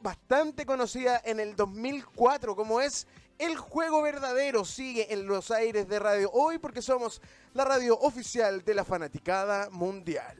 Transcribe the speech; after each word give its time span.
bastante 0.00 0.64
conocida 0.64 1.20
en 1.24 1.40
el 1.40 1.56
2004 1.56 2.54
como 2.54 2.80
es 2.80 3.06
el 3.38 3.56
juego 3.56 4.02
verdadero 4.02 4.64
sigue 4.64 5.12
en 5.12 5.26
los 5.26 5.50
aires 5.50 5.88
de 5.88 5.98
Radio 5.98 6.30
Hoy 6.32 6.58
porque 6.58 6.82
somos 6.82 7.22
la 7.54 7.64
radio 7.64 7.98
oficial 7.98 8.64
de 8.64 8.74
la 8.74 8.84
fanaticada 8.84 9.70
mundial. 9.70 10.36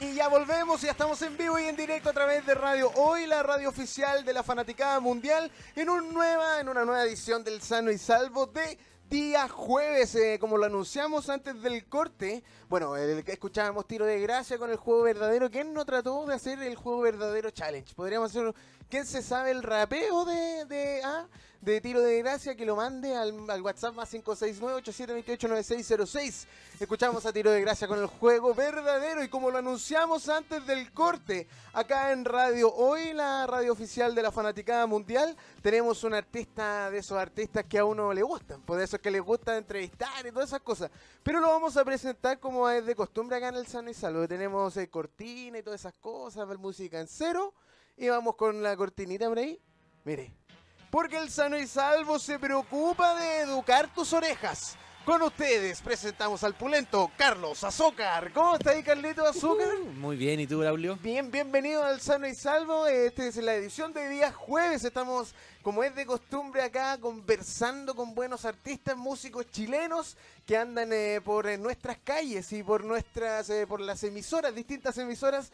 Y 0.00 0.14
ya 0.14 0.28
volvemos, 0.28 0.80
ya 0.80 0.92
estamos 0.92 1.20
en 1.22 1.36
vivo 1.36 1.58
y 1.58 1.64
en 1.64 1.74
directo 1.74 2.10
a 2.10 2.12
través 2.12 2.46
de 2.46 2.54
Radio 2.54 2.88
Hoy, 2.94 3.26
la 3.26 3.42
radio 3.42 3.68
oficial 3.68 4.24
de 4.24 4.32
la 4.32 4.44
fanaticada 4.44 5.00
mundial, 5.00 5.50
en, 5.74 5.90
un 5.90 6.14
nueva, 6.14 6.60
en 6.60 6.68
una 6.68 6.84
nueva 6.84 7.02
edición 7.02 7.42
del 7.42 7.60
Sano 7.60 7.90
y 7.90 7.98
Salvo 7.98 8.46
de 8.46 8.78
día 9.10 9.48
jueves, 9.48 10.14
eh, 10.14 10.38
como 10.38 10.56
lo 10.56 10.66
anunciamos 10.66 11.28
antes 11.28 11.60
del 11.62 11.86
corte. 11.86 12.44
Bueno, 12.68 12.94
escuchábamos 12.96 13.88
tiro 13.88 14.04
de 14.04 14.20
gracia 14.20 14.56
con 14.56 14.70
el 14.70 14.76
juego 14.76 15.02
verdadero. 15.02 15.50
¿Quién 15.50 15.72
no 15.72 15.84
trató 15.84 16.26
de 16.26 16.34
hacer 16.34 16.62
el 16.62 16.76
juego 16.76 17.00
verdadero 17.00 17.50
challenge? 17.50 17.94
Podríamos 17.96 18.30
hacer. 18.30 18.54
¿Quién 18.88 19.04
se 19.04 19.20
sabe 19.20 19.50
el 19.50 19.64
rapeo 19.64 20.24
de, 20.24 20.64
de, 20.66 21.02
ah, 21.04 21.26
de 21.60 21.80
tiro 21.80 22.00
de 22.00 22.18
gracia? 22.18 22.54
Que 22.54 22.64
lo 22.64 22.76
mande 22.76 23.12
al, 23.14 23.50
al 23.50 23.62
WhatsApp 23.62 23.94
más 23.94 24.14
569-8728-9606. 24.14 26.46
Escuchamos 26.80 27.26
a 27.26 27.32
tiro 27.32 27.50
de 27.50 27.60
gracia 27.60 27.88
con 27.88 27.98
el 27.98 28.06
juego 28.06 28.54
verdadero. 28.54 29.24
Y 29.24 29.28
como 29.28 29.50
lo 29.50 29.58
anunciamos 29.58 30.28
antes 30.28 30.64
del 30.66 30.92
corte, 30.92 31.48
acá 31.72 32.12
en 32.12 32.24
Radio 32.24 32.72
Hoy, 32.72 33.12
la 33.12 33.44
radio 33.46 33.72
oficial 33.72 34.14
de 34.14 34.22
la 34.22 34.30
Fanaticada 34.30 34.86
Mundial, 34.86 35.36
tenemos 35.62 36.04
un 36.04 36.14
artista 36.14 36.88
de 36.90 36.98
esos 36.98 37.18
artistas 37.18 37.64
que 37.64 37.78
a 37.78 37.84
uno 37.84 38.12
le 38.12 38.22
gustan. 38.22 38.62
Por 38.62 38.80
eso 38.80 38.94
es 38.96 39.02
que 39.02 39.10
les 39.10 39.22
gusta 39.22 39.56
entrevistar 39.56 40.24
y 40.26 40.30
todas 40.30 40.50
esas 40.50 40.60
cosas. 40.60 40.90
Pero 41.22 41.40
lo 41.40 41.48
vamos 41.48 41.76
a 41.76 41.84
presentar 41.84 42.38
como 42.38 42.68
es 42.70 42.86
de 42.86 42.94
costumbre 42.94 43.36
acá 43.36 43.48
en 43.48 43.56
el 43.56 43.66
Sano 43.66 43.90
y 43.90 43.94
Salvo. 43.94 44.28
Tenemos 44.28 44.76
eh, 44.76 44.88
cortina 44.88 45.58
y 45.58 45.62
todas 45.62 45.80
esas 45.80 45.94
cosas, 45.94 46.46
música 46.58 47.00
en 47.00 47.08
cero. 47.08 47.54
Y 47.96 48.08
vamos 48.08 48.36
con 48.36 48.62
la 48.62 48.76
cortinita 48.76 49.28
por 49.28 49.38
ahí. 49.38 49.60
Mire. 50.04 50.47
Porque 50.90 51.18
el 51.18 51.30
Sano 51.30 51.58
y 51.58 51.66
Salvo 51.66 52.18
se 52.18 52.38
preocupa 52.38 53.14
de 53.16 53.40
educar 53.40 53.88
tus 53.94 54.12
orejas. 54.12 54.76
Con 55.08 55.22
ustedes 55.22 55.80
presentamos 55.80 56.44
al 56.44 56.54
pulento 56.54 57.10
Carlos 57.16 57.64
Azócar. 57.64 58.30
¿Cómo 58.34 58.56
está 58.56 58.72
ahí, 58.72 58.82
Carlito 58.82 59.26
Azócar? 59.26 59.66
Uh, 59.80 59.92
muy 59.92 60.18
bien, 60.18 60.38
¿y 60.38 60.46
tú, 60.46 60.58
Braulio? 60.58 60.98
Bien, 61.00 61.30
bienvenido 61.30 61.82
al 61.82 61.98
Sano 62.02 62.28
y 62.28 62.34
Salvo. 62.34 62.86
Esta 62.86 63.24
es 63.24 63.36
la 63.36 63.54
edición 63.54 63.94
de 63.94 64.06
día 64.10 64.30
jueves. 64.30 64.84
Estamos, 64.84 65.34
como 65.62 65.82
es 65.82 65.94
de 65.94 66.04
costumbre, 66.04 66.60
acá 66.60 66.98
conversando 67.00 67.94
con 67.94 68.14
buenos 68.14 68.44
artistas, 68.44 68.98
músicos 68.98 69.50
chilenos 69.50 70.18
que 70.44 70.58
andan 70.58 70.92
eh, 70.92 71.22
por 71.24 71.46
eh, 71.46 71.56
nuestras 71.56 71.96
calles 72.04 72.52
y 72.52 72.62
por 72.62 72.84
nuestras, 72.84 73.48
eh, 73.48 73.66
por 73.66 73.80
las 73.80 74.04
emisoras, 74.04 74.54
distintas 74.54 74.98
emisoras, 74.98 75.52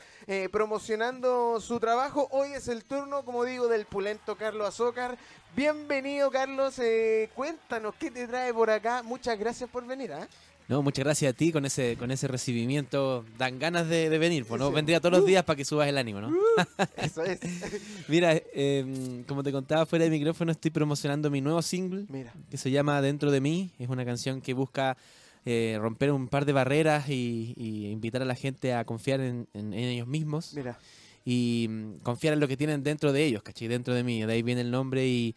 promocionando 0.51 1.61
su 1.61 1.79
trabajo. 1.79 2.27
Hoy 2.33 2.55
es 2.55 2.67
el 2.67 2.83
turno, 2.83 3.25
como 3.25 3.45
digo, 3.45 3.69
del 3.69 3.87
pulento 3.87 4.37
Carlos 4.37 4.67
Azócar. 4.67 5.17
Bienvenido, 5.57 6.31
Carlos. 6.31 6.79
Eh, 6.81 7.31
cuéntanos 7.35 7.95
qué 7.99 8.11
te 8.11 8.27
trae 8.27 8.53
por 8.53 8.71
acá. 8.71 9.03
Muchas 9.03 9.39
gracias 9.39 9.71
por 9.71 9.87
venir. 9.87 10.13
¿ah? 10.13 10.27
No, 10.69 10.83
muchas 10.83 11.05
gracias 11.05 11.33
a 11.33 11.37
ti 11.37 11.53
con 11.53 11.65
ese, 11.67 11.97
con 11.97 12.11
ese 12.11 12.27
recibimiento. 12.27 13.25
Dan 13.39 13.59
ganas 13.59 13.89
de, 13.89 14.09
de 14.11 14.19
venir, 14.19 14.47
pues 14.47 14.59
no 14.61 14.73
vendría 14.73 14.99
todos 15.01 15.19
los 15.19 15.27
días 15.27 15.45
para 15.45 15.57
que 15.57 15.65
subas 15.65 15.89
el 15.89 15.99
ánimo, 15.99 16.21
¿no? 16.21 16.31
Eso 16.97 17.23
es. 17.23 17.39
Mira, 18.09 18.33
eh, 18.55 19.23
como 19.29 19.43
te 19.43 19.53
contaba 19.53 19.87
fuera 19.87 20.05
de 20.07 20.11
micrófono, 20.11 20.51
estoy 20.53 20.71
promocionando 20.71 21.31
mi 21.31 21.41
nuevo 21.41 21.61
single 21.63 22.07
Mira. 22.09 22.33
que 22.51 22.57
se 22.57 22.71
llama 22.71 23.01
Dentro 23.03 23.31
de 23.31 23.41
mí. 23.41 23.71
Es 23.79 23.89
una 23.89 24.05
canción 24.05 24.41
que 24.41 24.55
busca 24.55 24.97
eh, 25.45 25.77
romper 25.81 26.11
un 26.11 26.27
par 26.29 26.47
de 26.47 26.53
barreras 26.55 27.09
y, 27.11 27.53
y 27.57 27.91
invitar 27.91 28.23
a 28.23 28.25
la 28.25 28.35
gente 28.35 28.73
a 28.73 28.85
confiar 28.85 29.21
en, 29.21 29.47
en- 29.53 29.75
en 29.75 29.85
ellos 29.85 30.07
mismos 30.09 30.55
Mira. 30.55 30.79
Y 31.25 31.67
mm, 31.69 31.99
confiar 32.03 32.35
en 32.35 32.41
lo 32.41 32.49
que 32.49 32.57
tienen 32.57 32.83
dentro 32.83 33.13
de 33.13 33.25
ellos, 33.25 33.43
¿cachai? 33.43 33.69
Dentro 33.69 33.95
de 33.95 34.05
mí. 34.05 34.23
De 34.25 34.33
ahí 34.33 34.43
viene 34.43 34.61
el 34.61 34.71
nombre 34.71 35.07
y, 35.07 35.35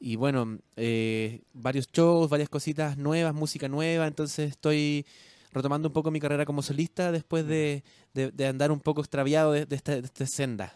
y 0.00 0.16
bueno, 0.16 0.58
eh, 0.76 1.42
varios 1.52 1.88
shows, 1.92 2.28
varias 2.30 2.48
cositas 2.48 2.96
nuevas, 2.96 3.34
música 3.34 3.68
nueva. 3.68 4.06
Entonces 4.06 4.50
estoy 4.50 5.04
retomando 5.52 5.88
un 5.88 5.92
poco 5.94 6.10
mi 6.10 6.20
carrera 6.20 6.44
como 6.44 6.62
solista 6.62 7.12
después 7.12 7.46
de, 7.46 7.82
de- 8.14 8.30
de 8.30 8.46
andar 8.46 8.70
un 8.70 8.80
poco 8.80 9.00
extraviado 9.00 9.52
de, 9.52 9.66
de 9.66 9.76
esta, 9.76 9.94
esta 9.96 10.26
senda. 10.26 10.72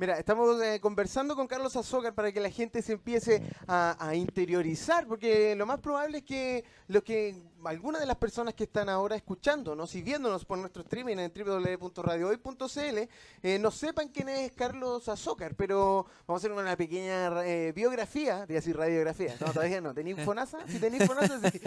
Mira, 0.00 0.16
estamos 0.16 0.62
eh, 0.62 0.78
conversando 0.80 1.34
con 1.34 1.48
Carlos 1.48 1.74
Azócar 1.74 2.14
para 2.14 2.30
que 2.30 2.38
la 2.38 2.50
gente 2.50 2.82
se 2.82 2.92
empiece 2.92 3.42
a, 3.66 3.96
a 4.08 4.14
interiorizar, 4.14 5.08
porque 5.08 5.56
lo 5.56 5.66
más 5.66 5.80
probable 5.80 6.18
es 6.18 6.24
que 6.24 6.64
lo 6.86 7.02
que 7.02 7.34
algunas 7.64 8.00
de 8.00 8.06
las 8.06 8.16
personas 8.16 8.54
que 8.54 8.64
están 8.64 8.88
ahora 8.88 9.16
escuchándonos 9.16 9.94
y 9.94 10.02
viéndonos 10.02 10.44
por 10.44 10.58
nuestro 10.58 10.82
streaming 10.82 11.16
en 11.18 11.32
www.radiohoy.cl 11.32 12.98
eh, 13.42 13.58
no 13.58 13.70
sepan 13.70 14.08
quién 14.08 14.28
es 14.28 14.52
Carlos 14.52 15.08
Azócar, 15.08 15.54
pero 15.54 16.06
vamos 16.26 16.42
a 16.42 16.46
hacer 16.46 16.52
una 16.52 16.76
pequeña 16.76 17.44
eh, 17.44 17.72
biografía, 17.74 18.46
de 18.46 18.60
radiografía, 18.72 19.36
no, 19.40 19.52
todavía 19.52 19.80
no, 19.80 19.94
¿tenéis 19.94 20.20
Fonasa? 20.24 20.58
Si 20.68 20.78
tenéis 20.78 21.06
Fonasa, 21.06 21.50
sí. 21.50 21.60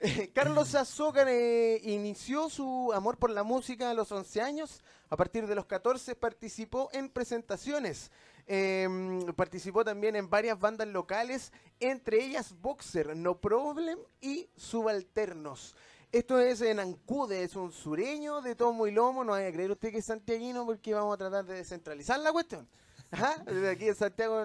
Eh, 0.00 0.30
Carlos 0.34 0.74
Azócar 0.74 1.26
eh, 1.28 1.80
inició 1.82 2.50
su 2.50 2.92
amor 2.94 3.16
por 3.16 3.30
la 3.30 3.42
música 3.42 3.90
a 3.90 3.94
los 3.94 4.12
11 4.12 4.40
años, 4.42 4.82
a 5.08 5.16
partir 5.16 5.46
de 5.46 5.54
los 5.54 5.66
14 5.66 6.14
participó 6.14 6.90
en 6.92 7.08
presentaciones. 7.08 8.10
Eh, 8.46 8.88
participó 9.36 9.84
también 9.84 10.16
en 10.16 10.28
varias 10.28 10.58
bandas 10.58 10.88
locales, 10.88 11.52
entre 11.80 12.24
ellas 12.24 12.54
Boxer, 12.60 13.16
No 13.16 13.40
Problem 13.40 13.98
y 14.20 14.48
Subalternos. 14.56 15.74
Esto 16.12 16.38
es 16.38 16.60
en 16.60 16.78
Ancude, 16.78 17.42
es 17.42 17.56
un 17.56 17.72
sureño 17.72 18.40
de 18.40 18.54
tomo 18.54 18.86
y 18.86 18.92
lomo. 18.92 19.24
No 19.24 19.32
vaya 19.32 19.48
a 19.48 19.52
creer 19.52 19.72
usted 19.72 19.90
que 19.90 19.98
es 19.98 20.04
santiaguino 20.04 20.64
porque 20.64 20.94
vamos 20.94 21.14
a 21.14 21.18
tratar 21.18 21.44
de 21.44 21.54
descentralizar 21.54 22.20
la 22.20 22.30
cuestión. 22.30 22.68
Aquí 23.10 23.88
en 23.88 23.94
Santiago. 23.94 24.44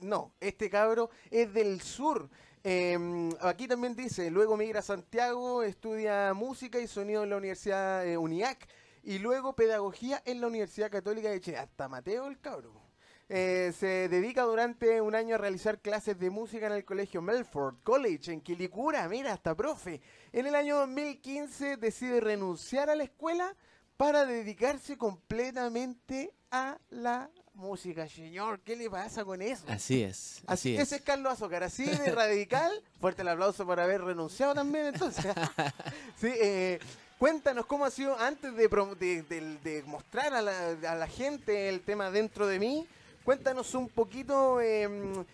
No, 0.00 0.32
este 0.40 0.68
cabro 0.68 1.10
es 1.30 1.52
del 1.54 1.80
sur. 1.80 2.28
Eh, 2.64 3.30
aquí 3.40 3.68
también 3.68 3.94
dice, 3.94 4.28
luego 4.32 4.56
migra 4.56 4.80
a 4.80 4.82
Santiago, 4.82 5.62
estudia 5.62 6.34
música 6.34 6.80
y 6.80 6.88
sonido 6.88 7.22
en 7.22 7.30
la 7.30 7.36
Universidad 7.36 8.04
eh, 8.04 8.18
UNIAC 8.18 8.66
y 9.04 9.20
luego 9.20 9.54
pedagogía 9.54 10.20
en 10.24 10.40
la 10.40 10.48
Universidad 10.48 10.90
Católica 10.90 11.30
de 11.30 11.40
Chile. 11.40 11.58
Hasta 11.58 11.88
Mateo 11.88 12.26
el 12.26 12.40
cabro. 12.40 12.85
Eh, 13.28 13.72
se 13.78 14.08
dedica 14.08 14.42
durante 14.42 15.00
un 15.00 15.14
año 15.14 15.34
a 15.34 15.38
realizar 15.38 15.78
clases 15.80 16.18
de 16.18 16.30
música 16.30 16.66
en 16.66 16.72
el 16.72 16.84
colegio 16.84 17.20
Melford 17.22 17.76
College 17.82 18.32
en 18.32 18.40
Quilicura. 18.40 19.08
Mira, 19.08 19.32
hasta 19.32 19.54
profe. 19.54 20.00
En 20.32 20.46
el 20.46 20.54
año 20.54 20.76
2015 20.78 21.76
decide 21.76 22.20
renunciar 22.20 22.88
a 22.90 22.94
la 22.94 23.04
escuela 23.04 23.54
para 23.96 24.26
dedicarse 24.26 24.96
completamente 24.96 26.32
a 26.50 26.78
la 26.90 27.30
música. 27.54 28.06
Señor, 28.08 28.60
¿qué 28.60 28.76
le 28.76 28.90
pasa 28.90 29.24
con 29.24 29.40
eso? 29.42 29.64
Así 29.68 30.02
es. 30.02 30.42
Así, 30.46 30.74
Así, 30.74 30.76
ese 30.76 30.96
es 30.96 31.02
Carlos 31.02 31.32
Azúcar, 31.32 31.62
así 31.62 31.84
de 31.86 32.10
radical. 32.14 32.70
Fuerte 33.00 33.22
el 33.22 33.28
aplauso 33.28 33.64
por 33.66 33.80
haber 33.80 34.02
renunciado 34.02 34.54
también, 34.54 34.86
entonces. 34.86 35.24
sí, 36.20 36.28
eh, 36.34 36.78
cuéntanos 37.18 37.64
cómo 37.66 37.86
ha 37.86 37.90
sido 37.90 38.18
antes 38.18 38.54
de- 38.54 38.68
de- 38.68 39.58
de 39.64 39.82
mostrar 39.84 40.34
a 40.34 40.42
la, 40.42 40.70
a 40.88 40.94
la 40.94 41.06
gente 41.08 41.68
el 41.70 41.80
tema 41.80 42.10
dentro 42.10 42.46
de 42.46 42.58
mí. 42.58 42.86
Cuéntanos 43.26 43.74
un 43.74 43.88
poquito 43.88 44.60
em, 44.60 45.24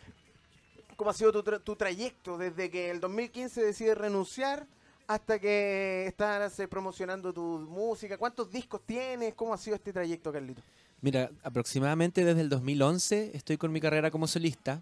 cómo 0.97 1.11
ha 1.11 1.13
sido 1.13 1.31
tu, 1.31 1.43
tra- 1.43 1.63
tu 1.63 1.77
trayecto 1.77 2.39
desde 2.39 2.71
que 2.71 2.91
el 2.91 3.01
2015 3.01 3.63
decides 3.63 3.99
renunciar 3.99 4.67
hasta 5.07 5.39
que 5.39 6.07
estás 6.07 6.59
eh, 6.59 6.67
promocionando 6.69 7.35
tu 7.35 7.43
música. 7.43 8.17
¿Cuántos 8.17 8.51
discos 8.51 8.81
tienes? 8.87 9.35
¿Cómo 9.35 9.53
ha 9.53 9.59
sido 9.59 9.77
este 9.77 9.93
trayecto, 9.93 10.33
Carlito? 10.33 10.63
Mira, 11.03 11.31
aproximadamente 11.43 12.25
desde 12.25 12.41
el 12.41 12.49
2011 12.49 13.33
estoy 13.35 13.59
con 13.59 13.71
mi 13.71 13.79
carrera 13.81 14.11
como 14.11 14.27
solista, 14.27 14.81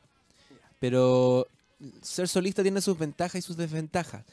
pero 0.78 1.48
ser 2.02 2.28
solista 2.28 2.62
tiene 2.62 2.80
sus 2.80 2.96
ventajas 2.96 3.40
y 3.40 3.42
sus 3.42 3.56
desventajas. 3.56 4.24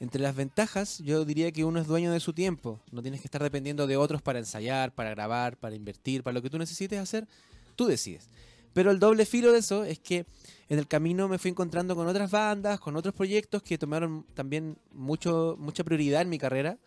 Entre 0.00 0.20
las 0.20 0.34
ventajas, 0.34 0.98
yo 0.98 1.24
diría 1.24 1.52
que 1.52 1.62
uno 1.64 1.78
es 1.80 1.86
dueño 1.86 2.10
de 2.10 2.18
su 2.18 2.32
tiempo. 2.32 2.80
No 2.90 3.00
tienes 3.00 3.20
que 3.20 3.28
estar 3.28 3.44
dependiendo 3.44 3.86
de 3.86 3.96
otros 3.96 4.22
para 4.22 4.40
ensayar, 4.40 4.90
para 4.90 5.10
grabar, 5.10 5.56
para 5.56 5.76
invertir, 5.76 6.24
para 6.24 6.34
lo 6.34 6.42
que 6.42 6.50
tú 6.50 6.58
necesites 6.58 6.98
hacer, 6.98 7.28
tú 7.74 7.86
decides. 7.86 8.30
Pero 8.72 8.90
el 8.90 8.98
doble 8.98 9.24
filo 9.26 9.52
de 9.52 9.58
eso 9.58 9.84
es 9.84 9.98
que 9.98 10.26
en 10.68 10.78
el 10.78 10.88
camino 10.88 11.28
me 11.28 11.38
fui 11.38 11.50
encontrando 11.50 11.94
con 11.94 12.06
otras 12.06 12.30
bandas, 12.30 12.80
con 12.80 12.96
otros 12.96 13.14
proyectos 13.14 13.62
que 13.62 13.78
tomaron 13.78 14.26
también 14.34 14.76
mucho, 14.92 15.56
mucha 15.58 15.84
prioridad 15.84 16.22
en 16.22 16.28
mi 16.28 16.38
carrera. 16.38 16.78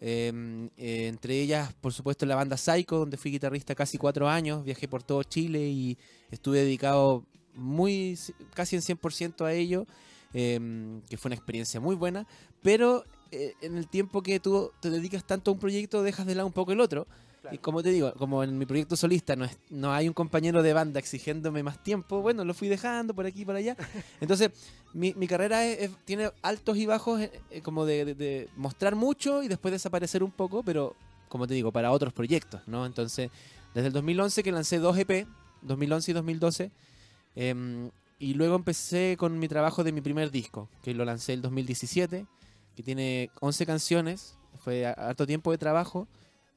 Eh, 0.00 0.68
eh, 0.76 1.06
entre 1.06 1.40
ellas, 1.40 1.72
por 1.80 1.92
supuesto, 1.92 2.26
la 2.26 2.34
banda 2.34 2.56
Psycho, 2.56 2.98
donde 2.98 3.16
fui 3.16 3.30
guitarrista 3.30 3.74
casi 3.74 3.96
cuatro 3.96 4.28
años, 4.28 4.64
viajé 4.64 4.86
por 4.86 5.02
todo 5.02 5.22
Chile 5.22 5.60
y 5.60 5.96
estuve 6.30 6.58
dedicado 6.58 7.24
muy, 7.54 8.18
casi 8.52 8.76
en 8.76 8.82
100% 8.82 9.46
a 9.46 9.52
ello, 9.54 9.86
eh, 10.34 11.00
que 11.08 11.16
fue 11.16 11.30
una 11.30 11.36
experiencia 11.36 11.80
muy 11.80 11.94
buena, 11.94 12.26
pero 12.60 13.04
eh, 13.30 13.54
en 13.62 13.76
el 13.76 13.88
tiempo 13.88 14.22
que 14.22 14.38
tú 14.38 14.70
te 14.80 14.90
dedicas 14.90 15.26
tanto 15.26 15.50
a 15.50 15.54
un 15.54 15.60
proyecto, 15.60 16.02
dejas 16.04 16.24
de 16.24 16.36
lado 16.36 16.46
un 16.46 16.52
poco 16.52 16.70
el 16.70 16.80
otro. 16.80 17.08
Claro. 17.44 17.54
Y 17.54 17.58
como 17.58 17.82
te 17.82 17.90
digo, 17.90 18.12
como 18.14 18.42
en 18.42 18.56
mi 18.56 18.64
proyecto 18.64 18.96
solista 18.96 19.36
no, 19.36 19.44
es- 19.44 19.58
no 19.68 19.92
hay 19.92 20.08
un 20.08 20.14
compañero 20.14 20.62
de 20.62 20.72
banda 20.72 20.98
exigiéndome 20.98 21.62
más 21.62 21.82
tiempo, 21.82 22.22
bueno, 22.22 22.42
lo 22.42 22.54
fui 22.54 22.68
dejando 22.68 23.12
por 23.14 23.26
aquí 23.26 23.42
y 23.42 23.44
por 23.44 23.54
allá. 23.54 23.76
Entonces, 24.20 24.50
mi, 24.94 25.12
mi 25.14 25.26
carrera 25.26 25.66
es- 25.66 25.78
es- 25.90 25.90
tiene 26.06 26.30
altos 26.40 26.76
y 26.78 26.86
bajos, 26.86 27.20
eh, 27.20 27.30
eh, 27.50 27.60
como 27.60 27.84
de, 27.84 28.06
de- 28.06 28.14
de 28.14 28.48
mostrar 28.56 28.94
mucho 28.96 29.42
y 29.42 29.48
después 29.48 29.72
desaparecer 29.72 30.22
un 30.22 30.30
poco, 30.30 30.62
pero 30.62 30.96
como 31.28 31.46
te 31.46 31.52
digo, 31.54 31.70
para 31.70 31.90
otros 31.90 32.12
proyectos, 32.14 32.62
¿no? 32.66 32.86
Entonces, 32.86 33.30
desde 33.74 33.88
el 33.88 33.92
2011 33.92 34.42
que 34.42 34.50
lancé 34.52 34.78
dos 34.78 34.96
EP, 34.96 35.26
2011 35.62 36.12
y 36.12 36.14
2012, 36.14 36.70
em, 37.34 37.90
y 38.18 38.34
luego 38.34 38.54
empecé 38.56 39.16
con 39.18 39.38
mi 39.38 39.48
trabajo 39.48 39.84
de 39.84 39.92
mi 39.92 40.00
primer 40.00 40.30
disco, 40.30 40.68
que 40.82 40.94
lo 40.94 41.04
lancé 41.04 41.32
el 41.34 41.42
2017, 41.42 42.26
que 42.76 42.82
tiene 42.82 43.30
11 43.40 43.66
canciones, 43.66 44.36
fue 44.62 44.86
harto 44.86 45.26
tiempo 45.26 45.50
de 45.50 45.58
trabajo, 45.58 46.06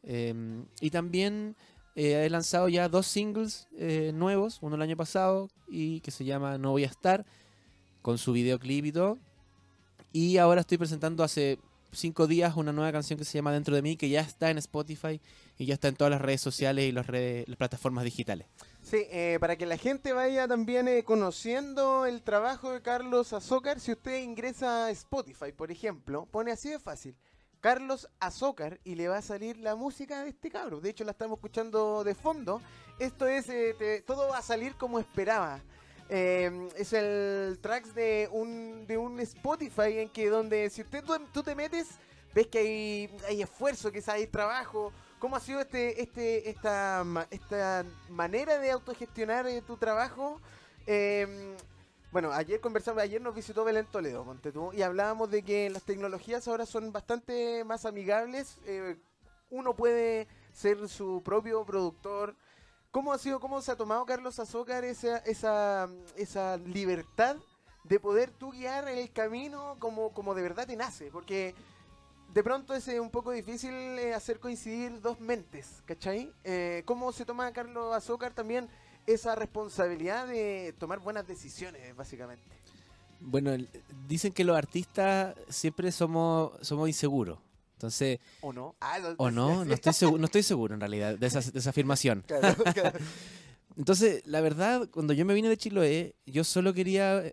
em, 0.04 0.66
y 0.82 0.90
también 0.90 1.56
eh, 1.96 2.26
he 2.26 2.30
lanzado 2.30 2.70
ya 2.70 2.90
dos 2.90 3.08
singles 3.08 3.68
eh, 3.78 4.12
nuevos, 4.14 4.60
uno 4.62 4.76
el 4.76 4.82
año 4.82 4.98
pasado 4.98 5.50
y 5.68 6.00
que 6.02 6.12
se 6.12 6.26
llama 6.26 6.58
No 6.58 6.72
Voy 6.72 6.84
a 6.84 6.88
Estar, 6.88 7.26
con 8.02 8.18
su 8.18 8.34
videoclip 8.34 8.86
y 8.86 8.92
todo. 8.92 9.18
Y 10.14 10.38
ahora 10.38 10.62
estoy 10.62 10.78
presentando 10.78 11.24
hace 11.24 11.60
cinco 11.92 12.28
días 12.28 12.56
una 12.56 12.72
nueva 12.72 12.92
canción 12.92 13.18
que 13.18 13.26
se 13.26 13.38
llama 13.38 13.52
Dentro 13.52 13.76
de 13.76 13.82
mí, 13.82 13.98
que 13.98 14.10
ya 14.10 14.22
está 14.22 14.50
en 14.50 14.58
Spotify 14.58 15.20
y 15.58 15.66
ya 15.66 15.74
está 15.74 15.88
en 15.88 15.96
todas 15.96 16.12
las 16.12 16.22
redes 16.22 16.42
sociales 16.42 16.86
y 16.86 16.92
las, 16.92 17.08
redes, 17.08 17.48
las 17.48 17.58
plataformas 17.58 18.04
digitales. 18.04 18.48
Sí, 18.82 19.06
eh, 19.10 19.38
para 19.40 19.58
que 19.58 19.66
la 19.66 19.78
gente 19.78 20.14
vaya 20.14 20.48
también 20.48 20.88
eh, 20.88 21.04
conociendo 21.04 22.06
el 22.06 22.22
trabajo 22.22 22.72
de 22.72 22.82
Carlos 22.82 23.34
Azócar, 23.34 23.80
si 23.80 23.92
usted 23.92 24.24
ingresa 24.24 24.86
a 24.86 24.92
Spotify, 24.92 25.52
por 25.56 25.72
ejemplo, 25.72 26.26
pone 26.32 26.52
así 26.52 26.70
de 26.70 26.80
fácil, 26.80 27.16
Carlos 27.62 28.10
Azócar, 28.20 28.80
y 28.84 28.96
le 28.96 29.08
va 29.08 29.18
a 29.18 29.22
salir 29.22 29.58
la 29.58 29.76
música 29.76 30.24
de 30.24 30.30
este 30.30 30.50
cabro. 30.50 30.80
De 30.80 30.90
hecho, 30.90 31.04
la 31.04 31.12
estamos 31.12 31.38
escuchando 31.38 32.04
de 32.04 32.16
fondo. 32.16 32.62
Esto 33.00 33.28
es, 33.28 33.50
eh, 33.50 34.04
todo 34.06 34.30
va 34.30 34.40
a 34.40 34.42
salir 34.42 34.76
como 34.76 35.00
esperaba. 35.00 35.62
Eh, 36.10 36.70
es 36.78 36.94
el 36.94 37.60
tracks 37.62 37.94
de 37.94 38.30
un, 38.32 38.86
de 38.88 38.98
un 38.98 39.20
Spotify 39.20 40.00
en 40.00 40.10
que 40.10 40.30
donde 40.30 40.70
si 40.70 40.82
usted 40.82 41.04
tú, 41.34 41.44
te 41.44 41.54
metes, 41.54 41.88
ves 42.34 42.48
que 42.48 42.60
hay, 42.60 43.18
hay 43.28 43.42
esfuerzo, 43.42 43.92
que 43.92 44.02
hay 44.08 44.28
trabajo. 44.28 44.94
¿Cómo 45.20 45.36
ha 45.36 45.40
sido 45.40 45.60
este, 45.60 46.02
este, 46.02 46.50
esta, 46.50 47.04
esta 47.32 47.84
manera 48.10 48.60
de 48.60 48.72
autogestionar 48.72 49.48
eh, 49.48 49.62
tu 49.62 49.78
trabajo? 49.78 50.40
Bueno, 52.12 52.32
ayer 52.32 52.62
conversamos, 52.62 53.04
ayer 53.04 53.22
nos 53.22 53.36
visitó 53.36 53.66
Belén 53.66 53.86
Toledo, 53.86 54.24
ponte 54.24 54.54
tú, 54.54 54.72
y 54.72 54.82
hablábamos 54.82 55.30
de 55.30 55.44
que 55.44 55.70
las 55.70 55.84
tecnologías 55.84 56.48
ahora 56.48 56.66
son 56.66 56.92
bastante 56.94 57.64
más 57.66 57.86
amigables. 57.86 58.58
eh, 58.66 58.98
uno 59.50 59.76
puede 59.76 60.28
ser 60.54 60.90
su 60.90 61.22
propio 61.24 61.64
productor. 61.66 62.36
¿Cómo 62.92 63.14
ha 63.14 63.18
sido, 63.18 63.40
cómo 63.40 63.62
se 63.62 63.72
ha 63.72 63.76
tomado 63.76 64.06
Carlos 64.06 64.40
Azócar 64.40 64.84
esa, 64.84 65.18
esa, 65.20 65.90
esa 66.16 66.58
libertad 66.58 67.36
de 67.84 68.00
poder 68.00 68.32
tú 68.32 68.52
guiar 68.52 68.88
el 68.88 69.12
camino 69.12 69.76
como, 69.80 70.12
como 70.14 70.34
de 70.34 70.42
verdad 70.42 70.68
te 70.68 70.76
nace? 70.76 71.10
Porque 71.12 71.56
de 72.34 72.44
pronto 72.44 72.74
es 72.74 72.88
eh, 72.88 73.00
un 73.00 73.10
poco 73.10 73.32
difícil 73.32 73.74
eh, 73.74 74.14
hacer 74.14 74.40
coincidir 74.40 75.02
dos 75.02 75.20
mentes, 75.20 75.82
¿cachai? 75.86 76.34
Eh, 76.44 76.84
¿Cómo 76.86 77.12
se 77.12 77.26
toma 77.26 77.52
Carlos 77.52 77.94
Azócar 77.94 78.34
también 78.34 78.70
esa 79.08 79.36
responsabilidad 79.36 80.28
de 80.28 80.76
tomar 80.78 81.00
buenas 81.00 81.28
decisiones, 81.28 81.96
básicamente? 81.96 82.44
Bueno, 83.20 83.52
dicen 84.08 84.32
que 84.32 84.44
los 84.44 84.56
artistas 84.56 85.36
siempre 85.50 85.92
somos, 85.92 86.52
somos 86.62 86.88
inseguros. 86.88 87.40
Entonces, 87.74 88.20
¿O 88.42 88.54
no? 88.54 88.76
Ah, 88.82 88.98
o 89.18 89.30
no, 89.30 89.64
no 89.64 89.74
estoy 89.74 89.94
seguro, 89.94 90.18
no 90.20 90.26
estoy 90.26 90.44
seguro 90.44 90.74
en 90.74 90.80
realidad 90.80 91.18
de 91.18 91.28
esa, 91.28 91.42
de 91.42 91.60
esa 91.60 91.70
afirmación. 91.70 92.24
Claro, 92.28 92.64
claro. 92.64 93.00
Entonces, 93.78 94.24
la 94.26 94.42
verdad, 94.42 94.90
cuando 94.90 95.14
yo 95.14 95.24
me 95.24 95.36
vine 95.36 95.50
de 95.50 95.58
Chiloé, 95.58 96.16
yo 96.26 96.44
solo 96.44 96.74
quería. 96.74 97.32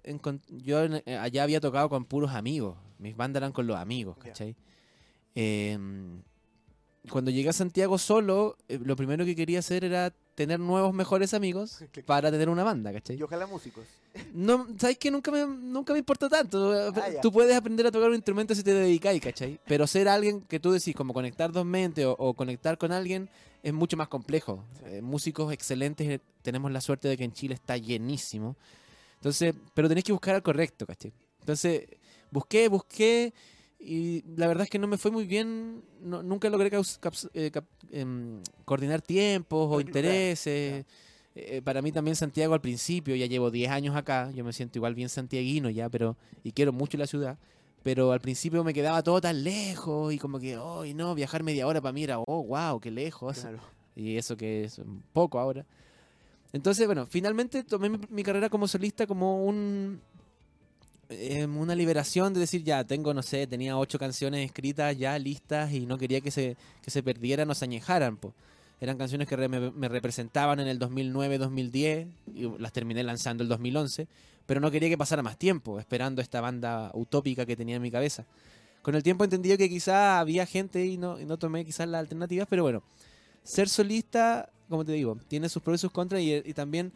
Yo 0.49 0.85
eh, 0.85 1.17
allá 1.17 1.43
había 1.43 1.59
tocado 1.59 1.89
con 1.89 2.05
puros 2.05 2.33
amigos. 2.33 2.77
Mis 2.99 3.17
bandas 3.17 3.41
eran 3.41 3.53
con 3.53 3.67
los 3.67 3.79
amigos. 3.79 4.19
¿cachai? 4.19 4.55
Em, 5.35 6.23
cuando 7.09 7.31
llegué 7.31 7.49
a 7.49 7.55
Santiago 7.55 7.97
solo, 7.97 8.59
eh, 8.69 8.79
lo 8.79 8.95
primero 8.95 9.25
que 9.25 9.35
quería 9.35 9.61
hacer 9.61 9.85
era 9.85 10.13
tener 10.35 10.61
nuevos 10.61 10.93
mejores 10.93 11.35
amigos 11.35 11.85
para 12.07 12.31
tener 12.31 12.49
una 12.49 12.65
banda, 12.65 12.93
¿cachai? 12.93 13.17
Y 13.17 13.23
ojalá 13.23 13.47
músicos. 13.47 13.85
No, 14.33 14.67
¿sabes 14.79 14.99
que 14.99 15.11
Nunca 15.11 15.31
me, 15.31 15.47
nunca 15.47 15.93
me 15.93 15.99
importa 15.99 16.29
tanto. 16.29 16.73
Ah, 16.73 16.93
tú 17.21 17.33
puedes 17.33 17.57
aprender 17.57 17.87
a 17.87 17.91
tocar 17.91 18.09
un 18.09 18.15
instrumento 18.15 18.55
si 18.55 18.63
te 18.63 18.73
dedicáis, 18.73 19.21
¿cachai? 19.21 19.59
Pero 19.67 19.87
ser 19.87 20.09
alguien 20.09 20.43
que 20.43 20.61
tú 20.61 20.71
decís, 20.73 20.95
como 20.95 21.13
conectar 21.13 21.51
dos 21.51 21.65
mentes 21.65 22.05
o, 22.05 22.13
o 22.13 22.35
conectar 22.35 22.79
con 22.79 22.93
alguien, 22.93 23.29
es 23.63 23.73
mucho 23.73 23.97
más 23.97 24.09
complejo. 24.09 24.65
Sí. 24.79 24.85
Eh, 24.87 25.03
músicos 25.03 25.53
excelentes, 25.53 26.09
eh, 26.09 26.21
tenemos 26.43 26.71
la 26.71 26.81
suerte 26.81 27.09
de 27.09 27.17
que 27.17 27.25
en 27.25 27.33
Chile 27.33 27.55
está 27.55 27.77
llenísimo. 27.77 28.57
Entonces, 29.17 29.55
pero 29.73 29.89
tenés 29.89 30.05
que 30.05 30.13
buscar 30.13 30.35
al 30.35 30.43
correcto, 30.43 30.87
¿cachai? 30.87 31.13
Entonces, 31.41 31.87
busqué, 32.31 32.69
busqué, 32.69 33.33
y 33.85 34.25
la 34.37 34.47
verdad 34.47 34.65
es 34.65 34.71
que 34.71 34.79
no 34.79 34.87
me 34.87 34.97
fue 34.99 35.11
muy 35.11 35.27
bien. 35.27 35.83
no- 36.03 36.23
nunca 36.23 36.49
logré 36.51 36.71
eh, 37.35 37.51
em, 37.93 38.41
coordinar 38.65 39.03
tiempos 39.03 39.69
o 39.71 39.81
intereses. 39.81 40.85
Eh, 41.37 41.61
para 41.65 41.83
mí 41.83 41.91
también 41.91 42.15
Santiago 42.15 42.55
al 42.55 42.61
principio, 42.61 43.17
ya 43.17 43.27
llevo 43.27 43.51
10 43.51 43.71
años 43.71 43.97
acá, 43.97 44.31
yo 44.33 44.45
me 44.45 44.53
siento 44.53 44.79
igual 44.79 44.95
bien 44.95 45.09
santiaguino 45.09 45.69
ya, 45.69 45.89
pero 45.89 46.17
y 46.45 46.53
quiero 46.53 46.73
mucho 46.73 46.97
la 46.97 47.09
ciudad, 47.09 47.39
pero 47.83 48.13
al 48.13 48.21
principio 48.21 48.63
me 48.63 48.73
quedaba 48.73 49.03
todo 49.03 49.21
tan 49.21 49.43
lejos 49.43 50.13
y 50.15 50.19
como 50.19 50.39
que, 50.39 50.57
oh, 50.57 50.85
no, 50.95 51.15
viajar 51.17 51.43
media 51.43 51.67
hora 51.67 51.81
para 51.81 51.93
mí 51.93 52.05
era, 52.05 52.21
oh, 52.21 52.45
wow, 52.45 52.79
qué 52.79 52.91
lejos, 52.93 53.41
Claro. 53.41 53.59
y 53.97 54.17
eso 54.17 54.37
que 54.37 54.65
es 54.65 54.81
poco 55.13 55.41
ahora. 55.41 55.67
Entonces, 56.53 56.87
bueno, 56.87 57.05
finalmente 57.05 57.65
tomé 57.65 57.89
mi, 57.89 57.99
mi 58.11 58.23
carrera 58.23 58.49
como 58.49 58.69
solista 58.69 59.05
como 59.09 59.45
un 59.45 60.01
eh, 61.09 61.47
una 61.47 61.75
liberación 61.75 62.35
de 62.35 62.41
decir, 62.41 62.63
ya, 62.65 62.85
tengo, 62.85 63.13
no 63.15 63.23
sé, 63.23 63.47
tenía 63.47 63.77
ocho 63.79 63.99
canciones 63.99 64.45
escritas 64.45 64.97
ya 64.97 65.19
listas 65.19 65.73
y 65.73 65.87
no 65.87 65.99
quería 65.99 66.21
que 66.21 66.31
se, 66.31 66.57
que 66.83 66.91
se 66.91 67.03
perdieran 67.03 67.51
o 67.51 67.55
se 67.55 67.65
añejaran, 67.65 68.17
po. 68.17 68.33
Eran 68.81 68.99
canciones 68.99 69.29
que 69.29 69.37
re- 69.37 69.49
me, 69.49 69.71
me 69.71 69.89
representaban 69.89 70.61
en 70.61 70.69
el 70.69 70.79
2009-2010 70.79 72.09
y 72.35 72.59
las 72.59 72.73
terminé 72.73 73.03
lanzando 73.03 73.43
el 73.43 73.49
2011, 73.49 74.07
pero 74.47 74.61
no 74.61 74.71
quería 74.71 74.89
que 74.89 74.99
pasara 74.99 75.23
más 75.23 75.39
tiempo 75.39 75.79
esperando 75.79 76.21
esta 76.21 76.41
banda 76.41 76.91
utópica 76.95 77.47
que 77.47 77.57
tenía 77.57 77.77
en 77.77 77.83
mi 77.83 77.91
cabeza. 77.91 78.25
Con 78.83 78.95
el 78.95 79.03
tiempo 79.03 79.25
entendí 79.25 79.57
que 79.57 79.69
quizá 79.69 80.21
había 80.21 80.45
gente 80.45 80.85
y 80.85 80.99
no, 80.99 81.19
y 81.19 81.25
no 81.25 81.39
tomé 81.39 81.65
quizás 81.65 81.89
las 81.89 82.01
alternativas, 82.01 82.47
pero 82.51 82.63
bueno, 82.63 82.83
ser 83.43 83.69
solista 83.69 84.51
como 84.69 84.85
te 84.85 84.93
digo, 84.93 85.19
tiene 85.29 85.49
sus 85.49 85.63
pros 85.63 85.79
y 85.79 85.83
sus 85.83 85.93
contras 85.93 86.23
y, 86.23 86.33
y 86.35 86.55
también 86.55 86.91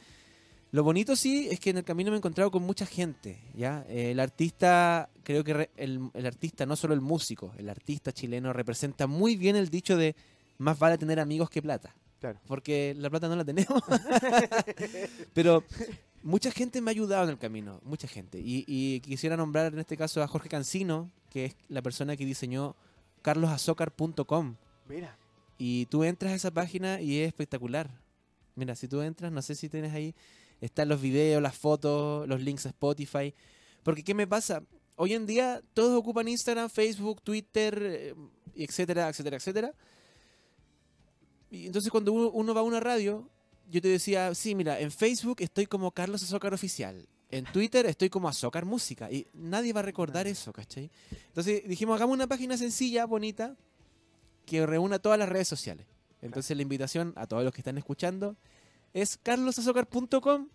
lo 0.71 0.83
bonito 0.85 1.17
sí 1.17 1.49
es 1.51 1.61
que 1.61 1.71
en 1.71 1.79
el 1.79 1.85
camino 1.85 2.11
me 2.11 2.17
he 2.17 2.19
encontrado 2.19 2.51
con 2.51 2.63
mucha 2.63 2.85
gente, 2.87 3.41
¿ya? 3.55 3.85
Eh, 3.89 4.11
el 4.13 4.21
artista, 4.21 5.09
creo 5.23 5.43
que 5.45 5.55
re- 5.55 5.71
el, 5.77 6.11
el 6.15 6.27
artista, 6.27 6.67
no 6.67 6.77
solo 6.77 6.95
el 6.95 7.01
músico, 7.01 7.53
el 7.57 7.69
artista 7.69 8.13
chileno 8.13 8.53
representa 8.53 9.07
muy 9.07 9.37
bien 9.37 9.57
el 9.57 9.69
dicho 9.71 9.97
de 9.97 10.15
más 10.59 10.79
vale 10.79 10.99
tener 10.99 11.21
amigos 11.21 11.49
que 11.51 11.63
plata. 11.63 11.95
Claro. 12.21 12.41
Porque 12.49 12.95
la 12.99 13.09
plata 13.11 13.29
no 13.29 13.37
la 13.37 13.45
tenemos. 13.45 13.81
Pero 15.35 15.63
mucha 16.23 16.51
gente 16.51 16.81
me 16.81 16.91
ha 16.91 16.93
ayudado 16.93 17.25
en 17.25 17.31
el 17.31 17.39
camino, 17.39 17.81
mucha 17.85 18.09
gente. 18.09 18.39
Y, 18.41 18.65
y 18.67 19.01
quisiera 19.01 19.37
nombrar 19.37 19.73
en 19.73 19.79
este 19.79 19.97
caso 19.97 20.23
a 20.23 20.27
Jorge 20.29 20.49
Cancino, 20.49 21.11
que 21.31 21.45
es 21.47 21.57
la 21.69 21.81
persona 21.81 22.17
que 22.17 22.25
diseñó 22.27 22.75
carlosazocar.com. 23.23 24.57
Mira. 24.89 25.17
Y 25.59 25.87
tú 25.87 26.05
entras 26.05 26.33
a 26.33 26.37
esa 26.37 26.51
página 26.51 27.01
y 27.01 27.21
es 27.21 27.29
espectacular. 27.29 27.91
Mira, 28.55 28.75
si 28.75 28.89
tú 28.89 29.01
entras, 29.03 29.31
no 29.33 29.43
sé 29.43 29.55
si 29.55 29.69
tienes 29.69 29.93
ahí, 29.93 30.15
están 30.61 30.89
los 30.89 31.01
videos, 31.01 31.43
las 31.43 31.57
fotos, 31.57 32.27
los 32.29 32.41
links 32.41 32.67
a 32.67 32.71
Spotify. 32.71 33.35
Porque 33.83 34.03
¿qué 34.03 34.15
me 34.15 34.27
pasa? 34.27 34.63
Hoy 34.97 35.15
en 35.15 35.27
día 35.27 35.63
todos 35.75 35.97
ocupan 35.97 36.29
Instagram, 36.29 36.69
Facebook, 36.69 37.23
Twitter, 37.23 37.81
eh, 37.83 38.15
etcétera, 38.55 39.09
etcétera, 39.09 39.37
etcétera. 39.37 39.75
Y 41.51 41.67
entonces 41.67 41.91
cuando 41.91 42.13
uno, 42.13 42.31
uno 42.31 42.55
va 42.55 42.61
a 42.61 42.65
una 42.65 42.81
radio, 42.81 43.29
yo 43.71 43.81
te 43.81 43.89
decía, 43.89 44.35
sí, 44.35 44.55
mira, 44.55 44.81
en 44.81 44.91
Facebook 44.91 45.37
estoy 45.41 45.67
como 45.67 45.93
Carlos 45.93 46.23
Azócar 46.23 46.53
Oficial. 46.55 47.07
En 47.31 47.45
Twitter 47.45 47.85
estoy 47.87 48.09
como 48.09 48.29
Azócar 48.29 48.65
Música. 48.65 49.11
Y 49.11 49.27
nadie 49.35 49.73
va 49.73 49.81
a 49.81 49.85
recordar 49.85 50.27
eso, 50.27 50.53
¿cachai? 50.53 50.91
Entonces 51.29 51.63
dijimos, 51.69 51.97
hagamos 51.97 52.15
una 52.15 52.27
página 52.27 52.57
sencilla, 52.57 53.05
bonita, 53.05 53.57
que 54.47 54.65
reúna 54.67 54.99
todas 54.99 55.19
las 55.19 55.29
redes 55.29 55.47
sociales. 55.47 55.87
Entonces 56.23 56.57
la 56.57 56.63
invitación 56.63 57.13
a 57.17 57.27
todos 57.27 57.45
los 57.45 57.53
que 57.53 57.61
están 57.61 57.79
escuchando 57.79 58.37
es 58.95 59.17
carlosazócar.com 59.17 60.49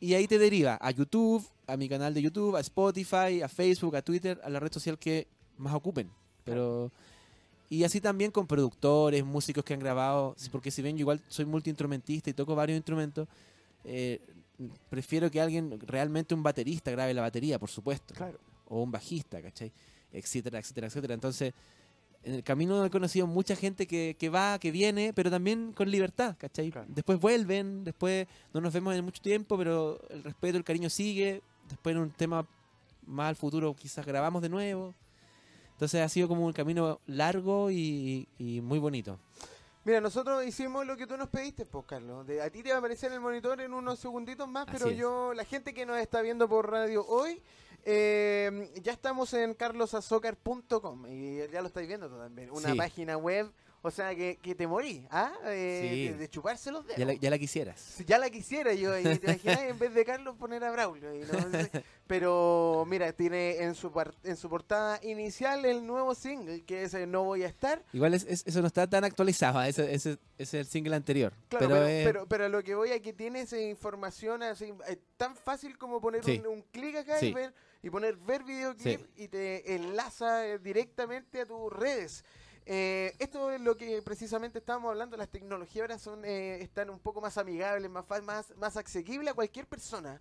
y 0.00 0.14
ahí 0.14 0.26
te 0.26 0.38
deriva 0.38 0.78
a 0.80 0.90
YouTube, 0.90 1.46
a 1.66 1.76
mi 1.76 1.88
canal 1.88 2.14
de 2.14 2.22
YouTube, 2.22 2.56
a 2.56 2.60
Spotify, 2.60 3.42
a 3.42 3.48
Facebook, 3.48 3.96
a 3.96 4.02
Twitter, 4.02 4.40
a 4.42 4.50
la 4.50 4.60
red 4.60 4.72
social 4.72 4.98
que 4.98 5.26
más 5.58 5.74
ocupen. 5.74 6.10
Pero 6.44 6.90
y 7.68 7.84
así 7.84 8.00
también 8.00 8.32
con 8.32 8.46
productores, 8.46 9.24
músicos 9.24 9.62
que 9.64 9.74
han 9.74 9.80
grabado, 9.80 10.34
porque 10.50 10.70
si 10.72 10.82
bien 10.82 10.96
yo 10.96 11.02
igual 11.02 11.22
soy 11.28 11.44
multiinstrumentista 11.44 12.28
y 12.30 12.32
toco 12.32 12.56
varios 12.56 12.76
instrumentos, 12.76 13.28
eh, 13.84 14.20
prefiero 14.88 15.30
que 15.30 15.40
alguien, 15.40 15.78
realmente 15.80 16.34
un 16.34 16.42
baterista 16.42 16.90
grabe 16.90 17.14
la 17.14 17.22
batería, 17.22 17.58
por 17.58 17.70
supuesto 17.70 18.14
Claro. 18.14 18.38
o 18.66 18.82
un 18.82 18.90
bajista, 18.90 19.40
¿cachai? 19.40 19.72
Etcétera, 20.12 20.58
etcétera, 20.58 20.88
etcétera. 20.88 21.14
Entonces, 21.14 21.54
en 22.22 22.34
el 22.34 22.42
camino 22.42 22.84
he 22.84 22.90
conocido 22.90 23.26
mucha 23.26 23.56
gente 23.56 23.86
que, 23.86 24.16
que 24.18 24.28
va, 24.28 24.58
que 24.58 24.70
viene, 24.70 25.12
pero 25.14 25.30
también 25.30 25.72
con 25.72 25.90
libertad, 25.90 26.36
¿cachai? 26.38 26.70
Claro. 26.70 26.86
Después 26.90 27.18
vuelven, 27.18 27.84
después 27.84 28.26
no 28.52 28.60
nos 28.60 28.72
vemos 28.72 28.94
en 28.94 29.04
mucho 29.04 29.22
tiempo, 29.22 29.56
pero 29.56 30.00
el 30.10 30.22
respeto, 30.22 30.58
el 30.58 30.64
cariño 30.64 30.90
sigue. 30.90 31.42
Después 31.68 31.96
en 31.96 32.02
un 32.02 32.10
tema 32.10 32.46
más 33.06 33.28
al 33.28 33.36
futuro 33.36 33.74
quizás 33.74 34.04
grabamos 34.04 34.42
de 34.42 34.50
nuevo. 34.50 34.94
Entonces 35.72 36.02
ha 36.02 36.08
sido 36.10 36.28
como 36.28 36.44
un 36.44 36.52
camino 36.52 37.00
largo 37.06 37.70
y, 37.70 38.28
y 38.38 38.60
muy 38.60 38.78
bonito. 38.78 39.18
Mira, 39.90 40.00
nosotros 40.00 40.46
hicimos 40.46 40.86
lo 40.86 40.96
que 40.96 41.04
tú 41.04 41.16
nos 41.16 41.28
pediste, 41.30 41.66
pues, 41.66 41.84
Carlos. 41.84 42.24
De- 42.24 42.40
a 42.40 42.48
ti 42.48 42.62
te 42.62 42.68
va 42.68 42.76
a 42.76 42.78
aparecer 42.78 43.10
el 43.10 43.18
monitor 43.18 43.60
en 43.60 43.74
unos 43.74 43.98
segunditos 43.98 44.46
más, 44.46 44.64
pero 44.70 44.88
yo, 44.88 45.34
la 45.34 45.44
gente 45.44 45.74
que 45.74 45.84
nos 45.84 45.98
está 45.98 46.20
viendo 46.22 46.48
por 46.48 46.70
radio 46.70 47.04
hoy, 47.08 47.42
eh, 47.82 48.70
ya 48.84 48.92
estamos 48.92 49.34
en 49.34 49.52
carlosazocar.com 49.52 51.06
y 51.08 51.38
ya 51.48 51.60
lo 51.60 51.66
estáis 51.66 51.88
viendo 51.88 52.08
también. 52.08 52.52
Una 52.52 52.70
Sí. 52.70 52.76
página 52.78 53.16
web, 53.16 53.50
o 53.82 53.90
sea, 53.90 54.14
que, 54.14 54.38
que 54.42 54.54
te 54.54 54.66
morí, 54.66 55.06
¿ah? 55.10 55.32
Eh, 55.46 55.88
Sí. 55.90 56.08
de, 56.08 56.14
de 56.18 56.28
chuparse 56.28 56.70
los 56.70 56.84
dedos. 56.86 56.98
Ya 56.98 57.06
la, 57.06 57.14
ya 57.14 57.30
la 57.30 57.38
quisieras. 57.38 57.80
Si 57.80 58.04
ya 58.04 58.18
la 58.18 58.28
quisiera 58.30 58.74
yo, 58.74 58.98
y 58.98 59.02
te 59.02 59.26
imaginas 59.30 59.60
en 59.62 59.78
vez 59.78 59.94
de 59.94 60.04
Carlos 60.04 60.36
poner 60.36 60.62
a 60.64 60.70
Braulio. 60.70 61.14
y 61.14 61.20
no 61.20 61.50
sé. 61.50 61.70
pero 62.06 62.84
mira, 62.88 63.12
tiene 63.12 63.56
en 63.62 63.74
su, 63.74 63.90
par- 63.92 64.14
en 64.24 64.36
su 64.36 64.48
portada 64.50 64.98
inicial 65.02 65.64
el 65.64 65.86
nuevo 65.86 66.14
single, 66.14 66.62
que 66.64 66.82
es 66.82 66.94
eh, 66.94 67.06
No 67.06 67.24
Voy 67.24 67.44
a 67.44 67.46
Estar. 67.48 67.82
Igual 67.92 68.14
es- 68.14 68.26
es- 68.28 68.46
eso 68.46 68.60
no 68.60 68.66
está 68.66 68.86
tan 68.88 69.04
actualizado, 69.04 69.62
ese, 69.62 69.94
ese- 69.94 70.12
ese 70.12 70.18
es 70.38 70.54
el 70.54 70.66
single 70.66 70.96
anterior. 70.96 71.32
Claro, 71.48 71.68
pero 71.68 71.80
pero, 71.86 72.04
pero, 72.12 72.26
pero 72.26 72.48
lo 72.48 72.62
que 72.62 72.74
voy 72.74 72.90
a 72.92 73.00
que 73.00 73.12
tiene 73.12 73.40
esa 73.42 73.58
información 73.58 74.42
así, 74.42 74.72
eh, 74.88 74.98
tan 75.16 75.34
fácil 75.36 75.78
como 75.78 76.00
poner 76.00 76.24
Sí. 76.24 76.38
un, 76.44 76.46
un 76.48 76.62
clic 76.72 76.96
acá 76.96 77.24
y, 77.24 77.32
ver, 77.32 77.54
y 77.82 77.88
poner 77.90 78.16
ver 78.16 78.42
videoclip 78.44 79.00
y 79.16 79.28
te 79.28 79.74
enlaza 79.74 80.46
eh, 80.46 80.58
directamente 80.58 81.40
a 81.40 81.46
tus 81.46 81.72
redes. 81.72 82.24
Eh, 82.66 83.14
esto 83.18 83.50
es 83.50 83.60
lo 83.60 83.76
que 83.76 84.00
precisamente 84.02 84.58
estábamos 84.58 84.90
hablando, 84.90 85.16
las 85.16 85.28
tecnologías 85.28 85.82
ahora 85.82 85.98
son, 85.98 86.24
eh, 86.24 86.62
están 86.62 86.90
un 86.90 86.98
poco 87.00 87.20
más 87.20 87.36
amigables, 87.38 87.90
más, 87.90 88.04
más, 88.22 88.56
más 88.56 88.76
asequibles 88.76 89.32
a 89.32 89.34
cualquier 89.34 89.66
persona. 89.66 90.20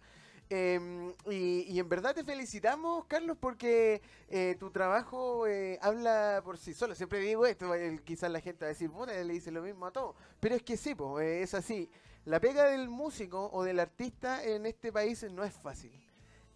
Eh, 0.51 1.13
y, 1.29 1.71
y 1.71 1.79
en 1.79 1.87
verdad 1.87 2.15
te 2.15 2.23
felicitamos, 2.23 3.05
Carlos, 3.05 3.37
porque 3.39 4.01
eh, 4.29 4.55
tu 4.59 4.71
trabajo 4.71 5.45
eh, 5.45 5.77
habla 5.79 6.41
por 6.43 6.57
sí 6.57 6.73
solo. 6.73 6.95
Siempre 6.95 7.19
digo 7.19 7.45
esto, 7.45 7.75
eh, 7.75 7.99
quizás 8.03 8.31
la 8.31 8.41
gente 8.41 8.65
va 8.65 8.67
a 8.67 8.69
decir, 8.69 8.89
puta, 8.89 9.13
le 9.13 9.33
dice 9.33 9.51
lo 9.51 9.61
mismo 9.61 9.85
a 9.85 9.91
todos. 9.91 10.15
Pero 10.39 10.55
es 10.55 10.63
que 10.63 10.75
sí, 10.75 10.95
po, 10.95 11.19
eh, 11.19 11.43
es 11.43 11.53
así. 11.53 11.87
La 12.25 12.39
pega 12.39 12.65
del 12.65 12.89
músico 12.89 13.49
o 13.53 13.63
del 13.63 13.79
artista 13.79 14.43
en 14.43 14.65
este 14.65 14.91
país 14.91 15.23
no 15.31 15.43
es 15.43 15.53
fácil. 15.53 15.91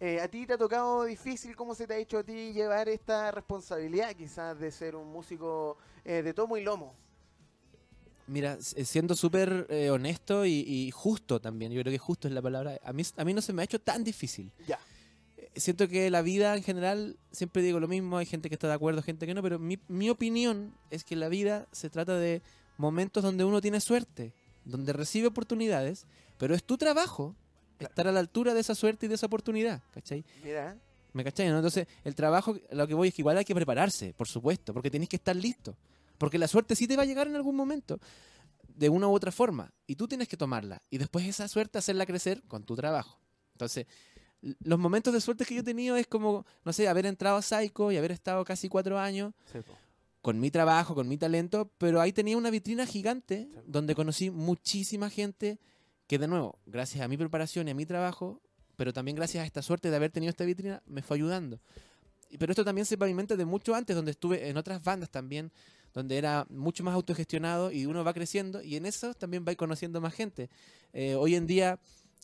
Eh, 0.06 0.20
¿A 0.20 0.28
ti 0.28 0.44
te 0.46 0.52
ha 0.52 0.58
tocado 0.58 1.04
difícil? 1.04 1.56
¿Cómo 1.56 1.74
se 1.74 1.86
te 1.86 1.94
ha 1.94 1.96
hecho 1.96 2.18
a 2.18 2.22
ti 2.22 2.52
llevar 2.52 2.90
esta 2.90 3.30
responsabilidad 3.30 4.14
quizás 4.14 4.58
de 4.60 4.70
ser 4.70 4.96
un 4.96 5.10
músico 5.10 5.78
eh, 6.04 6.20
de 6.22 6.34
tomo 6.34 6.58
y 6.58 6.62
lomo? 6.62 6.94
Mira, 8.26 8.58
s- 8.60 8.84
siendo 8.84 9.14
súper 9.16 9.66
eh, 9.70 9.88
honesto 9.88 10.44
y, 10.44 10.60
y 10.60 10.90
justo 10.90 11.40
también, 11.40 11.72
yo 11.72 11.80
creo 11.80 11.90
que 11.90 11.96
justo 11.98 12.28
es 12.28 12.34
la 12.34 12.42
palabra, 12.42 12.78
a 12.84 12.92
mí, 12.92 13.02
a 13.16 13.24
mí 13.24 13.32
no 13.32 13.40
se 13.40 13.54
me 13.54 13.62
ha 13.62 13.64
hecho 13.64 13.78
tan 13.80 14.04
difícil. 14.04 14.52
Ya. 14.66 14.78
Eh, 15.38 15.48
Siento 15.56 15.88
que 15.88 16.10
la 16.10 16.20
vida 16.20 16.54
en 16.54 16.62
general, 16.62 17.16
siempre 17.32 17.62
digo 17.62 17.80
lo 17.80 17.88
mismo, 17.88 18.18
hay 18.18 18.26
gente 18.26 18.50
que 18.50 18.56
está 18.56 18.68
de 18.68 18.74
acuerdo, 18.74 19.00
gente 19.02 19.24
que 19.26 19.32
no, 19.32 19.40
pero 19.40 19.58
mi, 19.58 19.78
mi 19.88 20.10
opinión 20.10 20.74
es 20.90 21.02
que 21.04 21.16
la 21.16 21.30
vida 21.30 21.66
se 21.72 21.88
trata 21.88 22.18
de 22.18 22.42
momentos 22.76 23.22
donde 23.22 23.44
uno 23.44 23.62
tiene 23.62 23.80
suerte, 23.80 24.34
donde 24.66 24.92
recibe 24.92 25.28
oportunidades, 25.28 26.06
pero 26.36 26.54
es 26.54 26.62
tu 26.62 26.76
trabajo 26.76 27.34
estar 27.78 28.06
a 28.08 28.12
la 28.12 28.20
altura 28.20 28.54
de 28.54 28.60
esa 28.60 28.74
suerte 28.74 29.06
y 29.06 29.08
de 29.08 29.14
esa 29.16 29.26
oportunidad, 29.26 29.82
¿cachai? 29.92 30.24
Mira, 30.42 30.76
¿Me 31.12 31.22
cachai? 31.22 31.48
no? 31.48 31.56
Entonces, 31.56 31.86
el 32.04 32.14
trabajo, 32.14 32.56
lo 32.72 32.86
que 32.88 32.94
voy 32.94 33.08
es 33.08 33.14
que 33.14 33.22
igual 33.22 33.36
hay 33.38 33.44
que 33.44 33.54
prepararse, 33.54 34.12
por 34.14 34.26
supuesto, 34.26 34.72
porque 34.74 34.90
tenéis 34.90 35.08
que 35.08 35.16
estar 35.16 35.36
listo. 35.36 35.76
Porque 36.18 36.38
la 36.38 36.48
suerte 36.48 36.74
sí 36.76 36.86
te 36.88 36.96
va 36.96 37.02
a 37.02 37.06
llegar 37.06 37.26
en 37.28 37.36
algún 37.36 37.54
momento, 37.56 37.98
de 38.74 38.88
una 38.88 39.06
u 39.06 39.12
otra 39.12 39.30
forma, 39.30 39.72
y 39.86 39.94
tú 39.94 40.08
tienes 40.08 40.26
que 40.28 40.36
tomarla. 40.36 40.80
Y 40.90 40.98
después 40.98 41.24
esa 41.26 41.46
suerte 41.48 41.78
hacerla 41.78 42.06
crecer 42.06 42.42
con 42.48 42.64
tu 42.64 42.74
trabajo. 42.74 43.18
Entonces, 43.52 43.86
los 44.62 44.78
momentos 44.78 45.12
de 45.14 45.20
suerte 45.20 45.44
que 45.44 45.54
yo 45.54 45.60
he 45.60 45.64
tenido 45.64 45.96
es 45.96 46.06
como, 46.08 46.44
no 46.64 46.72
sé, 46.72 46.88
haber 46.88 47.06
entrado 47.06 47.36
a 47.36 47.42
Psycho 47.42 47.92
y 47.92 47.96
haber 47.96 48.10
estado 48.10 48.44
casi 48.44 48.68
cuatro 48.68 48.98
años 48.98 49.32
con 50.20 50.40
mi 50.40 50.50
trabajo, 50.50 50.94
con 50.94 51.06
mi 51.08 51.16
talento, 51.18 51.70
pero 51.78 52.00
ahí 52.00 52.12
tenía 52.12 52.36
una 52.36 52.50
vitrina 52.50 52.86
gigante 52.86 53.48
Sí. 53.52 53.60
donde 53.66 53.94
conocí 53.94 54.30
muchísima 54.30 55.10
gente 55.10 55.58
que 56.06 56.18
de 56.18 56.28
nuevo, 56.28 56.58
gracias 56.66 57.04
a 57.04 57.08
mi 57.08 57.16
preparación 57.16 57.68
y 57.68 57.70
a 57.70 57.74
mi 57.74 57.86
trabajo, 57.86 58.40
pero 58.76 58.92
también 58.92 59.16
gracias 59.16 59.42
a 59.42 59.46
esta 59.46 59.62
suerte 59.62 59.90
de 59.90 59.96
haber 59.96 60.10
tenido 60.10 60.30
esta 60.30 60.44
vitrina, 60.44 60.82
me 60.86 61.02
fue 61.02 61.16
ayudando. 61.16 61.60
Pero 62.38 62.52
esto 62.52 62.64
también 62.64 62.84
se 62.84 62.98
pavimenta 62.98 63.36
de 63.36 63.44
mucho 63.44 63.74
antes, 63.74 63.94
donde 63.94 64.10
estuve 64.10 64.48
en 64.48 64.56
otras 64.56 64.82
bandas 64.82 65.10
también, 65.10 65.52
donde 65.92 66.18
era 66.18 66.46
mucho 66.50 66.82
más 66.82 66.94
autogestionado 66.94 67.70
y 67.70 67.86
uno 67.86 68.02
va 68.02 68.12
creciendo 68.12 68.60
y 68.60 68.76
en 68.76 68.84
eso 68.84 69.14
también 69.14 69.44
va 69.46 69.54
conociendo 69.54 70.00
más 70.00 70.12
gente. 70.12 70.50
Eh, 70.92 71.14
hoy 71.14 71.36
en 71.36 71.46
día, 71.46 71.78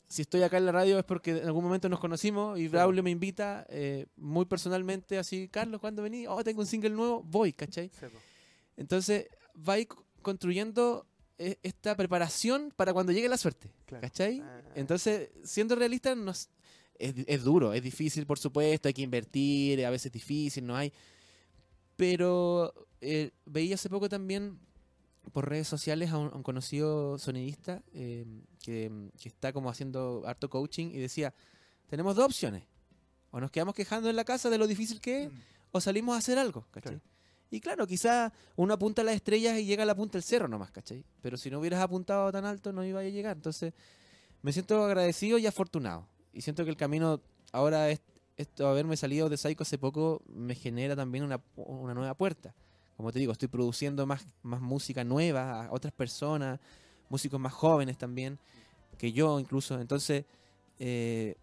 si 0.09 0.23
estoy 0.23 0.43
acá 0.43 0.59
en 0.59 0.67
la 0.67 0.73
radio 0.73 0.99
es 0.99 1.05
porque 1.05 1.39
en 1.39 1.47
algún 1.47 1.63
momento 1.63 1.89
nos 1.89 2.01
conocimos 2.01 2.59
y 2.59 2.67
Braulio 2.67 3.05
me 3.05 3.11
invita 3.11 3.65
eh, 3.69 4.07
muy 4.17 4.45
personalmente, 4.45 5.19
así, 5.19 5.49
Carlos, 5.49 5.81
¿cuándo 5.81 6.03
vení? 6.03 6.27
Oh, 6.27 6.43
tengo 6.43 6.61
un 6.61 6.67
single 6.67 6.91
nuevo, 6.91 7.23
voy, 7.23 7.53
¿cachai? 7.53 7.93
Entonces, 8.77 9.29
va 9.57 9.77
construyendo 10.21 11.07
esta 11.63 11.97
preparación 11.97 12.73
para 12.77 12.93
cuando 12.93 13.13
llegue 13.13 13.29
la 13.29 13.39
suerte. 13.39 13.71
Claro. 13.87 14.03
¿Cachai? 14.03 14.41
Ah. 14.41 14.63
Entonces, 14.75 15.31
siendo 15.43 15.75
realista, 15.75 16.15
nos, 16.15 16.51
es, 16.99 17.15
es 17.27 17.43
duro, 17.43 17.73
es 17.73 17.83
difícil, 17.83 18.27
por 18.27 18.39
supuesto, 18.39 18.89
hay 18.89 18.95
que 18.95 19.03
invertir, 19.03 19.85
a 19.85 19.91
veces 19.91 20.07
es 20.07 20.13
difícil, 20.13 20.67
no 20.67 20.77
hay. 20.77 20.93
Pero 21.97 22.75
eh, 23.01 23.31
veía 23.47 23.75
hace 23.75 23.89
poco 23.89 24.09
también 24.09 24.59
por 25.33 25.49
redes 25.49 25.69
sociales 25.69 26.11
a 26.11 26.19
un, 26.19 26.29
a 26.29 26.37
un 26.37 26.43
conocido 26.43 27.19
sonidista 27.19 27.83
eh, 27.93 28.25
que, 28.63 28.91
que 29.21 29.29
está 29.29 29.53
como 29.53 29.71
haciendo 29.71 30.23
harto 30.27 30.49
coaching 30.51 30.89
y 30.89 30.99
decía, 30.99 31.35
tenemos 31.89 32.17
dos 32.17 32.27
opciones. 32.27 32.65
O 33.31 33.41
nos 33.41 33.51
quedamos 33.51 33.75
quejando 33.75 34.11
en 34.11 34.17
la 34.17 34.25
casa 34.25 34.51
de 34.51 34.59
lo 34.59 34.67
difícil 34.67 35.01
que 35.01 35.25
es, 35.25 35.31
o 35.73 35.81
salimos 35.81 36.17
a 36.17 36.19
hacer 36.19 36.39
algo, 36.39 36.67
¿cachai? 36.71 36.99
Claro. 36.99 37.20
Y 37.51 37.61
claro, 37.61 37.87
quizá 37.87 38.33
uno 38.57 38.75
apunta 38.75 39.03
a 39.03 39.05
las 39.05 39.17
estrellas 39.17 39.59
y 39.59 39.65
llega 39.65 39.83
a 39.83 39.87
la 39.87 39.95
punta 39.95 40.13
del 40.13 40.23
cerro 40.23 40.47
nomás, 40.47 40.71
¿cachai? 40.71 41.05
Pero 41.21 41.37
si 41.37 41.51
no 41.51 41.59
hubieras 41.59 41.81
apuntado 41.81 42.31
tan 42.31 42.45
alto 42.45 42.73
no 42.73 42.85
iba 42.85 43.01
a 43.01 43.03
llegar. 43.03 43.37
Entonces, 43.37 43.75
me 44.43 44.53
siento 44.53 44.85
agradecido 44.85 45.37
y 45.39 45.47
afortunado. 45.47 46.07
Y 46.33 46.43
siento 46.43 46.65
que 46.65 46.71
el 46.71 46.77
camino 46.77 47.21
ahora, 47.53 47.91
es, 47.91 48.01
esto 48.37 48.69
haberme 48.69 48.97
salido 48.97 49.29
de 49.29 49.37
Psycho 49.37 49.63
hace 49.63 49.79
poco, 49.79 50.23
me 50.33 50.55
genera 50.55 50.95
también 50.95 51.25
una, 51.25 51.41
una 51.57 51.95
nueva 51.95 52.15
puerta. 52.15 52.55
Como 52.97 53.13
te 53.13 53.19
digo, 53.19 53.33
estoy 53.33 53.49
produciendo 53.49 54.07
más, 54.07 54.27
más 54.43 54.61
música 54.61 55.03
nueva 55.05 55.65
a 55.65 55.73
otras 55.73 55.93
personas, 55.93 56.61
músicos 57.09 57.41
más 57.41 57.53
jóvenes 57.53 57.99
también, 57.99 58.39
que 58.97 59.13
yo 59.13 59.41
incluso. 59.41 59.81
Entonces, 59.81 60.25
eh, 60.79 61.37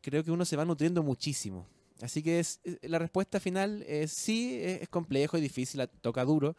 creo 0.00 0.22
que 0.22 0.30
uno 0.30 0.44
se 0.44 0.56
va 0.56 0.64
nutriendo 0.64 1.02
muchísimo. 1.02 1.66
Así 2.00 2.22
que 2.22 2.40
es, 2.40 2.60
la 2.82 2.98
respuesta 2.98 3.38
final 3.40 3.84
es 3.86 4.12
sí, 4.12 4.60
es, 4.62 4.88
complejo 4.88 5.38
y 5.38 5.40
difícil, 5.40 5.88
toca 6.00 6.24
duro, 6.24 6.56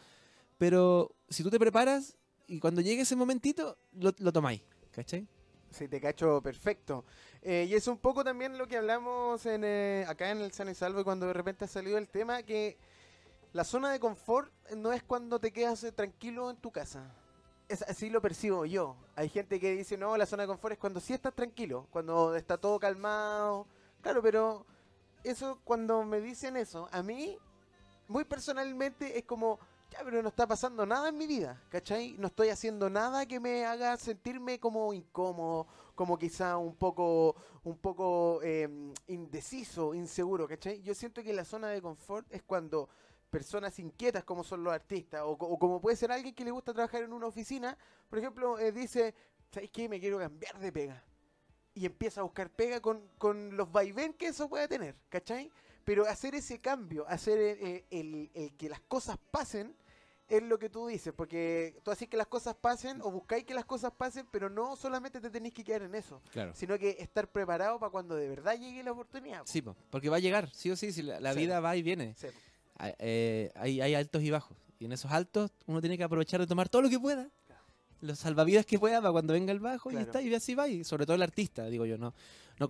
pero 0.57 1.15
si 1.29 1.43
tú 1.43 1.49
te 1.49 1.59
preparas 1.59 2.17
y 2.47 2.59
cuando 2.59 2.81
llegue 2.81 3.01
ese 3.01 3.15
momentito, 3.15 3.77
lo, 3.93 4.13
lo 4.17 4.31
tomáis, 4.31 4.61
¿cachai? 4.91 5.27
Sí, 5.75 5.89
te 5.89 5.99
cacho 5.99 6.41
perfecto. 6.41 7.03
Eh, 7.41 7.67
y 7.69 7.73
es 7.73 7.87
un 7.89 7.97
poco 7.97 8.23
también 8.23 8.57
lo 8.57 8.65
que 8.65 8.77
hablamos 8.77 9.45
en, 9.45 9.63
eh, 9.65 10.05
acá 10.07 10.31
en 10.31 10.39
el 10.39 10.53
San 10.53 10.69
y 10.69 10.73
Salvo 10.73 11.03
cuando 11.03 11.27
de 11.27 11.33
repente 11.33 11.65
ha 11.65 11.67
salido 11.67 11.97
el 11.97 12.07
tema 12.07 12.43
que 12.43 12.77
la 13.51 13.65
zona 13.65 13.91
de 13.91 13.99
confort 13.99 14.53
no 14.75 14.93
es 14.93 15.03
cuando 15.03 15.37
te 15.37 15.51
quedas 15.51 15.83
eh, 15.83 15.91
tranquilo 15.91 16.49
en 16.49 16.55
tu 16.57 16.71
casa. 16.71 17.13
Es, 17.67 17.81
así 17.81 18.09
lo 18.09 18.21
percibo 18.21 18.65
yo. 18.65 18.95
Hay 19.17 19.27
gente 19.27 19.59
que 19.59 19.75
dice, 19.75 19.97
no, 19.97 20.15
la 20.15 20.25
zona 20.25 20.43
de 20.43 20.47
confort 20.47 20.73
es 20.73 20.79
cuando 20.79 21.01
sí 21.01 21.13
estás 21.13 21.33
tranquilo, 21.33 21.87
cuando 21.89 22.35
está 22.35 22.57
todo 22.57 22.79
calmado. 22.79 23.67
Claro, 24.01 24.21
pero 24.21 24.65
eso, 25.25 25.59
cuando 25.63 26.03
me 26.03 26.21
dicen 26.21 26.55
eso, 26.55 26.87
a 26.91 27.01
mí, 27.01 27.37
muy 28.07 28.23
personalmente, 28.23 29.17
es 29.17 29.25
como, 29.25 29.59
ya, 29.89 29.99
pero 30.03 30.21
no 30.21 30.29
está 30.29 30.47
pasando 30.47 30.85
nada 30.85 31.09
en 31.09 31.17
mi 31.17 31.27
vida, 31.27 31.61
¿cachai? 31.69 32.15
No 32.17 32.27
estoy 32.27 32.49
haciendo 32.49 32.89
nada 32.89 33.25
que 33.25 33.39
me 33.39 33.65
haga 33.65 33.97
sentirme 33.97 34.59
como 34.59 34.93
incómodo, 34.93 35.67
como 35.95 36.17
quizá 36.17 36.57
un 36.57 36.75
poco, 36.75 37.35
un 37.63 37.77
poco 37.77 38.39
eh, 38.43 38.69
indeciso, 39.07 39.93
inseguro, 39.93 40.47
¿cachai? 40.47 40.81
Yo 40.81 40.93
siento 40.93 41.23
que 41.23 41.33
la 41.33 41.45
zona 41.45 41.69
de 41.69 41.81
confort 41.81 42.31
es 42.31 42.43
cuando 42.43 42.89
personas 43.29 43.79
inquietas 43.79 44.23
como 44.23 44.43
son 44.43 44.63
los 44.63 44.73
artistas, 44.73 45.21
o 45.25 45.37
como 45.37 45.81
puede 45.81 45.97
ser 45.97 46.11
alguien 46.11 46.35
que 46.35 46.45
le 46.45 46.51
gusta 46.51 46.73
trabajar 46.73 47.03
en 47.03 47.13
una 47.13 47.27
oficina, 47.27 47.77
por 48.09 48.19
ejemplo, 48.19 48.59
eh, 48.59 48.71
dice, 48.71 49.13
¿sabes 49.51 49.71
qué? 49.71 49.89
Me 49.89 49.99
quiero 49.99 50.19
cambiar 50.19 50.59
de 50.59 50.71
pega. 50.71 51.03
Y 51.75 51.85
empieza 51.85 52.21
a 52.21 52.23
buscar 52.23 52.49
pega 52.49 52.79
con, 52.81 53.07
con 53.19 53.55
los 53.55 53.71
vaivén 53.71 54.13
que 54.13 54.27
eso 54.27 54.49
puede 54.49 54.67
tener, 54.67 54.95
¿cachai? 55.09 55.51
Pero 55.83 56.07
hacer 56.07 56.33
ese 56.33 56.59
cambio, 56.59 57.05
hacer 57.07 57.37
eh, 57.37 57.57
eh, 57.61 57.85
el, 57.91 58.31
el 58.33 58.55
que 58.55 58.69
las 58.69 58.79
cosas 58.81 59.17
pasen, 59.29 59.75
es 60.27 60.41
lo 60.41 60.57
que 60.57 60.69
tú 60.71 60.87
dices, 60.87 61.13
porque 61.15 61.77
tú 61.83 61.91
haces 61.91 62.07
que 62.07 62.17
las 62.17 62.25
cosas 62.25 62.55
pasen 62.55 62.99
o 63.03 63.11
buscáis 63.11 63.43
que 63.43 63.53
las 63.53 63.65
cosas 63.65 63.91
pasen, 63.95 64.25
pero 64.31 64.49
no 64.49 64.75
solamente 64.75 65.21
te 65.21 65.29
tenéis 65.29 65.53
que 65.53 65.63
quedar 65.63 65.83
en 65.83 65.93
eso, 65.93 66.19
Claro. 66.31 66.51
sino 66.55 66.79
que 66.79 66.95
estar 66.97 67.29
preparado 67.31 67.77
para 67.79 67.91
cuando 67.91 68.15
de 68.15 68.27
verdad 68.27 68.57
llegue 68.57 68.81
la 68.81 68.93
oportunidad. 68.93 69.41
po. 69.41 69.45
Sí, 69.47 69.61
po, 69.61 69.75
porque 69.91 70.09
va 70.09 70.15
a 70.15 70.19
llegar, 70.19 70.49
sí 70.51 70.71
o 70.71 70.75
sí, 70.75 70.91
si 70.91 71.03
la, 71.03 71.19
la 71.19 71.33
Sí. 71.33 71.39
vida 71.41 71.59
va 71.59 71.75
y 71.75 71.83
viene. 71.83 72.15
Sí. 72.17 72.27
Ah, 72.79 72.91
eh, 72.97 73.51
hay, 73.53 73.81
hay 73.81 73.93
altos 73.93 74.23
y 74.23 74.31
bajos. 74.31 74.57
Y 74.79 74.85
en 74.85 74.93
esos 74.93 75.11
altos 75.11 75.51
uno 75.67 75.79
tiene 75.79 75.95
que 75.97 76.03
aprovechar 76.03 76.39
de 76.39 76.47
tomar 76.47 76.69
todo 76.69 76.81
lo 76.81 76.89
que 76.89 76.99
pueda. 76.99 77.29
Los 78.01 78.19
salvavidas 78.19 78.65
que 78.65 78.77
pueda 78.79 78.99
para 79.01 79.11
cuando 79.11 79.33
venga 79.33 79.51
el 79.51 79.59
bajo 79.59 79.91
y 79.91 79.95
está, 79.97 80.21
y 80.21 80.33
así 80.33 80.53
va. 80.55 80.67
Y 80.67 80.83
sobre 80.83 81.05
todo 81.05 81.15
el 81.15 81.21
artista, 81.23 81.65
digo 81.67 81.85
yo, 81.85 81.97
no. 81.97 82.13
no 82.59 82.69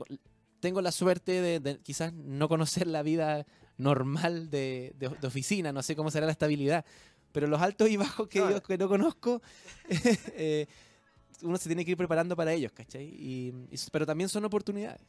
tengo 0.59 0.81
la 0.81 0.91
suerte 0.91 1.41
de, 1.41 1.59
de 1.59 1.77
quizás 1.79 2.13
no 2.13 2.47
conocer 2.47 2.87
la 2.87 3.03
vida 3.03 3.45
normal 3.77 4.49
de, 4.49 4.93
de- 4.97 5.09
de 5.09 5.27
oficina, 5.27 5.71
no 5.71 5.83
sé 5.83 5.95
cómo 5.95 6.09
será 6.11 6.25
la 6.25 6.31
estabilidad. 6.31 6.85
Pero 7.31 7.47
los 7.47 7.61
altos 7.61 7.89
y 7.89 7.97
bajos 7.97 8.27
que, 8.29 8.39
yo, 8.39 8.63
que 8.63 8.77
no 8.77 8.87
conozco, 8.87 9.41
eh, 9.89 10.67
uno 11.43 11.57
se 11.57 11.67
tiene 11.69 11.83
que 11.83 11.91
ir 11.91 11.97
preparando 11.97 12.35
para 12.35 12.53
ellos, 12.53 12.71
¿cachai? 12.71 13.03
Y, 13.05 13.53
y- 13.71 13.77
pero 13.91 14.05
también 14.05 14.29
son 14.29 14.45
oportunidades. 14.45 15.01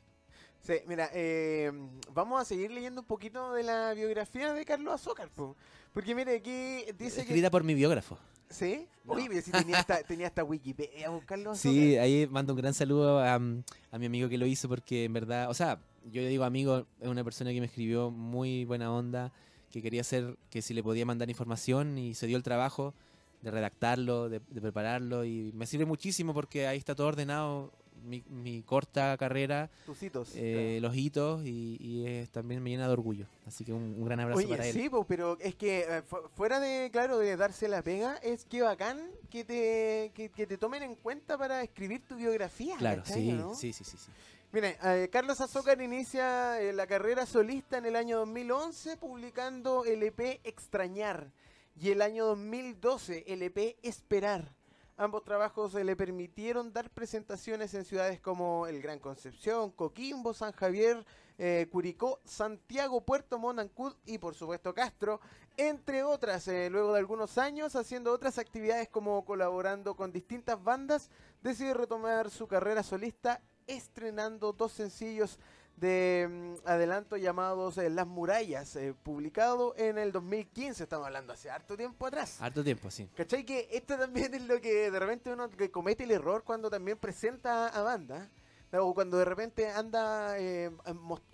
Sí, 0.62 0.74
mira, 0.88 1.08
eh, 1.14 1.70
vamos 2.12 2.40
a 2.42 2.44
seguir 2.44 2.72
leyendo 2.72 3.02
un 3.02 3.06
poquito 3.06 3.52
de 3.52 3.62
la 3.62 3.94
biografía 3.94 4.52
de 4.52 4.64
Carlos 4.64 4.92
Azócar, 4.94 5.30
po. 5.30 5.56
porque 5.92 6.12
mire, 6.14 6.36
aquí 6.36 6.84
dice 6.98 7.16
que... 7.16 7.20
Escrita 7.28 7.50
por 7.50 7.62
mi 7.62 7.74
biógrafo. 7.74 8.18
¿Sí? 8.48 8.86
No. 9.04 9.14
Oye, 9.14 9.42
si 9.42 9.50
tenía 9.50 9.78
hasta, 9.78 10.02
tenía 10.02 10.26
hasta 10.26 10.42
Wikipedia, 10.44 11.10
buscarlo 11.10 11.54
Sí, 11.54 11.96
ahí 11.96 12.26
mando 12.28 12.52
un 12.52 12.58
gran 12.58 12.74
saludo 12.74 13.18
a, 13.20 13.34
a 13.34 13.98
mi 13.98 14.06
amigo 14.06 14.28
que 14.28 14.38
lo 14.38 14.46
hizo 14.46 14.68
porque 14.68 15.04
en 15.04 15.12
verdad, 15.12 15.48
o 15.50 15.54
sea, 15.54 15.80
yo 16.10 16.22
le 16.22 16.28
digo 16.28 16.44
amigo, 16.44 16.86
es 17.00 17.08
una 17.08 17.24
persona 17.24 17.52
que 17.52 17.60
me 17.60 17.66
escribió 17.66 18.10
muy 18.10 18.64
buena 18.64 18.92
onda, 18.92 19.32
que 19.70 19.82
quería 19.82 20.00
hacer, 20.00 20.36
que 20.50 20.62
si 20.62 20.74
le 20.74 20.82
podía 20.82 21.06
mandar 21.06 21.28
información 21.30 21.98
y 21.98 22.14
se 22.14 22.26
dio 22.26 22.36
el 22.36 22.42
trabajo 22.42 22.94
de 23.42 23.50
redactarlo, 23.50 24.28
de, 24.28 24.40
de 24.48 24.60
prepararlo 24.60 25.24
y 25.24 25.52
me 25.54 25.66
sirve 25.66 25.84
muchísimo 25.84 26.34
porque 26.34 26.66
ahí 26.66 26.78
está 26.78 26.94
todo 26.94 27.08
ordenado, 27.08 27.72
mi, 28.06 28.22
mi 28.28 28.62
corta 28.62 29.16
carrera, 29.18 29.70
Tus 29.84 30.02
hitos. 30.02 30.30
eh, 30.34 30.78
los 30.80 30.96
hitos 30.96 31.42
y, 31.44 31.76
y 31.80 32.06
es- 32.06 32.30
también 32.30 32.62
me 32.62 32.70
llena 32.70 32.86
de 32.86 32.92
orgullo. 32.92 33.26
Así 33.46 33.64
que 33.64 33.72
un, 33.72 33.82
un 33.98 34.04
gran 34.06 34.20
abrazo 34.20 34.38
Oye, 34.38 34.48
para 34.48 34.66
él. 34.66 34.72
sí, 34.72 34.88
po, 34.88 35.04
pero 35.04 35.36
es 35.40 35.54
que 35.54 35.80
eh, 35.80 36.02
fu- 36.02 36.28
fuera 36.34 36.60
de, 36.60 36.88
claro, 36.90 37.18
de 37.18 37.36
darse 37.36 37.68
la 37.68 37.82
pega, 37.82 38.16
es 38.22 38.44
que 38.44 38.62
bacán 38.62 39.10
que 39.30 39.44
te, 39.44 40.12
que, 40.14 40.30
que 40.30 40.46
te 40.46 40.56
tomen 40.56 40.82
en 40.82 40.94
cuenta 40.94 41.36
para 41.36 41.62
escribir 41.62 42.00
tu 42.08 42.16
biografía. 42.16 42.76
Claro, 42.78 43.02
¿cachai, 43.02 43.22
sí, 43.22 43.32
no? 43.32 43.54
sí, 43.54 43.72
sí, 43.72 43.84
sí, 43.84 43.96
sí. 43.98 44.10
Mire, 44.52 44.78
eh, 44.84 45.08
Carlos 45.12 45.40
Azócar 45.40 45.82
inicia 45.82 46.60
eh, 46.62 46.72
la 46.72 46.86
carrera 46.86 47.26
solista 47.26 47.76
en 47.78 47.84
el 47.86 47.96
año 47.96 48.18
2011 48.20 48.96
publicando 48.96 49.84
el 49.84 50.02
EP 50.04 50.40
Extrañar 50.44 51.30
y 51.78 51.90
el 51.90 52.00
año 52.00 52.24
2012 52.26 53.24
el 53.26 53.42
EP 53.42 53.76
Esperar. 53.82 54.54
Ambos 54.98 55.24
trabajos 55.24 55.74
eh, 55.74 55.84
le 55.84 55.94
permitieron 55.94 56.72
dar 56.72 56.88
presentaciones 56.88 57.74
en 57.74 57.84
ciudades 57.84 58.18
como 58.18 58.66
El 58.66 58.80
Gran 58.80 58.98
Concepción, 58.98 59.70
Coquimbo, 59.70 60.32
San 60.32 60.52
Javier, 60.52 61.04
eh, 61.36 61.68
Curicó, 61.70 62.18
Santiago, 62.24 63.02
Puerto 63.02 63.38
Monancud 63.38 63.94
y 64.06 64.16
por 64.16 64.34
supuesto 64.34 64.72
Castro, 64.72 65.20
entre 65.58 66.02
otras. 66.02 66.48
eh, 66.48 66.70
luego 66.70 66.94
de 66.94 67.00
algunos 67.00 67.36
años 67.36 67.76
haciendo 67.76 68.10
otras 68.10 68.38
actividades 68.38 68.88
como 68.88 69.22
colaborando 69.26 69.96
con 69.96 70.12
distintas 70.12 70.64
bandas, 70.64 71.10
decide 71.42 71.74
retomar 71.74 72.30
su 72.30 72.48
carrera 72.48 72.82
solista 72.82 73.42
estrenando 73.66 74.54
dos 74.54 74.72
sencillos 74.72 75.38
de 75.76 76.28
mm, 76.28 76.68
adelanto 76.68 77.16
llamados 77.16 77.78
eh, 77.78 77.90
Las 77.90 78.06
Murallas, 78.06 78.76
eh, 78.76 78.94
publicado 79.02 79.74
en 79.76 79.98
el 79.98 80.10
2015, 80.12 80.82
estamos 80.82 81.06
hablando 81.06 81.32
hace 81.32 81.50
harto 81.50 81.76
tiempo 81.76 82.06
atrás. 82.06 82.40
Harto 82.40 82.64
tiempo, 82.64 82.90
sí. 82.90 83.08
¿Cachai? 83.14 83.44
Que 83.44 83.68
esto 83.70 83.98
también 83.98 84.34
es 84.34 84.42
lo 84.42 84.60
que 84.60 84.90
de 84.90 84.98
repente 84.98 85.32
uno 85.32 85.50
que 85.50 85.70
comete 85.70 86.04
el 86.04 86.10
error 86.10 86.42
cuando 86.44 86.70
también 86.70 86.98
presenta 86.98 87.68
a 87.68 87.82
banda. 87.82 88.28
O 88.72 88.92
cuando 88.92 89.16
de 89.16 89.24
repente 89.24 89.70
anda 89.70 90.38
eh, 90.38 90.70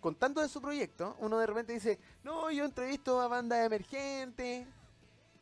contando 0.00 0.42
de 0.42 0.48
su 0.48 0.60
proyecto, 0.60 1.16
uno 1.18 1.38
de 1.38 1.46
repente 1.46 1.72
dice, 1.72 1.98
no, 2.22 2.50
yo 2.50 2.64
entrevisto 2.64 3.20
a 3.20 3.26
bandas 3.26 3.64
emergentes. 3.64 4.66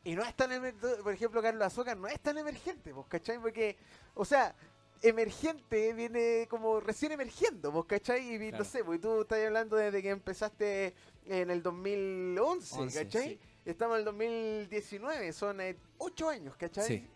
Y 0.03 0.15
no 0.15 0.23
es 0.23 0.33
tan 0.33 0.51
emergente, 0.51 1.03
por 1.03 1.13
ejemplo, 1.13 1.41
Carlos 1.41 1.63
Azúcar 1.63 1.97
no 1.97 2.07
es 2.07 2.19
tan 2.19 2.37
emergente, 2.37 2.91
pues, 2.93 3.05
¿cachai? 3.07 3.37
Porque, 3.39 3.77
o 4.15 4.25
sea, 4.25 4.55
emergente 5.01 5.93
viene 5.93 6.47
como 6.49 6.79
recién 6.79 7.11
emergiendo, 7.11 7.71
pues, 7.71 7.85
¿cachai? 7.85 8.35
Y 8.35 8.51
no 8.51 8.63
sé, 8.63 8.83
pues 8.83 9.01
tú 9.01 9.21
estás 9.21 9.43
hablando 9.45 9.75
desde 9.75 10.01
que 10.01 10.09
empezaste 10.09 10.93
en 11.25 11.49
el 11.49 11.63
2011, 11.63 12.79
Once, 12.79 13.03
¿cachai? 13.03 13.29
sí. 13.29 13.39
Estamos 13.63 13.95
en 13.95 13.99
el 13.99 14.05
2019, 14.05 15.33
son 15.33 15.61
eh, 15.61 15.75
ocho 15.99 16.29
años, 16.29 16.55
¿cachai? 16.57 16.87
Sí. 16.87 17.07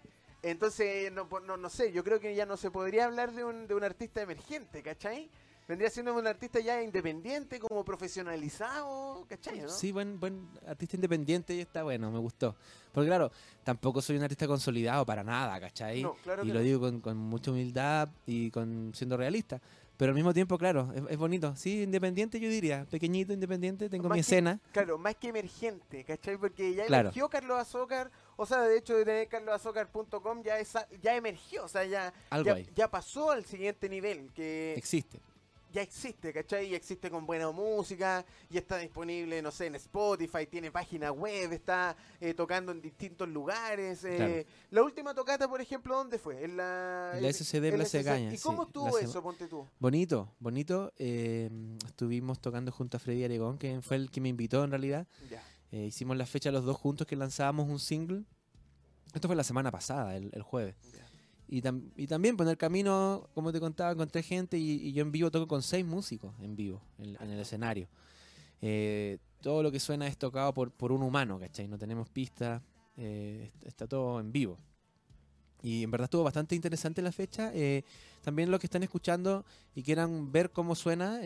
Entonces, 0.43 1.11
no, 1.11 1.27
no, 1.43 1.57
no 1.57 1.69
sé, 1.69 1.91
yo 1.91 2.03
creo 2.03 2.19
que 2.19 2.35
ya 2.35 2.45
no 2.45 2.55
se 2.55 2.69
podría 2.69 3.05
hablar 3.05 3.31
de 3.31 3.43
un, 3.43 3.67
de 3.67 3.73
un 3.73 3.83
artista 3.83 4.21
emergente, 4.21 4.83
¿cachai? 4.83 5.29
Vendría 5.67 5.89
siendo 5.89 6.13
un 6.15 6.27
artista 6.27 6.59
ya 6.59 6.81
independiente, 6.83 7.59
como 7.59 7.83
profesionalizado, 7.83 9.25
¿cachai? 9.27 9.61
¿no? 9.61 9.69
Sí, 9.69 9.91
buen, 9.91 10.19
buen 10.19 10.47
artista 10.67 10.95
independiente 10.95 11.55
y 11.55 11.61
está 11.61 11.83
bueno, 11.83 12.11
me 12.11 12.19
gustó. 12.19 12.55
Porque 12.91 13.07
claro, 13.07 13.31
tampoco 13.63 14.01
soy 14.01 14.17
un 14.17 14.23
artista 14.23 14.47
consolidado 14.47 15.05
para 15.05 15.23
nada, 15.23 15.59
¿cachai? 15.59 16.03
No, 16.03 16.13
claro 16.23 16.43
y 16.43 16.47
que 16.47 16.53
lo 16.53 16.59
no. 16.59 16.65
digo 16.65 16.79
con, 16.79 17.01
con 17.01 17.17
mucha 17.17 17.51
humildad 17.51 18.09
y 18.27 18.51
con 18.51 18.91
siendo 18.93 19.17
realista. 19.17 19.59
Pero 19.97 20.09
al 20.09 20.15
mismo 20.15 20.33
tiempo, 20.33 20.57
claro, 20.57 20.91
es, 20.93 21.01
es 21.09 21.17
bonito. 21.17 21.55
Sí, 21.55 21.81
independiente 21.83 22.37
yo 22.39 22.49
diría, 22.49 22.85
pequeñito, 22.91 23.31
independiente, 23.33 23.89
tengo 23.89 24.09
Más 24.09 24.15
mi 24.17 24.17
que- 24.17 24.21
escena. 24.21 24.59
Claro, 24.73 24.97
más 24.97 25.15
que 25.15 25.29
emergente, 25.29 26.03
¿cachai? 26.03 26.37
Porque 26.37 26.73
ya 26.75 26.85
Claro. 26.85 27.07
emergió 27.07 27.29
Carlos 27.29 27.57
Azócar, 27.57 28.11
o 28.35 28.45
sea, 28.45 28.61
de 28.63 28.77
hecho 28.77 28.95
de 28.97 29.05
tener 29.05 29.27
carlosazócar.com 29.29 30.43
ya, 30.43 30.59
esa- 30.59 30.87
ya 31.01 31.15
emergió, 31.15 31.63
o 31.63 31.67
sea, 31.69 31.85
ya, 31.85 32.13
Algo 32.29 32.47
ya, 32.47 32.53
ahí. 32.55 32.69
ya 32.75 32.91
pasó 32.91 33.31
al 33.31 33.45
siguiente 33.45 33.87
nivel, 33.89 34.29
que 34.33 34.73
Existe. 34.75 35.19
Ya 35.75 35.81
existe, 35.81 36.31
¿cachai? 36.31 36.67
Y 36.71 36.73
existe 36.75 37.11
con 37.11 37.25
buena 37.25 37.51
música, 37.51 38.25
y 38.49 38.57
está 38.57 38.77
disponible, 38.77 39.41
no 39.41 39.51
sé, 39.51 39.65
en 39.67 39.75
Spotify, 39.75 40.47
tiene 40.49 40.71
página 40.71 41.11
web, 41.11 41.51
está 41.51 41.95
eh, 42.21 42.33
tocando 42.33 42.71
en 42.71 42.81
distintos 42.81 43.27
lugares. 43.27 44.03
eh, 44.05 44.15
Claro. 44.15 44.33
La 44.71 44.83
última 44.83 45.13
tocata, 45.13 45.49
por 45.49 45.59
ejemplo, 45.59 45.93
¿dónde 45.95 46.17
fue? 46.17 46.45
En 46.45 46.55
la, 46.55 47.11
En 47.15 47.23
la 47.23 47.29
SCD 47.33 47.73
Plaza 47.73 47.97
de 47.97 48.03
Gaña, 48.03 48.33
¿Y 48.33 48.37
cómo 48.37 48.63
sí, 48.63 48.67
estuvo 48.69 48.97
eso, 48.99 49.21
ponte 49.21 49.47
tú? 49.49 49.67
Bonito, 49.79 50.33
bonito. 50.39 50.93
eh, 50.97 51.49
estuvimos 51.85 52.39
tocando 52.39 52.71
junto 52.71 52.95
a 52.95 52.99
Freddy 53.01 53.25
Aregón, 53.25 53.57
que 53.57 53.81
fue 53.81 53.97
el 53.97 54.09
que 54.09 54.21
me 54.21 54.29
invitó 54.29 54.63
en 54.63 54.71
realidad. 54.71 55.07
Ya. 55.29 55.43
Eh, 55.71 55.87
hicimos 55.87 56.15
la 56.15 56.25
fecha 56.25 56.51
los 56.51 56.63
dos 56.63 56.77
juntos 56.77 57.05
que 57.05 57.17
lanzábamos 57.17 57.67
un 57.67 57.79
single. 57.79 58.23
Esto 59.13 59.27
fue 59.27 59.35
la 59.35 59.43
semana 59.43 59.71
pasada, 59.71 60.15
el, 60.15 60.29
el 60.33 60.41
jueves. 60.41 60.75
ya. 60.93 61.04
Y, 61.47 61.61
tam- 61.61 61.91
y 61.95 62.07
también 62.07 62.35
por 62.37 62.47
el 62.47 62.57
camino, 62.57 63.29
como 63.33 63.51
te 63.51 63.59
contaba, 63.59 63.91
encontré 63.91 64.23
gente 64.23 64.57
y, 64.57 64.71
y 64.87 64.93
yo 64.93 65.03
en 65.03 65.11
vivo 65.11 65.29
toco 65.29 65.47
con 65.47 65.61
seis 65.61 65.85
músicos 65.85 66.33
en 66.41 66.55
vivo, 66.55 66.81
en, 66.97 67.15
el 67.29 67.39
escenario. 67.39 67.87
Eh, 68.61 69.19
todo 69.41 69.61
lo 69.61 69.71
que 69.71 69.79
suena 69.79 70.07
es 70.07 70.17
tocado 70.17 70.53
por, 70.53 70.71
por 70.71 70.91
un 70.91 71.03
humano, 71.03 71.39
¿cachai? 71.39 71.67
No 71.67 71.77
tenemos 71.77 72.09
pistas, 72.09 72.61
eh, 72.97 73.51
est- 73.53 73.65
está 73.67 73.87
todo 73.87 74.19
en 74.19 74.31
vivo. 74.31 74.57
Y 75.61 75.83
en 75.83 75.91
verdad 75.91 76.05
estuvo 76.05 76.23
bastante 76.23 76.55
interesante 76.55 77.01
la 77.01 77.11
fecha. 77.11 77.51
Eh, 77.53 77.83
también 78.23 78.49
los 78.49 78.59
que 78.59 78.67
están 78.67 78.83
escuchando 78.83 79.45
y 79.75 79.83
quieran 79.83 80.31
ver 80.31 80.51
cómo 80.51 80.73
suena 80.75 81.19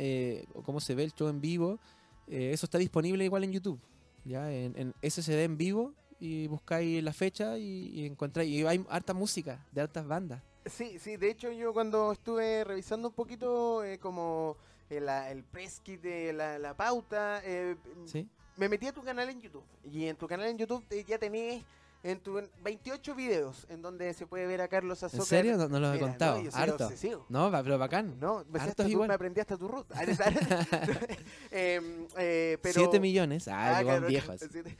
o 0.54 0.64
cómo 0.64 0.80
se 0.82 0.96
ve 0.96 1.04
el 1.06 1.14
show 1.14 1.30
en 1.30 1.40
vivo, 1.42 1.80
eso 2.28 2.66
está 2.66 2.78
disponible 2.78 3.24
igual 3.26 3.44
en 3.44 3.52
YouTube. 3.54 3.80
Ya 4.26 4.52
en, 4.52 4.74
en 4.78 4.94
en 5.02 5.58
vivo 5.58 5.94
y 6.20 6.48
buscáis 6.48 7.04
la 7.04 7.14
fecha 7.14 7.58
y, 7.58 7.90
y 7.94 8.06
encontráis. 8.06 8.50
Y 8.50 8.66
hay 8.66 8.86
harta 8.90 9.14
música 9.14 9.66
de 9.72 9.82
hartas 9.82 10.08
bandas. 10.08 10.42
Sí, 10.66 11.00
sí, 11.00 11.18
de 11.18 11.32
hecho 11.32 11.52
yo 11.52 11.74
cuando 11.74 12.12
estuve 12.12 12.64
revisando 12.64 13.08
un 13.08 13.14
poquito 13.14 13.84
eh, 13.84 13.98
como 13.98 14.58
eh, 14.90 15.02
el 15.30 15.44
press 15.44 15.80
kit 15.80 16.02
de 16.02 16.34
la, 16.34 16.60
la 16.60 16.76
pauta, 16.76 17.42
eh, 17.44 17.76
¿Sí? 18.06 18.28
me 18.58 18.68
metí 18.68 18.88
a 18.88 18.94
tu 18.94 19.02
canal 19.02 19.30
en 19.30 19.42
YouTube. 19.42 19.64
Y 19.92 20.06
en 20.06 20.16
tu 20.16 20.28
canal 20.28 20.48
en 20.48 20.58
YouTube 20.58 20.84
eh, 20.90 21.04
ya 21.08 21.18
tenés 21.18 21.64
en 22.04 22.20
tu 22.22 22.42
28 22.64 23.14
videos 23.16 23.66
en 23.70 23.82
donde 23.82 24.14
se 24.14 24.26
puede 24.26 24.48
ver 24.48 24.62
a 24.62 24.68
Carlos 24.68 25.04
Azócar. 25.04 25.20
¿En 25.22 25.26
serio? 25.28 25.58
No, 25.58 25.68
no 25.68 25.80
los 25.80 25.90
he 25.92 25.94
Mira, 25.96 26.08
contado. 26.08 26.38
no, 26.38 26.44
yo 26.46 26.52
soy 26.52 26.62
Harto. 26.62 26.86
obsesivo. 26.86 27.26
No, 27.30 27.52
pero 27.52 27.78
bacán. 27.78 28.18
No, 28.20 28.46
hasta 28.58 28.84
tu- 28.84 28.90
igual. 28.90 29.08
me 29.10 29.14
aprendí 29.14 29.42
hasta 29.42 29.58
tu 29.58 29.68
ruta. 29.68 29.96
Em, 31.52 32.08
eh, 32.18 32.58
pero... 32.62 32.74
7 32.82 33.00
millones. 33.00 33.48
Ah, 33.48 33.78
Ah, 33.80 33.84
claro, 33.84 34.08
siete- 34.38 34.78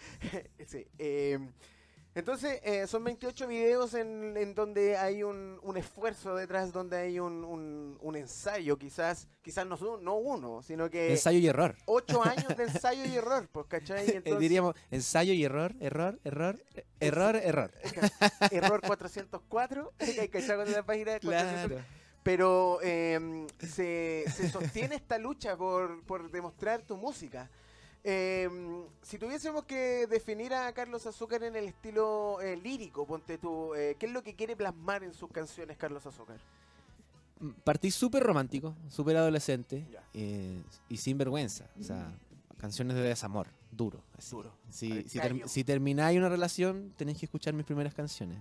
sí, 0.66 0.88
em, 0.98 1.50
entonces, 2.16 2.60
eh, 2.64 2.88
son 2.88 3.04
28 3.04 3.48
videos 3.48 3.94
en, 3.94 4.36
en 4.36 4.54
donde 4.56 4.98
hay 4.98 5.24
un, 5.24 5.60
un 5.62 5.78
esfuerzo 5.78 6.36
detrás, 6.36 6.72
donde 6.74 6.98
hay 6.98 7.20
un, 7.20 7.44
un- 7.44 7.98
un 8.02 8.16
ensayo, 8.16 8.78
quizás, 8.78 9.28
quizás 9.42 9.66
no, 9.68 9.78
no 10.02 10.16
uno, 10.16 10.62
sino 10.64 10.90
que 10.90 11.12
Ensayo 11.12 11.38
y 11.40 11.48
error. 11.48 11.76
ocho 11.86 12.24
años 12.24 12.56
de 12.58 12.64
ensayo 12.70 13.06
y 13.06 13.16
error, 13.16 13.48
pues, 13.52 13.68
¿cachai? 13.68 14.08
Eh, 14.10 14.14
Entonces, 14.18 14.40
Diríamos 14.40 14.76
ensayo 14.92 15.34
y 15.34 15.44
error, 15.44 15.76
error, 15.80 16.20
error, 16.24 16.62
eh, 16.76 16.86
error, 17.00 17.36
error. 17.36 17.72
error 18.52 18.82
404, 18.86 19.94
¿hay 20.00 20.28
cachado 20.30 20.64
con 20.64 20.72
la 20.74 20.84
página 20.84 21.14
de 21.14 21.20
404? 21.20 21.68
Claro. 21.70 21.86
Pero 22.24 22.80
em, 22.82 23.48
se, 23.60 24.26
se 24.36 24.50
sostiene 24.50 24.96
esta 24.96 25.18
lucha 25.18 25.56
por, 25.56 26.04
por 26.04 26.30
demostrar 26.30 26.82
tu 26.82 26.98
música. 26.98 27.50
Em, 28.04 28.84
si 29.02 29.18
tuviésemos 29.18 29.66
que 29.66 30.08
definir 30.08 30.54
a 30.54 30.72
Carlos 30.74 31.06
Azúcar 31.06 31.44
en 31.44 31.56
el 31.56 31.66
estilo 31.68 32.40
eh, 32.42 32.56
lírico, 32.56 33.06
ponte 33.06 33.38
tú, 33.38 33.74
eh, 33.76 33.96
¿qué 34.00 34.06
es 34.06 34.12
lo 34.14 34.24
que 34.24 34.36
quiere 34.36 34.56
plasmar 34.56 35.04
en 35.04 35.14
sus 35.14 35.30
canciones 35.30 35.78
Carlos 35.78 36.06
Azúcar? 36.06 36.38
Mm, 37.40 37.50
Partí 37.64 37.92
súper 37.92 38.24
romántico, 38.24 38.76
súper 38.88 39.18
adolescente 39.18 39.86
eh, 40.14 40.62
y 40.88 40.98
sin 40.98 41.18
vergüenza. 41.18 41.70
O 41.80 41.84
sea, 41.84 42.14
canciones 42.58 42.96
de 42.96 43.02
desamor, 43.04 43.48
duro. 43.72 44.02
así. 44.18 44.32
Duro. 44.36 44.54
Si, 44.70 45.04
si, 45.10 45.20
ter- 45.20 45.48
si 45.50 45.64
termináis 45.66 46.18
una 46.18 46.30
relación, 46.30 46.94
tenéis 46.96 47.18
que 47.20 47.26
escuchar 47.26 47.54
mis 47.54 47.66
primeras 47.66 47.94
canciones. 47.94 48.40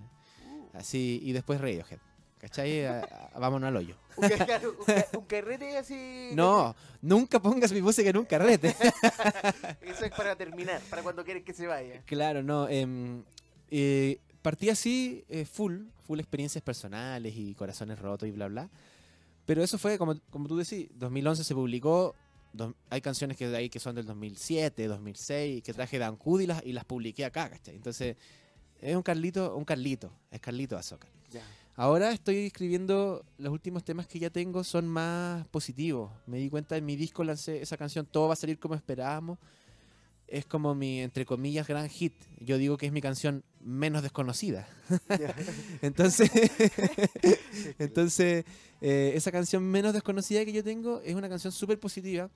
Así, 0.72 1.18
y 1.22 1.32
después 1.32 1.60
Radiohead. 1.60 1.98
¿Cachai? 2.38 2.84
A- 2.86 3.00
a- 3.34 3.38
vámonos 3.38 3.68
al 3.68 3.76
hoyo. 3.76 3.96
Un, 4.16 4.28
ca- 4.28 4.44
claro, 4.46 4.74
un 4.78 4.84
ca- 4.84 5.06
un 5.18 5.24
carrete 5.26 5.76
así. 5.76 6.30
No, 6.34 6.74
nunca 7.02 7.40
pongas 7.40 7.72
mi 7.72 7.82
música 7.82 8.10
en 8.10 8.16
un 8.16 8.24
carrete. 8.24 8.68
Eso 9.82 10.04
es 10.04 10.10
para 10.16 10.36
terminar, 10.36 10.80
para 10.90 11.02
cuando 11.02 11.24
quieres 11.24 11.42
que 11.44 11.52
se 11.52 11.66
vaya. 11.66 12.02
Claro, 12.06 12.42
no. 12.42 12.68
em, 12.68 13.22
eh, 13.70 14.20
partí 14.42 14.70
así, 14.70 15.24
eh, 15.28 15.44
full, 15.44 15.82
full 16.06 16.18
experiencias 16.20 16.62
personales 16.62 17.34
y 17.36 17.54
corazones 17.54 17.98
rotos 17.98 18.28
y 18.28 18.32
bla, 18.32 18.48
bla. 18.48 18.70
Pero 19.46 19.62
eso 19.62 19.78
fue, 19.78 19.98
como, 19.98 20.14
como 20.30 20.46
tú 20.46 20.56
decís, 20.56 20.88
2011 20.94 21.42
se 21.44 21.54
publicó. 21.54 22.14
dos- 22.52 22.74
hay 22.90 23.00
canciones 23.00 23.36
que 23.36 23.48
de 23.48 23.56
ahí 23.56 23.68
que 23.68 23.78
son 23.80 23.94
del 23.94 24.06
2007, 24.06 24.86
2006, 24.86 25.62
que 25.62 25.72
traje 25.74 25.98
de 25.98 26.04
Ancud 26.04 26.40
y 26.40 26.46
las, 26.46 26.64
y 26.64 26.72
las 26.72 26.84
publiqué 26.84 27.24
acá, 27.24 27.50
¿cachai? 27.50 27.74
Entonces, 27.76 28.16
es 28.80 28.94
un 28.96 29.02
Carlito, 29.02 29.56
un 29.56 29.64
Carlito, 29.64 30.12
es 30.30 30.40
Carlito 30.40 30.76
Azócar. 30.76 31.10
Ya. 31.30 31.42
Ahora 31.78 32.10
estoy 32.10 32.38
escribiendo, 32.38 33.24
los 33.38 33.52
últimos 33.52 33.84
temas 33.84 34.08
que 34.08 34.18
ya 34.18 34.30
tengo 34.30 34.64
son 34.64 34.88
más 34.88 35.46
positivos. 35.46 36.10
Me 36.26 36.38
di 36.38 36.50
cuenta 36.50 36.76
en 36.76 36.84
mi 36.84 36.96
disco 36.96 37.22
lancé 37.22 37.62
esa 37.62 37.76
canción, 37.76 38.04
todo 38.04 38.26
va 38.26 38.32
a 38.32 38.36
salir 38.36 38.58
como 38.58 38.74
esperábamos. 38.74 39.38
Es 40.26 40.44
como 40.44 40.74
mi, 40.74 41.00
entre 41.00 41.24
comillas, 41.24 41.68
gran 41.68 41.88
hit. 41.88 42.14
Yo 42.40 42.58
digo 42.58 42.76
que 42.76 42.86
es 42.86 42.92
mi 42.92 43.00
canción 43.00 43.44
menos 43.60 44.02
desconocida. 44.02 44.66
Entonces, 45.80 46.32
entonces 47.78 48.44
eh, 48.80 49.12
esa 49.14 49.30
canción 49.30 49.62
menos 49.62 49.92
desconocida 49.92 50.44
que 50.44 50.52
yo 50.52 50.64
tengo 50.64 51.00
es 51.04 51.14
una 51.14 51.28
canción 51.28 51.52
súper 51.52 51.78
positiva 51.78 52.28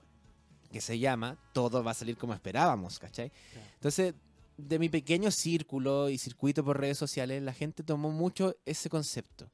que 0.70 0.81
se 0.81 1.00
llama 1.00 1.37
Todo 1.52 1.83
va 1.83 1.90
a 1.90 1.94
salir 1.94 2.16
como 2.16 2.33
esperábamos, 2.33 3.00
¿cachai? 3.00 3.33
Entonces, 3.74 4.14
de 4.57 4.79
mi 4.79 4.88
pequeño 4.88 5.31
círculo 5.31 6.09
y 6.09 6.19
circuito 6.19 6.65
por 6.65 6.81
redes 6.81 6.99
sociales, 6.99 7.43
la 7.43 7.53
gente 7.53 7.83
tomó 7.83 8.11
mucho 8.11 8.57
ese 8.65 8.88
concepto. 8.88 9.51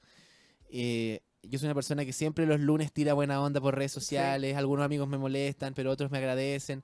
Eh, 0.71 1.21
yo 1.43 1.59
soy 1.59 1.67
una 1.67 1.75
persona 1.75 2.05
que 2.05 2.13
siempre 2.13 2.47
los 2.47 2.61
lunes 2.61 2.93
tira 2.93 3.15
buena 3.15 3.41
onda 3.41 3.61
por 3.61 3.77
redes 3.77 3.93
sociales, 3.93 4.57
algunos 4.57 4.85
amigos 4.85 5.09
me 5.09 5.19
molestan, 5.19 5.75
pero 5.75 5.91
otros 5.91 6.11
me 6.11 6.19
agradecen. 6.19 6.83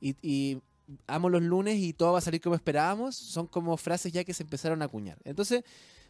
Y, 0.00 0.16
y 0.22 0.62
amo 1.06 1.28
los 1.28 1.42
lunes 1.42 1.78
y 1.78 1.92
todo 1.92 2.12
va 2.12 2.18
a 2.18 2.22
salir 2.22 2.40
como 2.40 2.54
esperábamos, 2.54 3.16
son 3.16 3.46
como 3.46 3.76
frases 3.76 4.12
ya 4.12 4.24
que 4.24 4.34
se 4.34 4.42
empezaron 4.42 4.82
a 4.82 4.86
acuñar. 4.86 5.18
Entonces, 5.24 5.64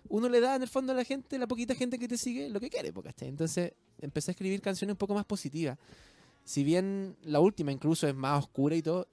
uno 0.08 0.28
le 0.28 0.40
da 0.40 0.56
en 0.56 0.62
el 0.62 0.68
fondo 0.68 0.92
a 0.92 0.96
la 0.96 1.04
gente, 1.04 1.38
la 1.38 1.46
poquita 1.46 1.74
gente 1.74 1.98
que 1.98 2.08
te 2.08 2.16
sigue, 2.16 2.48
lo 2.48 2.60
que 2.60 2.70
quiere, 2.70 2.92
¿cachai? 2.92 3.28
Entonces, 3.28 3.72
empecé 4.00 4.30
a 4.30 4.32
escribir 4.32 4.60
canciones 4.60 4.94
un 4.94 4.98
poco 4.98 5.14
más 5.14 5.24
positivas. 5.24 5.78
Si 6.44 6.62
bien 6.62 7.16
la 7.22 7.40
última 7.40 7.72
incluso 7.72 8.06
es 8.06 8.14
más 8.14 8.44
oscura 8.44 8.76
y 8.76 8.82
todo, 8.82 9.08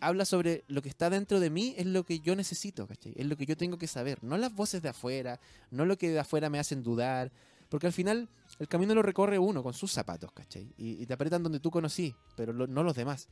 habla 0.00 0.24
sobre 0.24 0.64
lo 0.68 0.82
que 0.82 0.88
está 0.88 1.10
dentro 1.10 1.40
de 1.40 1.50
mí, 1.50 1.74
es 1.76 1.86
lo 1.86 2.04
que 2.04 2.20
yo 2.20 2.36
necesito, 2.36 2.86
¿cachai? 2.86 3.12
Es 3.16 3.26
lo 3.26 3.36
que 3.36 3.46
yo 3.46 3.56
tengo 3.56 3.78
que 3.78 3.86
saber, 3.86 4.22
no 4.22 4.36
las 4.38 4.54
voces 4.54 4.80
de 4.82 4.88
afuera, 4.90 5.40
no 5.70 5.84
lo 5.84 5.96
que 5.98 6.10
de 6.10 6.18
afuera 6.20 6.48
me 6.50 6.58
hacen 6.58 6.82
dudar, 6.82 7.32
porque 7.68 7.86
al 7.86 7.92
final 7.92 8.28
el 8.58 8.68
camino 8.68 8.94
lo 8.94 9.02
recorre 9.02 9.38
uno 9.38 9.62
con 9.62 9.74
sus 9.74 9.92
zapatos, 9.92 10.32
¿cachai? 10.32 10.72
Y, 10.78 11.02
y 11.02 11.06
te 11.06 11.14
apretan 11.14 11.42
donde 11.42 11.60
tú 11.60 11.70
conocí, 11.70 12.14
pero 12.36 12.52
no 12.52 12.82
los 12.82 12.94
demás. 12.94 13.28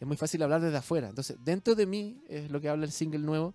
Es 0.00 0.06
muy 0.06 0.16
fácil 0.16 0.42
hablar 0.42 0.60
desde 0.60 0.76
afuera. 0.76 1.08
Entonces, 1.08 1.36
dentro 1.44 1.74
de 1.74 1.84
mí, 1.86 2.22
es 2.28 2.50
lo 2.50 2.60
que 2.60 2.68
habla 2.68 2.84
el 2.86 2.92
single 2.92 3.20
nuevo, 3.20 3.54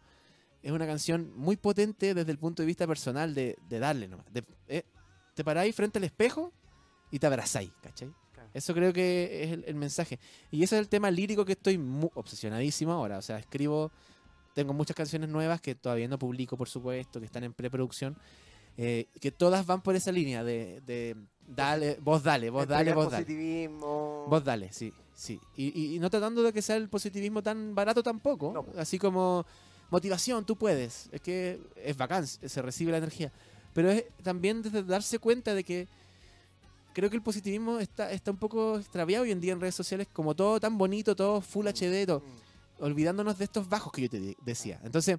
es 0.62 0.72
una 0.72 0.86
canción 0.86 1.32
muy 1.36 1.58
potente 1.58 2.14
desde 2.14 2.32
el 2.32 2.38
punto 2.38 2.62
de 2.62 2.68
vista 2.68 2.88
personal 2.88 3.34
de, 3.34 3.58
de 3.68 3.80
darle 3.80 4.08
nomás. 4.08 4.26
De- 4.32 4.46
eh, 4.68 4.84
te 5.36 5.44
paráis 5.44 5.76
frente 5.76 5.98
al 5.98 6.04
espejo 6.06 6.54
y 7.12 7.20
te 7.20 7.28
abrazáis, 7.28 7.72
¿cachai? 7.82 8.14
Eso 8.54 8.74
creo 8.74 8.94
que 8.94 9.44
es 9.44 9.52
el, 9.52 9.64
el 9.68 9.76
mensaje. 9.76 10.20
Y 10.52 10.64
ese 10.64 10.76
es 10.76 10.82
el 10.82 10.90
tema 10.90 11.10
lírico 11.12 11.44
que 11.46 11.54
estoy 11.54 11.80
obsesionadísimo 12.16 12.92
ahora. 12.92 13.18
O 13.18 13.22
sea, 13.22 13.38
escribo, 13.40 13.92
tengo 14.54 14.74
muchas 14.74 14.96
canciones 14.96 15.30
nuevas 15.30 15.60
que 15.62 15.76
todavía 15.76 16.08
no 16.08 16.20
publico, 16.20 16.56
por 16.58 16.70
supuesto, 16.70 17.20
que 17.20 17.26
están 17.26 17.44
en 17.44 17.54
preproducción, 17.54 18.16
eh, 18.78 19.08
que 19.20 19.32
todas 19.32 19.66
van 19.66 19.82
por 19.82 19.96
esa 19.96 20.12
línea 20.12 20.44
de, 20.44 20.82
de 20.86 21.16
dale, 21.48 21.98
vos 22.02 22.24
dale, 22.24 22.50
vos 22.50 22.68
dale, 22.68 22.94
vos 22.94 23.12
dale. 23.12 23.26
positivismo. 23.26 24.26
Vos 24.28 24.44
dale, 24.44 24.72
sí, 24.72 24.94
sí. 25.16 25.40
Y, 25.56 25.80
y- 25.80 25.96
y 25.96 26.00
no 26.00 26.10
tratando 26.10 26.42
de 26.44 26.54
que 26.54 26.62
sea 26.62 26.76
el 26.76 26.90
positivismo 26.90 27.42
tan 27.44 27.76
barato 27.76 28.02
tampoco. 28.04 28.52
No. 28.54 28.66
Así 28.80 28.98
como 29.00 29.46
motivación, 29.90 30.46
tú 30.46 30.56
puedes. 30.56 31.10
Es 31.12 31.22
que 31.22 31.60
es 31.76 31.96
bacán, 31.98 32.26
se 32.28 32.62
recibe 32.62 32.92
la 32.92 32.98
energía. 33.00 33.32
Pero 33.74 33.90
es 33.92 34.06
también 34.22 34.62
desde 34.62 34.84
darse 34.84 35.18
cuenta 35.20 35.54
de 35.56 35.64
que 35.64 35.88
creo 36.94 37.10
que 37.10 37.16
el 37.16 37.22
positivismo 37.22 37.80
está, 37.80 38.12
está 38.12 38.32
un 38.32 38.38
poco 38.38 38.78
extraviado 38.78 39.24
hoy 39.24 39.32
en 39.32 39.42
día 39.42 39.54
en 39.54 39.60
redes 39.60 39.76
sociales, 39.76 40.08
como 40.14 40.36
todo 40.36 40.60
tan 40.60 40.78
bonito, 40.78 41.16
todo 41.16 41.42
full 41.42 41.68
HD, 41.68 42.06
todo, 42.06 42.20
Mm. 42.22 42.84
olvidándonos 42.84 43.38
de 43.38 43.46
estos 43.46 43.68
bajos 43.70 43.92
que 43.92 44.02
yo 44.04 44.10
te 44.10 44.36
decía. 44.44 44.80
Entonces, 44.84 45.18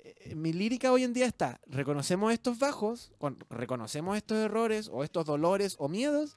eh, 0.00 0.34
mi 0.34 0.52
lírica 0.52 0.92
hoy 0.92 1.04
en 1.04 1.12
día 1.12 1.26
está, 1.26 1.60
reconocemos 1.66 2.32
estos 2.32 2.58
bajos, 2.58 3.12
con- 3.18 3.38
reconocemos 3.50 4.16
estos 4.16 4.38
errores 4.38 4.88
o 4.92 5.02
estos 5.04 5.24
dolores 5.24 5.76
o 5.78 5.88
miedos 5.88 6.36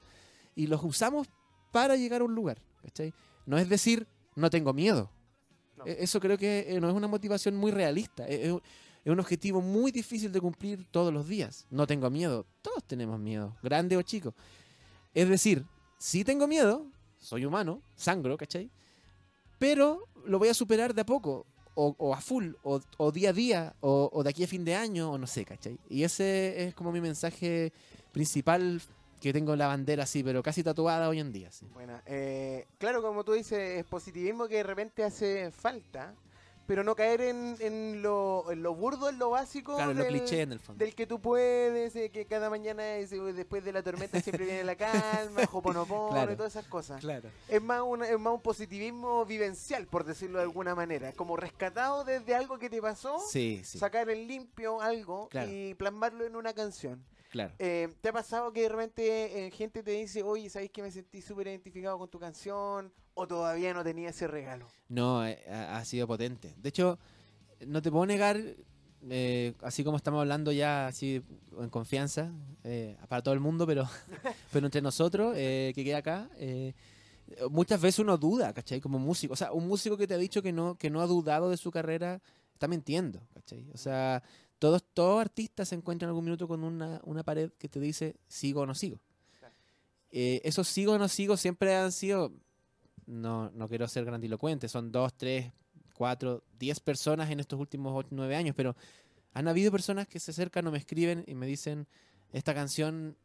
y 0.54 0.66
los 0.66 0.82
usamos 0.84 1.28
para 1.72 1.96
llegar 1.96 2.20
a 2.20 2.24
un 2.24 2.34
lugar. 2.34 2.60
¿cachai? 2.82 3.12
No 3.46 3.58
es 3.58 3.68
decir, 3.68 4.06
no 4.36 4.50
tengo 4.50 4.72
miedo. 4.72 5.10
No. 5.76 5.84
E- 5.86 5.98
Eso 6.02 6.18
creo 6.20 6.38
que 6.38 6.64
eh, 6.68 6.80
no 6.80 6.88
es 6.88 6.94
una 6.94 7.08
motivación 7.08 7.56
muy 7.56 7.70
realista. 7.72 8.26
Es, 8.26 8.52
es 9.10 9.12
un- 9.12 9.20
objetivo 9.20 9.60
muy 9.60 9.90
difícil 9.92 10.30
de 10.32 10.40
cumplir 10.40 10.84
todos 10.90 11.12
los 11.12 11.26
días. 11.28 11.66
No 11.70 11.86
tengo 11.86 12.08
miedo. 12.10 12.46
Todos 12.62 12.84
tenemos 12.84 13.18
miedo, 13.18 13.56
grande 13.62 13.96
o 13.96 14.02
chico. 14.02 14.34
Es 15.14 15.28
decir, 15.28 15.64
sí 15.98 16.24
tengo 16.24 16.46
miedo, 16.46 16.86
soy 17.18 17.44
humano, 17.44 17.82
sangro, 17.96 18.36
¿cachai? 18.36 18.70
Pero 19.58 20.06
lo 20.26 20.38
voy 20.38 20.48
a 20.48 20.54
superar 20.54 20.94
de 20.94 21.00
a 21.00 21.06
poco, 21.06 21.46
o, 21.74 22.12
a 22.14 22.20
full, 22.20 22.54
o, 22.62 23.12
día 23.12 23.30
a 23.30 23.32
día, 23.32 23.74
o, 23.80 24.22
de 24.24 24.30
aquí 24.30 24.42
a 24.44 24.48
fin 24.48 24.64
de 24.64 24.74
año, 24.74 25.12
o 25.12 25.18
no 25.18 25.26
sé, 25.26 25.44
¿cachai? 25.44 25.78
Y 25.88 26.02
ese 26.02 26.64
es 26.66 26.74
como 26.74 26.90
mi 26.92 27.00
mensaje 27.00 27.72
principal 28.12 28.80
que 29.20 29.32
tengo 29.32 29.54
la 29.56 29.66
bandera 29.68 30.02
así, 30.04 30.22
pero 30.22 30.42
casi 30.42 30.62
tatuada 30.62 31.08
hoy 31.08 31.20
en 31.20 31.32
día. 31.32 31.50
sí. 31.52 31.66
Buena. 31.72 32.02
Eh, 32.06 32.66
claro, 32.78 33.00
como 33.02 33.24
tú 33.24 33.32
dices, 33.32 33.78
es 33.80 33.84
positivismo 33.84 34.46
que 34.48 34.56
de 34.56 34.62
repente 34.64 35.02
hace 35.04 35.50
falta, 35.52 36.14
pero 36.68 36.84
no 36.84 36.94
caer 36.94 37.22
en, 37.22 37.56
en, 37.60 38.02
lo, 38.02 38.44
en 38.52 38.62
lo 38.62 38.74
burdo, 38.74 39.08
en 39.08 39.18
lo 39.18 39.30
básico. 39.30 39.74
Claro, 39.76 39.94
lo 39.94 40.04
del, 40.04 40.18
cliché 40.18 40.42
en 40.42 40.52
el 40.52 40.60
fondo. 40.60 40.84
del 40.84 40.94
que 40.94 41.06
tú 41.06 41.18
puedes, 41.18 41.96
eh, 41.96 42.10
que 42.10 42.26
cada 42.26 42.50
mañana 42.50 42.96
es, 42.96 43.10
eh, 43.10 43.18
después 43.32 43.64
de 43.64 43.72
la 43.72 43.82
tormenta 43.82 44.20
siempre 44.20 44.44
viene 44.44 44.64
la 44.64 44.76
calma, 44.76 45.40
Hoponopono 45.52 46.10
Claro. 46.10 46.32
y 46.32 46.36
todas 46.36 46.52
esas 46.54 46.66
cosas. 46.66 47.00
Claro. 47.00 47.30
Es 47.48 47.62
más, 47.62 47.80
una- 47.80 48.06
es 48.06 48.18
más 48.20 48.34
un 48.34 48.42
positivismo 48.42 49.24
vivencial, 49.24 49.86
por 49.86 50.04
decirlo 50.04 50.36
de 50.38 50.44
alguna 50.44 50.74
manera. 50.74 51.12
Como 51.14 51.36
rescatado 51.38 52.04
desde 52.04 52.34
algo 52.34 52.58
que 52.58 52.68
te 52.68 52.82
pasó, 52.82 53.18
Sí, 53.18 53.62
sí, 53.64 53.78
sacar 53.78 54.10
en 54.10 54.28
limpio 54.28 54.82
algo 54.82 55.28
Claro. 55.30 55.50
y 55.50 55.72
plasmarlo 55.74 56.26
en 56.26 56.36
una 56.36 56.52
canción. 56.52 57.02
claro. 57.30 57.54
Eh, 57.58 57.88
¿Te 58.02 58.10
ha 58.10 58.12
pasado 58.12 58.52
que 58.52 58.62
de 58.62 58.68
repente 58.68 59.46
eh, 59.46 59.50
gente 59.50 59.82
te 59.82 59.92
dice, 59.92 60.22
oye, 60.22 60.48
¿sabes 60.50 60.70
que 60.70 60.82
me 60.82 60.90
sentí 60.90 61.22
súper 61.22 61.46
identificado 61.48 61.98
con 61.98 62.08
tu 62.10 62.18
canción? 62.18 62.92
¿O 63.20 63.26
todavía 63.26 63.74
no 63.74 63.82
tenía 63.82 64.10
ese 64.10 64.28
regalo? 64.28 64.68
No, 64.88 65.26
eh, 65.26 65.44
ha, 65.50 65.84
sido 65.84 66.06
potente. 66.06 66.54
De 66.56 66.68
hecho, 66.68 67.00
no 67.66 67.82
te 67.82 67.90
puedo 67.90 68.06
negar, 68.06 68.40
eh, 69.10 69.54
así 69.62 69.82
como 69.82 69.96
estamos 69.96 70.20
hablando 70.20 70.52
ya 70.52 70.86
así 70.86 71.20
en 71.58 71.68
confianza, 71.68 72.30
eh, 72.62 72.96
para 73.08 73.20
todo 73.20 73.34
el 73.34 73.40
mundo, 73.40 73.66
pero, 73.66 73.88
pero 74.52 74.66
entre 74.66 74.80
nosotros, 74.82 75.34
eh, 75.36 75.72
que 75.74 75.82
queda 75.82 75.98
acá, 75.98 76.30
muchas 77.50 77.80
veces 77.80 77.98
uno 77.98 78.16
duda, 78.16 78.52
¿cachai? 78.52 78.80
Como 78.80 79.00
músico. 79.00 79.32
O 79.32 79.36
sea, 79.36 79.50
un 79.50 79.66
músico 79.66 79.96
que 79.96 80.06
te 80.06 80.14
ha 80.14 80.18
dicho 80.18 80.40
que 80.40 80.52
no, 80.52 80.76
que 80.76 80.88
no 80.88 81.00
ha 81.00 81.06
dudado 81.08 81.50
de 81.50 81.56
su 81.56 81.72
carrera, 81.72 82.22
está 82.54 82.68
mintiendo, 82.68 83.20
¿cachai? 83.34 83.68
O 83.74 83.78
sea, 83.78 84.22
todos, 84.60 84.84
todos 84.94 85.20
artistas 85.20 85.70
se 85.70 85.74
encuentran 85.74 86.06
en 86.06 86.10
algún 86.10 86.24
minuto 86.24 86.46
con 86.46 86.62
una, 86.62 87.00
una 87.02 87.24
pared 87.24 87.50
que 87.58 87.68
te 87.68 87.80
dice 87.80 88.14
sigo 88.28 88.60
o 88.60 88.66
no 88.66 88.76
sigo. 88.76 89.00
Claro. 89.40 89.54
Esos 90.12 90.68
sigo 90.68 90.92
o 90.92 90.98
no 90.98 91.08
sigo 91.08 91.36
siempre 91.36 91.74
han 91.74 91.90
sido, 91.90 92.32
no, 93.08 93.50
no 93.50 93.68
quiero 93.68 93.88
ser 93.88 94.04
grandilocuente, 94.04 94.68
son 94.68 94.92
dos, 94.92 95.14
tres, 95.16 95.50
cuatro, 95.94 96.44
diez 96.58 96.78
personas 96.78 97.30
en 97.30 97.40
estos 97.40 97.58
últimos 97.58 97.92
ocho, 97.96 98.08
nueve 98.12 98.36
años, 98.36 98.54
pero 98.56 98.76
han 99.32 99.48
habido 99.48 99.72
personas 99.72 100.06
que 100.06 100.20
se 100.20 100.30
acercan 100.30 100.66
o 100.66 100.70
me 100.70 100.78
escriben 100.78 101.24
y 101.26 101.34
me 101.34 101.46
dicen, 101.46 101.86
esta 102.32 102.54
canción 102.54 103.16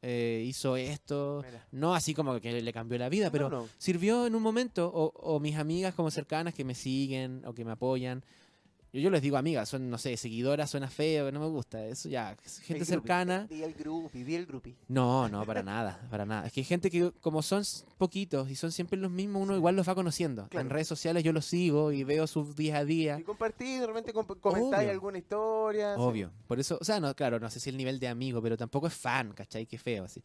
eh, 0.00 0.42
hizo 0.46 0.76
esto, 0.76 1.42
Mira. 1.44 1.66
no 1.72 1.94
así 1.94 2.14
como 2.14 2.40
que 2.40 2.60
le 2.60 2.72
cambió 2.72 2.98
la 2.98 3.08
vida, 3.08 3.30
pero 3.30 3.48
No, 3.50 3.62
no. 3.62 3.68
sirvió 3.78 4.26
en 4.26 4.34
un 4.34 4.42
momento, 4.42 4.90
o, 4.92 5.12
o 5.14 5.38
mis 5.40 5.56
amigas 5.56 5.94
como 5.94 6.10
cercanas 6.10 6.54
que 6.54 6.64
me 6.64 6.74
siguen 6.74 7.42
o 7.44 7.52
que 7.54 7.64
me 7.64 7.72
apoyan. 7.72 8.24
Yo, 8.92 9.00
yo 9.00 9.10
les 9.10 9.22
digo 9.22 9.38
amigas, 9.38 9.70
son, 9.70 9.88
no 9.88 9.96
sé, 9.96 10.16
seguidoras, 10.18 10.70
suena 10.70 10.86
feo, 10.88 11.32
no 11.32 11.40
me 11.40 11.46
gusta. 11.46 11.82
Eso 11.86 12.10
ya, 12.10 12.36
gente 12.62 12.80
El 12.82 12.86
cercana. 12.86 13.46
Di 13.48 13.62
el 13.62 13.72
groupie, 13.72 14.22
di 14.22 14.34
el 14.34 14.44
groupie. 14.44 14.76
No, 14.88 15.28
no, 15.30 15.46
para 15.46 15.62
nada, 15.64 16.06
para 16.10 16.26
nada. 16.26 16.46
Es 16.46 16.52
que 16.52 16.60
hay 16.60 16.64
gente 16.64 16.90
que 16.90 17.10
como 17.22 17.40
son 17.42 17.62
poquitos 17.96 18.50
y 18.50 18.54
son 18.54 18.70
siempre 18.70 18.98
los 18.98 19.10
mismos, 19.10 19.42
uno 19.42 19.56
igual 19.56 19.76
los 19.76 19.88
va 19.88 19.94
conociendo. 19.94 20.46
Claro. 20.48 20.66
En 20.66 20.70
redes 20.70 20.88
sociales 20.88 21.24
yo 21.24 21.32
los 21.32 21.46
sigo 21.46 21.90
y 21.90 22.04
veo 22.04 22.26
sus 22.26 22.54
día 22.54 22.78
a 22.78 22.84
día. 22.84 23.18
Y 23.18 23.22
compartí, 23.22 23.78
de 23.78 23.86
repente 23.86 24.12
com- 24.12 24.26
comentáis 24.26 24.90
alguna 24.90 25.16
historia. 25.18 25.94
sí. 25.94 26.00
Obvio. 26.02 26.30
Por 26.46 26.60
eso, 26.60 26.76
o 26.80 26.84
sea, 26.84 27.00
no, 27.00 27.14
claro, 27.16 27.40
no 27.40 27.48
sé 27.48 27.60
si 27.60 27.70
el 27.70 27.78
nivel 27.78 27.98
de 27.98 28.08
amigo, 28.08 28.42
pero 28.42 28.58
tampoco 28.58 28.88
es 28.88 28.94
fan, 28.94 29.32
¿cachai? 29.32 29.64
Qué 29.64 29.78
feo, 29.78 30.04
así. 30.04 30.22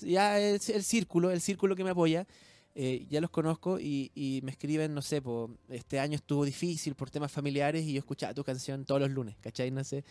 Ya 0.00 0.38
el, 0.38 0.60
el 0.68 0.84
círculo, 0.84 1.30
el 1.30 1.40
círculo 1.40 1.74
que 1.74 1.84
me 1.84 1.90
apoya, 1.90 2.26
eh, 2.74 3.06
ya 3.08 3.20
los 3.20 3.30
conozco 3.30 3.80
y, 3.80 4.12
y 4.14 4.40
me 4.42 4.52
escriben, 4.52 4.94
no 4.94 5.02
sé, 5.02 5.20
po, 5.20 5.50
este 5.68 5.98
año 5.98 6.14
estuvo 6.14 6.44
difícil 6.44 6.94
por 6.94 7.10
temas 7.10 7.32
familiares 7.32 7.84
y 7.84 7.92
yo 7.92 7.98
escuchaba 7.98 8.32
tu 8.32 8.44
canción 8.44 8.84
todos 8.84 9.00
los 9.00 9.10
lunes, 9.10 9.36
¿cachai? 9.40 9.70
No 9.70 9.82
sé. 9.82 10.04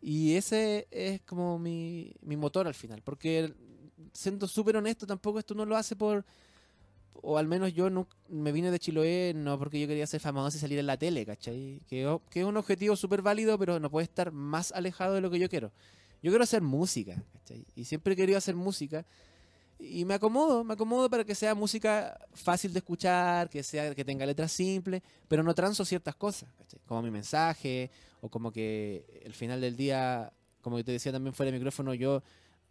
Y 0.00 0.34
ese 0.34 0.86
es 0.90 1.20
como 1.22 1.58
mi, 1.58 2.12
mi 2.22 2.36
motor 2.36 2.66
al 2.66 2.74
final, 2.74 3.02
porque 3.02 3.52
siendo 4.12 4.46
súper 4.48 4.76
honesto, 4.76 5.06
tampoco 5.06 5.38
esto 5.38 5.54
no 5.54 5.64
lo 5.64 5.76
hace 5.76 5.96
por... 5.96 6.24
O 7.20 7.36
al 7.36 7.48
menos 7.48 7.74
yo 7.74 7.90
no, 7.90 8.06
me 8.28 8.52
vine 8.52 8.70
de 8.70 8.78
Chiloé 8.78 9.32
no 9.34 9.58
porque 9.58 9.80
yo 9.80 9.88
quería 9.88 10.06
ser 10.06 10.20
famoso 10.20 10.56
y 10.56 10.60
salir 10.60 10.78
en 10.78 10.86
la 10.86 10.96
tele, 10.96 11.26
¿cachai? 11.26 11.82
Que, 11.88 12.18
que 12.30 12.40
es 12.40 12.46
un 12.46 12.56
objetivo 12.56 12.94
súper 12.94 13.22
válido, 13.22 13.58
pero 13.58 13.80
no 13.80 13.90
puede 13.90 14.04
estar 14.04 14.30
más 14.30 14.70
alejado 14.70 15.14
de 15.14 15.20
lo 15.20 15.28
que 15.28 15.40
yo 15.40 15.48
quiero. 15.48 15.72
Yo 16.22 16.30
quiero 16.30 16.44
hacer 16.44 16.62
música, 16.62 17.20
¿cachai? 17.32 17.66
Y 17.74 17.86
siempre 17.86 18.12
he 18.12 18.16
querido 18.16 18.38
hacer 18.38 18.54
música. 18.54 19.04
Y 19.80 20.04
me 20.04 20.14
acomodo, 20.14 20.64
me 20.64 20.74
acomodo 20.74 21.08
para 21.08 21.24
que 21.24 21.34
sea 21.34 21.54
música 21.54 22.18
fácil 22.34 22.72
de 22.72 22.80
escuchar, 22.80 23.48
que 23.48 23.62
sea 23.62 23.94
que 23.94 24.04
tenga 24.04 24.26
letras 24.26 24.50
simples, 24.50 25.02
pero 25.28 25.42
no 25.42 25.54
transo 25.54 25.84
ciertas 25.84 26.16
cosas, 26.16 26.48
¿cachai? 26.58 26.80
Como 26.86 27.00
mi 27.02 27.10
mensaje, 27.12 27.90
o 28.20 28.28
como 28.28 28.50
que 28.50 29.22
el 29.24 29.34
final 29.34 29.60
del 29.60 29.76
día, 29.76 30.32
como 30.62 30.78
yo 30.78 30.84
te 30.84 30.92
decía 30.92 31.12
también 31.12 31.32
fuera 31.32 31.52
de 31.52 31.58
micrófono, 31.58 31.94
yo 31.94 32.22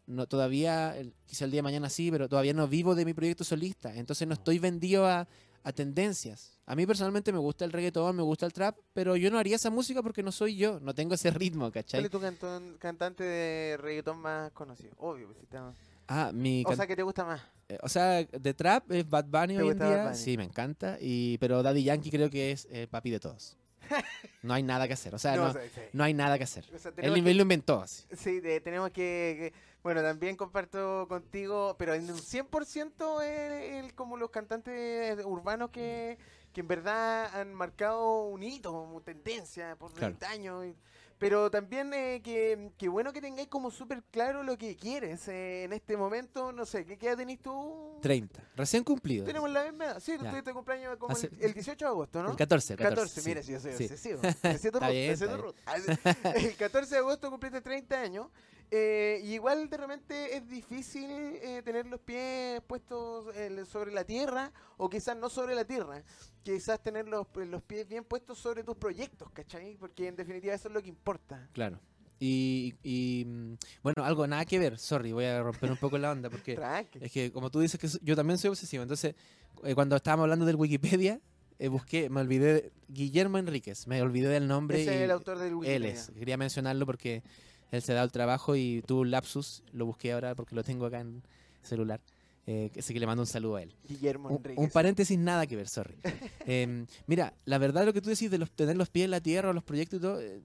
no 0.05 0.27
todavía, 0.27 0.97
el- 0.97 1.13
quizá 1.25 1.45
el 1.45 1.51
día 1.51 1.59
de 1.59 1.63
mañana 1.63 1.89
sí, 1.89 2.11
pero 2.11 2.27
todavía 2.27 2.53
no 2.53 2.67
vivo 2.67 2.93
de 2.95 3.05
mi 3.05 3.13
proyecto 3.13 3.43
solista, 3.45 3.95
entonces 3.95 4.27
no 4.27 4.33
estoy 4.33 4.59
vendido 4.59 5.05
a, 5.07 5.27
a 5.63 5.71
tendencias. 5.71 6.59
A 6.65 6.75
mí 6.75 6.85
personalmente 6.85 7.31
me 7.31 7.39
gusta 7.39 7.63
el 7.63 7.71
reggaetón, 7.71 8.15
me 8.17 8.21
gusta 8.23 8.45
el 8.45 8.51
trap, 8.53 8.77
pero 8.93 9.15
yo 9.15 9.31
no 9.31 9.37
haría 9.39 9.55
esa 9.55 9.69
música 9.69 10.03
porque 10.03 10.23
no 10.23 10.31
soy 10.33 10.57
yo, 10.57 10.79
no 10.81 10.93
tengo 10.93 11.13
ese 11.13 11.31
ritmo, 11.31 11.61
¿Cuál 11.71 11.71
¿cachai? 11.71 12.03
es 12.03 12.11
tu 12.11 12.19
cantón- 12.19 12.77
cantante 12.79 13.23
de 13.23 13.77
reggaetón 13.77 14.19
más 14.19 14.51
conocido? 14.51 14.91
Obvio. 14.97 15.27
pues, 15.27 15.37
si 15.39 15.43
está- 15.45 15.73
Ah, 16.07 16.31
mi 16.33 16.63
O 16.65 16.75
sea, 16.75 16.87
que 16.87 16.95
te 16.95 17.03
gusta 17.03 17.25
más? 17.25 17.41
Eh, 17.69 17.77
O 17.81 17.89
sea, 17.89 18.23
de 18.23 18.53
trap 18.53 18.91
es 18.91 19.09
Bad 19.09 19.25
Bunny 19.25 19.57
¿Te 19.57 19.63
hoy 19.63 19.69
en 19.71 19.79
día. 19.79 20.03
Bunny? 20.03 20.15
Sí, 20.15 20.37
me 20.37 20.43
encanta. 20.45 20.97
Y, 21.01 21.37
pero 21.39 21.61
Daddy 21.63 21.83
Yankee 21.83 22.09
creo 22.11 22.29
que 22.29 22.51
es 22.51 22.67
el 22.71 22.87
papi 22.87 23.09
de 23.11 23.19
todos. 23.19 23.57
No 24.43 24.53
hay 24.53 24.63
nada 24.63 24.87
que 24.87 24.93
hacer. 24.93 25.13
O 25.13 25.19
sea, 25.19 25.35
no, 25.35 25.47
o 25.47 25.51
sea, 25.53 25.61
sí. 25.63 25.81
no 25.91 26.03
hay 26.05 26.13
nada 26.13 26.37
que 26.37 26.43
hacer. 26.45 26.63
O 26.73 26.77
sea, 26.77 26.91
tenemos 26.93 27.17
nivel 27.17 27.35
lo 27.37 27.41
inventó. 27.43 27.81
así. 27.81 28.05
que- 28.07 28.15
sí, 28.15 28.39
de- 28.39 28.61
tenemos 28.61 28.91
que, 28.91 29.51
que- 29.51 29.53
Bueno, 29.83 30.01
también 30.01 30.37
comparto 30.37 31.05
contigo, 31.09 31.75
pero 31.77 31.93
en 31.95 32.09
un 32.09 32.17
100% 32.17 33.21
el, 33.23 33.85
el- 33.85 33.93
como 33.95 34.15
los 34.15 34.29
cantantes 34.29 35.17
urbanos 35.25 35.69
que, 35.71 36.17
que 36.53 36.61
en 36.61 36.67
verdad 36.67 37.29
han 37.37 37.53
marcado 37.53 38.27
un 38.27 38.41
hito, 38.43 38.71
una 38.71 39.03
tendencia 39.03 39.75
por 39.75 39.91
Claro. 39.91 40.13
20 40.13 40.25
años. 40.27 40.65
y- 40.65 40.75
pero 41.19 41.49
también 41.49 41.93
eh, 41.93 42.21
que, 42.23 42.71
que 42.77 42.87
bueno 42.89 43.11
que 43.13 43.21
tengáis 43.21 43.47
como 43.47 43.71
súper 43.71 44.03
claro 44.11 44.43
lo 44.43 44.57
que 44.57 44.75
quieres 44.75 45.27
eh, 45.27 45.63
en 45.63 45.73
este 45.73 45.97
momento. 45.97 46.51
No 46.51 46.65
sé, 46.65 46.85
¿qué 46.85 47.07
edad 47.07 47.17
tenés 47.17 47.39
tú? 47.41 47.97
30. 48.01 48.41
Recién 48.55 48.83
cumplido. 48.83 49.25
Tenemos 49.25 49.49
la 49.49 49.63
misma 49.63 49.85
edad. 49.85 49.99
Sí, 49.99 50.17
tú 50.17 50.25
tuviste 50.25 50.53
cumpleaños 50.53 50.97
como 50.97 51.11
Hace- 51.13 51.27
el, 51.27 51.43
el 51.45 51.53
18 51.53 51.85
de 51.85 51.89
agosto, 51.89 52.21
¿no? 52.23 52.31
El 52.31 52.35
14. 52.37 52.73
El 52.73 52.77
14, 52.79 52.95
14, 53.13 53.21
sí. 53.21 53.27
mira, 53.29 53.41
si 53.43 53.51
yo 53.53 53.59
soy 53.59 53.73
Sí. 53.73 53.83
obsesivo. 53.85 54.19
Me 54.43 54.57
siento. 54.57 54.79
Ah, 54.81 54.91
El 56.35 56.55
14 56.55 56.89
de 56.95 56.99
agosto 56.99 57.29
cumpliste 57.29 57.61
30 57.61 57.99
años. 57.99 58.27
Eh, 58.71 59.21
y 59.23 59.33
igual 59.35 59.69
de 59.69 59.77
repente 59.77 60.35
es 60.35 60.47
difícil 60.47 61.09
eh, 61.09 61.61
tener 61.63 61.85
los 61.85 62.01
pies 62.01 62.61
puestos 62.67 63.33
eh, 63.35 63.65
sobre 63.65 63.91
la 63.91 64.03
tierra, 64.03 64.51
o 64.77 64.89
quizás 64.89 65.15
no 65.15 65.29
sobre 65.29 65.55
la 65.55 65.65
tierra, 65.65 66.03
quizás 66.43 66.81
tener 66.81 67.07
los, 67.07 67.27
los 67.35 67.61
pies 67.63 67.87
bien 67.87 68.03
puestos 68.03 68.37
sobre 68.37 68.63
tus 68.63 68.75
proyectos, 68.75 69.29
¿cachai? 69.31 69.77
Porque 69.77 70.07
en 70.07 70.15
definitiva 70.15 70.53
eso 70.53 70.67
es 70.67 70.73
lo 70.73 70.81
que 70.81 70.89
importa. 70.89 71.47
Claro. 71.53 71.79
Y, 72.19 72.73
y, 72.83 73.25
mm, 73.25 73.53
bueno, 73.83 74.03
algo 74.03 74.25
nada 74.27 74.45
que 74.45 74.59
ver. 74.59 74.77
Sorry, 74.77 75.11
voy 75.11 75.25
a 75.25 75.41
romper 75.41 75.71
un 75.71 75.77
poco 75.77 75.97
la 75.97 76.11
onda 76.11 76.29
porque 76.29 76.57
es 76.99 77.11
que 77.11 77.31
como 77.31 77.49
tú 77.51 77.59
dices 77.59 77.79
que 77.79 77.87
yo 78.03 78.15
también 78.15 78.37
soy 78.37 78.49
obsesivo. 78.49 78.83
Entonces, 78.83 79.15
eh, 79.63 79.75
cuando 79.75 79.95
estábamos 79.95 80.23
hablando 80.23 80.45
del 80.45 80.55
Wikipedia, 80.55 81.21
eh, 81.59 81.67
busqué, 81.67 82.09
me 82.09 82.21
olvidé 82.21 82.53
de 82.53 82.71
Guillermo 82.87 83.37
Enríquez, 83.37 83.87
me 83.87 84.01
olvidé 84.01 84.29
del 84.29 84.47
nombre. 84.47 84.81
Ese 84.81 84.95
es 84.95 85.01
el 85.01 85.11
autor 85.11 85.37
del 85.37 85.49
Él 85.49 85.55
Wikipedia. 85.55 85.93
es. 85.93 86.11
Quería 86.17 86.37
mencionarlo 86.37 86.85
porque 86.85 87.23
él 87.71 87.81
se 87.81 87.91
ha 87.91 87.95
dado 87.95 88.05
el 88.05 88.11
trabajo 88.11 88.55
y 88.55 88.83
tuvo 88.85 89.01
un 89.01 89.11
lapsus. 89.11 89.63
Lo 89.71 89.85
busqué 89.85 90.13
ahora 90.13 90.35
porque 90.35 90.55
lo 90.55 90.63
tengo 90.63 90.85
acá 90.85 90.99
en 91.01 91.23
celular. 91.61 92.01
Eh, 92.49 92.71
así 92.79 92.93
que 92.93 92.99
le 93.01 93.05
mando 93.05 93.23
un 93.23 93.27
saludo 93.27 93.57
a 93.57 93.63
él. 93.63 93.75
Guillermo 93.87 94.29
Un, 94.29 94.41
un 94.55 94.69
paréntesis, 94.69 95.17
nada 95.19 95.45
que 95.47 95.57
ver, 95.57 95.67
sorry. 95.67 95.95
Em, 96.45 96.87
mira, 97.05 97.33
la 97.43 97.57
verdad 97.57 97.85
lo 97.85 97.91
que 97.91 98.01
tú 98.01 98.09
decís 98.09 98.31
de 98.31 98.37
los, 98.37 98.49
tener 98.51 98.77
los 98.77 98.87
pies 98.89 99.03
en 99.05 99.11
la 99.11 99.19
tierra, 99.19 99.51
los 99.51 99.65
proyectos 99.65 99.99
y 99.99 100.01
todo, 100.01 100.21
eh, 100.21 100.39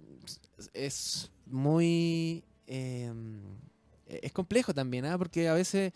es 0.75 1.31
muy... 1.47 2.43
em, 2.67 3.41
es 4.09 4.33
complejo 4.33 4.75
también, 4.75 5.05
¿ah? 5.05 5.17
Porque 5.17 5.49
a 5.49 5.55
veces... 5.55 5.93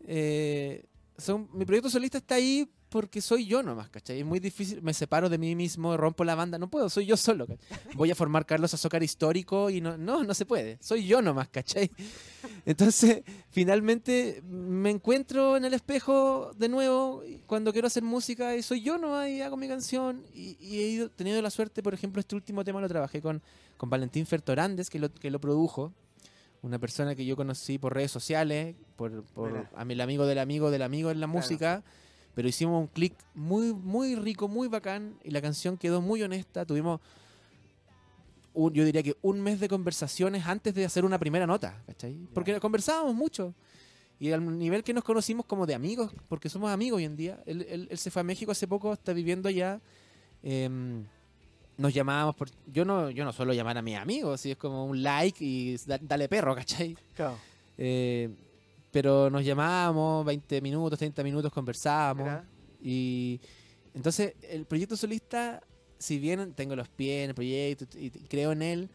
eh, 0.00 0.84
son, 1.16 1.48
mi 1.54 1.64
proyecto 1.64 1.88
solista 1.90 2.18
está 2.18 2.34
ahí 2.34 2.68
porque 2.96 3.20
soy 3.20 3.44
yo 3.46 3.62
nomás, 3.62 3.90
¿cachai? 3.90 4.20
Es 4.20 4.24
muy 4.26 4.40
difícil, 4.40 4.80
me 4.82 4.94
separo 4.94 5.28
de 5.28 5.36
mí 5.36 5.54
mismo, 5.54 5.96
rompo 5.98 6.24
la 6.24 6.34
banda, 6.34 6.58
no 6.58 6.68
puedo, 6.70 6.88
soy 6.88 7.04
yo 7.04 7.16
solo, 7.16 7.46
¿cachai? 7.46 7.68
Voy 7.94 8.10
a 8.10 8.14
formar 8.14 8.46
Carlos 8.46 8.72
Azócar 8.72 9.02
histórico 9.02 9.68
y 9.68 9.80
no, 9.82 9.98
no, 9.98 10.24
no 10.24 10.32
se 10.34 10.46
puede, 10.46 10.78
soy 10.80 11.06
yo 11.06 11.20
nomás, 11.20 11.48
¿cachai? 11.48 11.90
Entonces, 12.64 13.22
finalmente 13.50 14.42
me 14.48 14.90
encuentro 14.90 15.56
en 15.56 15.64
el 15.64 15.74
espejo 15.74 16.52
de 16.56 16.68
nuevo 16.68 17.22
cuando 17.46 17.72
quiero 17.72 17.86
hacer 17.86 18.02
música 18.02 18.56
y 18.56 18.62
soy 18.62 18.82
yo 18.82 18.98
nomás 18.98 19.28
y 19.28 19.42
hago 19.42 19.56
mi 19.56 19.68
canción 19.68 20.24
y, 20.34 20.56
y 20.60 20.80
he 20.80 20.88
ido, 20.88 21.10
tenido 21.10 21.40
la 21.42 21.50
suerte, 21.50 21.82
por 21.82 21.94
ejemplo, 21.94 22.20
este 22.20 22.34
último 22.34 22.64
tema 22.64 22.80
lo 22.80 22.88
trabajé 22.88 23.20
con, 23.20 23.42
con 23.76 23.90
Valentín 23.90 24.26
Fertorandes, 24.26 24.88
que 24.90 24.98
lo, 24.98 25.12
que 25.12 25.30
lo 25.30 25.40
produjo, 25.40 25.92
una 26.62 26.78
persona 26.78 27.14
que 27.14 27.24
yo 27.24 27.36
conocí 27.36 27.78
por 27.78 27.94
redes 27.94 28.10
sociales, 28.10 28.74
por, 28.96 29.22
por 29.24 29.68
a 29.74 29.84
mi- 29.84 29.92
el 29.94 30.00
amigo 30.00 30.26
del 30.26 30.38
amigo 30.38 30.70
del 30.70 30.82
amigo 30.82 31.10
en 31.10 31.20
la 31.20 31.26
Claro. 31.26 31.38
música, 31.38 31.84
pero 32.36 32.46
hicimos 32.48 32.78
un 32.80 32.86
clic 32.86 33.14
muy, 33.34 33.72
muy 33.72 34.14
rico, 34.14 34.46
muy 34.46 34.68
bacán 34.68 35.18
y 35.24 35.30
la 35.30 35.40
canción 35.40 35.76
quedó 35.78 36.00
muy 36.02 36.22
honesta. 36.22 36.66
Tuvimos, 36.66 37.00
un- 38.52 38.72
yo 38.74 38.84
diría 38.84 39.02
que 39.02 39.16
un 39.22 39.40
mes 39.40 39.58
de 39.58 39.68
conversaciones 39.68 40.46
antes 40.46 40.74
de 40.74 40.84
hacer 40.84 41.04
una 41.06 41.18
primera 41.18 41.46
nota, 41.46 41.82
¿cachai? 41.86 42.14
Porque 42.34 42.60
conversábamos 42.60 43.14
mucho. 43.14 43.54
Y 44.20 44.32
al 44.32 44.58
nivel 44.58 44.82
que 44.84 44.92
nos 44.94 45.02
conocimos 45.04 45.44
como 45.46 45.66
de 45.66 45.74
amigos, 45.74 46.12
porque 46.28 46.48
somos 46.48 46.70
amigos 46.70 46.98
hoy 46.98 47.04
en 47.04 47.16
día. 47.16 47.42
Él, 47.46 47.66
él- 47.68 47.88
él 47.90 47.98
se 47.98 48.10
fue 48.10 48.20
a 48.20 48.24
México 48.24 48.52
hace 48.52 48.66
poco, 48.68 48.92
está 48.92 49.12
viviendo 49.12 49.48
allá. 49.48 49.80
em, 50.42 51.04
nos 51.78 51.92
llamábamos 51.92 52.34
por... 52.36 52.48
Yo 52.72 52.84
no, 52.84 53.10
yo 53.10 53.24
no 53.24 53.32
suelo 53.32 53.52
llamar 53.52 53.76
a 53.78 53.82
mis 53.82 53.96
amigos, 53.96 54.40
si 54.42 54.50
es 54.52 54.56
como 54.56 54.84
un 54.86 55.02
like 55.02 55.44
y 55.44 55.76
da- 55.86 55.98
dale 56.00 56.28
perro, 56.28 56.54
¿cachai? 56.54 56.96
Claro. 57.14 57.36
Eh, 57.76 58.30
pero 58.96 59.28
nos 59.28 59.44
llamábamos 59.44 60.24
20 60.24 60.62
minutos, 60.62 60.98
30 60.98 61.22
minutos, 61.22 61.52
conversábamos. 61.52 62.42
Y 62.80 63.38
entonces 63.92 64.32
el 64.40 64.64
proyecto 64.64 64.96
solista, 64.96 65.62
si 65.98 66.18
bien 66.18 66.54
tengo 66.54 66.74
los 66.74 66.88
pies 66.88 67.24
en 67.24 67.28
el 67.28 67.34
proyecto 67.34 67.84
y, 67.98 68.08
creo 68.08 68.52
en 68.52 68.62
él, 68.62 68.88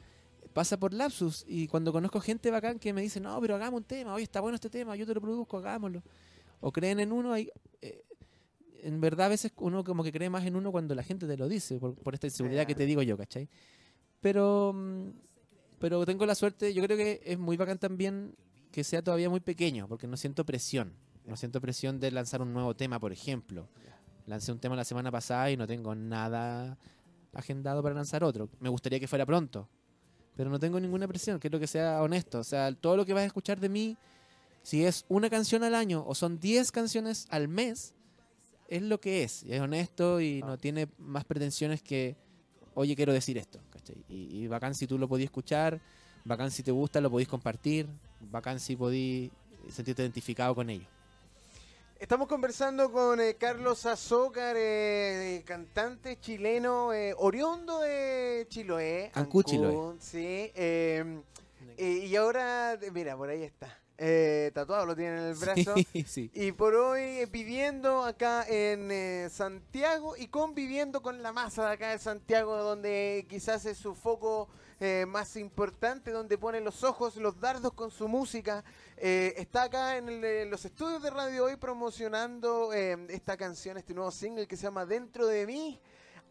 pasa 0.53 0.79
por 0.79 0.91
lapsus. 0.91 1.45
Y 1.47 1.67
cuando 1.67 1.91
conozco 1.91 2.19
gente 2.19 2.49
bacán 2.49 2.79
que 2.79 2.93
me 2.93 3.03
dice, 3.03 3.19
no, 3.19 3.39
pero 3.41 3.53
hagamos 3.53 3.81
un 3.81 3.83
tema, 3.83 4.15
oye, 4.15 4.23
está 4.23 4.41
bueno 4.41 4.55
este 4.55 4.71
tema, 4.71 4.95
yo 4.95 5.05
te 5.05 5.13
lo 5.13 5.21
produzco, 5.21 5.59
hagámoslo. 5.59 6.01
O 6.61 6.71
creen 6.71 6.99
en 6.99 7.11
uno, 7.11 7.33
hay, 7.33 7.51
eh, 7.83 8.03
en 8.81 8.99
verdad 9.01 9.27
a 9.27 9.29
veces 9.29 9.51
uno 9.57 9.83
como 9.83 10.03
que 10.03 10.11
cree 10.11 10.31
más 10.31 10.43
en 10.47 10.55
uno 10.55 10.71
cuando 10.71 10.95
la 10.95 11.03
gente 11.03 11.27
te 11.27 11.37
lo 11.37 11.47
dice, 11.47 11.77
por, 11.77 11.93
por 11.93 12.15
esta 12.15 12.25
inseguridad 12.25 12.65
que 12.65 12.73
te 12.73 12.87
digo 12.87 13.03
yo, 13.03 13.17
¿cachai? 13.17 13.47
Pero, 14.19 14.73
mm, 14.73 15.09
pero 15.77 16.07
tengo 16.07 16.25
la 16.25 16.33
suerte, 16.33 16.73
yo 16.73 16.81
creo 16.81 16.97
que 16.97 17.21
es 17.23 17.37
muy 17.37 17.55
bacán 17.55 17.77
también 17.77 18.33
que 18.71 18.84
sea 18.84 19.01
todavía 19.01 19.29
muy 19.29 19.39
pequeño, 19.39 19.88
porque 19.88 20.07
no 20.07 20.17
siento 20.17 20.45
presión. 20.45 20.93
No 21.25 21.36
siento 21.38 21.62
presión 21.62 21.99
de 21.99 22.12
lanzar 22.12 22.41
un 22.41 22.53
nuevo 22.53 22.75
tema, 22.75 22.99
por 22.99 23.12
ejemplo. 23.12 23.67
Lancé 24.25 24.51
un 24.51 24.60
tema 24.60 24.75
la 24.75 24.86
semana 24.86 25.12
pasada 25.12 25.51
y 25.51 25.57
no 25.57 25.67
tengo 25.67 25.93
nada 25.93 26.77
agendado 27.34 27.84
para 27.84 27.95
lanzar 27.95 28.23
otro. 28.23 28.49
Me 28.60 28.69
gustaría 28.69 28.99
que 28.99 29.07
fuera 29.07 29.25
pronto, 29.25 29.67
pero 30.36 30.49
no 30.49 30.60
tengo 30.60 30.79
ninguna 30.79 31.07
presión, 31.07 31.39
quiero 31.39 31.60
que 31.60 31.67
sea 31.67 32.01
honesto. 32.01 32.39
O 32.39 32.43
sea, 32.43 32.73
todo 32.73 32.97
lo 32.97 33.05
que 33.05 33.13
vas 33.13 33.23
a 33.23 33.27
escuchar 33.27 33.60
de 33.60 33.69
mí, 33.69 33.97
si 34.63 34.86
es 34.86 35.05
una 35.10 35.29
canción 35.29 35.63
al 35.63 35.75
año 35.75 36.03
o 36.05 36.15
son 36.15 36.39
10 36.39 36.71
canciones 36.71 37.27
al 37.29 37.47
mes, 37.47 37.93
es 38.67 38.81
lo 38.81 38.99
que 38.99 39.23
es. 39.23 39.43
Y 39.43 39.53
es 39.53 39.60
honesto 39.60 40.21
y 40.21 40.41
no 40.41 40.57
tiene 40.57 40.88
más 40.97 41.25
pretensiones 41.25 41.81
que, 41.81 42.15
oye, 42.73 42.95
quiero 42.95 43.13
decir 43.13 43.38
esto. 43.38 43.60
¿cachai? 43.69 44.03
Y, 44.07 44.43
y 44.43 44.47
bacán 44.47 44.75
si 44.75 44.88
tú 44.88 44.97
lo 44.97 45.07
podías 45.07 45.25
escuchar, 45.25 45.81
bacán 46.25 46.51
si 46.51 46.63
te 46.63 46.71
gusta, 46.71 47.01
lo 47.01 47.12
podís 47.12 47.27
compartir, 47.27 47.88
bacán 48.29 48.60
si 48.60 48.75
podís 48.75 49.31
sentirte 49.69 50.01
identificado 50.01 50.53
con 50.55 50.69
ello. 50.69 50.86
Estamos 51.99 52.27
conversando 52.27 52.91
con 52.91 53.19
eh, 53.21 53.36
Carlos 53.36 53.86
Azócar, 53.86 54.55
eh, 54.57 55.43
cantante 55.45 56.19
chileno, 56.19 56.93
eh, 56.93 57.13
oriundo 57.15 57.79
de 57.81 58.47
Chiloé. 58.49 59.12
Ancud, 59.13 59.43
Chiloé. 59.45 59.99
Sí. 59.99 60.51
eh, 60.55 61.21
eh, 61.77 62.05
y 62.07 62.15
ahora, 62.15 62.79
mira, 62.91 63.15
por 63.15 63.29
ahí 63.29 63.43
está. 63.43 63.77
Tatuado 64.55 64.88
lo 64.88 64.95
tiene 64.95 65.17
en 65.17 65.23
el 65.25 65.36
brazo. 65.39 65.75
Sí, 65.93 66.03
sí. 66.07 66.31
Y 66.34 66.53
por 66.53 66.73
hoy 66.73 67.23
viviendo 67.31 68.03
acá 68.03 68.47
en 68.49 69.29
Santiago 69.29 70.17
y 70.17 70.25
conviviendo 70.27 71.03
con 71.03 71.21
la 71.21 71.31
masa 71.31 71.67
de 71.67 71.73
acá 71.73 71.91
de 71.91 71.99
Santiago, 71.99 72.57
donde 72.57 73.27
quizás 73.29 73.63
es 73.67 73.77
su 73.77 73.93
foco 73.93 74.49
eh, 74.82 75.06
más 75.08 75.36
importante, 75.38 76.12
donde 76.12 76.38
pone 76.38 76.60
los 76.60 76.84
ojos, 76.84 77.15
los 77.15 77.39
dardos 77.39 77.72
con 77.74 77.91
su 77.91 78.08
música. 78.08 78.63
Eh, 78.98 79.36
está 79.38 79.63
acá 79.63 79.96
en 79.98 80.10
el- 80.10 80.24
eh, 80.24 80.46
los 80.48 80.65
estudios 80.65 81.02
de 81.04 81.10
Radio 81.12 81.46
Hoy 81.46 81.56
promocionando 81.56 82.74
esta 82.74 83.38
canción, 83.38 83.78
este 83.78 83.94
nuevo 83.94 84.10
single 84.12 84.48
que 84.48 84.58
se 84.58 84.63
llama 84.63 84.86
Dentro 84.86 85.28
de 85.28 85.46
mí. 85.46 85.80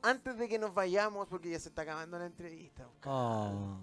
Antes 0.02 0.36
de 0.38 0.48
que 0.48 0.58
nos 0.58 0.74
vayamos, 0.74 1.28
porque 1.28 1.50
ya 1.50 1.58
se 1.60 1.68
está 1.68 1.82
acabando 1.82 2.18
la 2.18 2.26
entrevista. 2.26 2.86
Oh. 3.04 3.78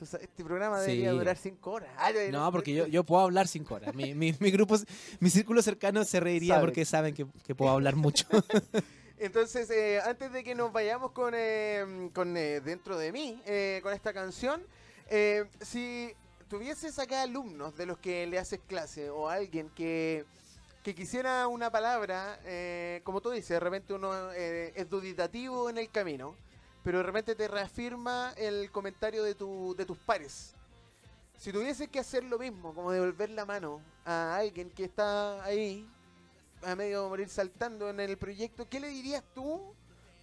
Este 0.00 0.42
programa 0.44 0.78
Sí. 0.80 0.86
debería 0.90 1.12
durar 1.12 1.36
cinco 1.36 1.70
horas. 1.72 1.90
Ah, 1.96 2.10
No, 2.32 2.50
porque 2.50 2.74
yo, 2.74 2.86
yo 2.88 3.04
puedo 3.04 3.22
hablar 3.22 3.46
cinco 3.46 3.74
horas. 3.76 3.94
Mi, 3.94 4.14
mi, 4.14 4.34
mi 4.40 4.50
grupo, 4.50 4.76
mi 5.20 5.30
círculo 5.30 5.62
cercano 5.62 6.02
se 6.04 6.18
reiría 6.20 6.54
Sabe. 6.54 6.66
porque 6.66 6.84
saben 6.84 7.14
que, 7.14 7.24
que 7.46 7.54
puedo 7.54 7.70
hablar 7.70 7.94
mucho. 7.96 8.26
Entonces, 9.22 9.70
eh, 9.70 10.00
antes 10.00 10.32
de 10.32 10.42
que 10.42 10.52
nos 10.52 10.72
vayamos 10.72 11.12
con, 11.12 11.32
eh, 11.36 12.10
con 12.12 12.36
eh, 12.36 12.60
Dentro 12.60 12.98
de 12.98 13.12
mí, 13.12 13.40
eh, 13.46 13.78
con 13.80 13.92
esta 13.92 14.12
canción, 14.12 14.60
eh, 15.08 15.44
si 15.60 16.12
tuvieses 16.48 16.98
acá 16.98 17.22
alumnos 17.22 17.76
de 17.76 17.86
los 17.86 17.98
que 17.98 18.26
le 18.26 18.40
haces 18.40 18.58
clase 18.66 19.10
o 19.10 19.28
alguien 19.28 19.70
que, 19.76 20.24
que 20.82 20.96
quisiera 20.96 21.46
una 21.46 21.70
palabra, 21.70 22.40
como 23.04 23.20
tú 23.20 23.30
dices, 23.30 23.50
de 23.50 23.60
repente 23.60 23.94
uno 23.94 24.32
es 24.32 24.90
duditativo 24.90 25.70
en 25.70 25.78
el 25.78 25.88
camino, 25.88 26.34
pero 26.82 26.98
de 26.98 27.04
repente 27.04 27.36
te 27.36 27.46
reafirma 27.46 28.34
el 28.36 28.72
comentario 28.72 29.22
de, 29.22 29.36
tu, 29.36 29.76
de 29.78 29.86
tus 29.86 29.98
pares. 29.98 30.56
Si 31.38 31.52
tuvieses 31.52 31.88
que 31.88 32.00
hacer 32.00 32.24
lo 32.24 32.40
mismo, 32.40 32.74
como 32.74 32.90
devolver 32.90 33.30
la 33.30 33.44
mano 33.44 33.80
a 34.04 34.34
alguien 34.36 34.68
que 34.70 34.82
está 34.82 35.44
ahí, 35.44 35.88
a 36.62 36.74
medio 36.76 37.08
morir 37.08 37.28
saltando 37.28 37.90
en 37.90 38.00
el 38.00 38.16
proyecto, 38.16 38.68
¿qué 38.68 38.80
le 38.80 38.88
dirías 38.88 39.22
tú, 39.34 39.74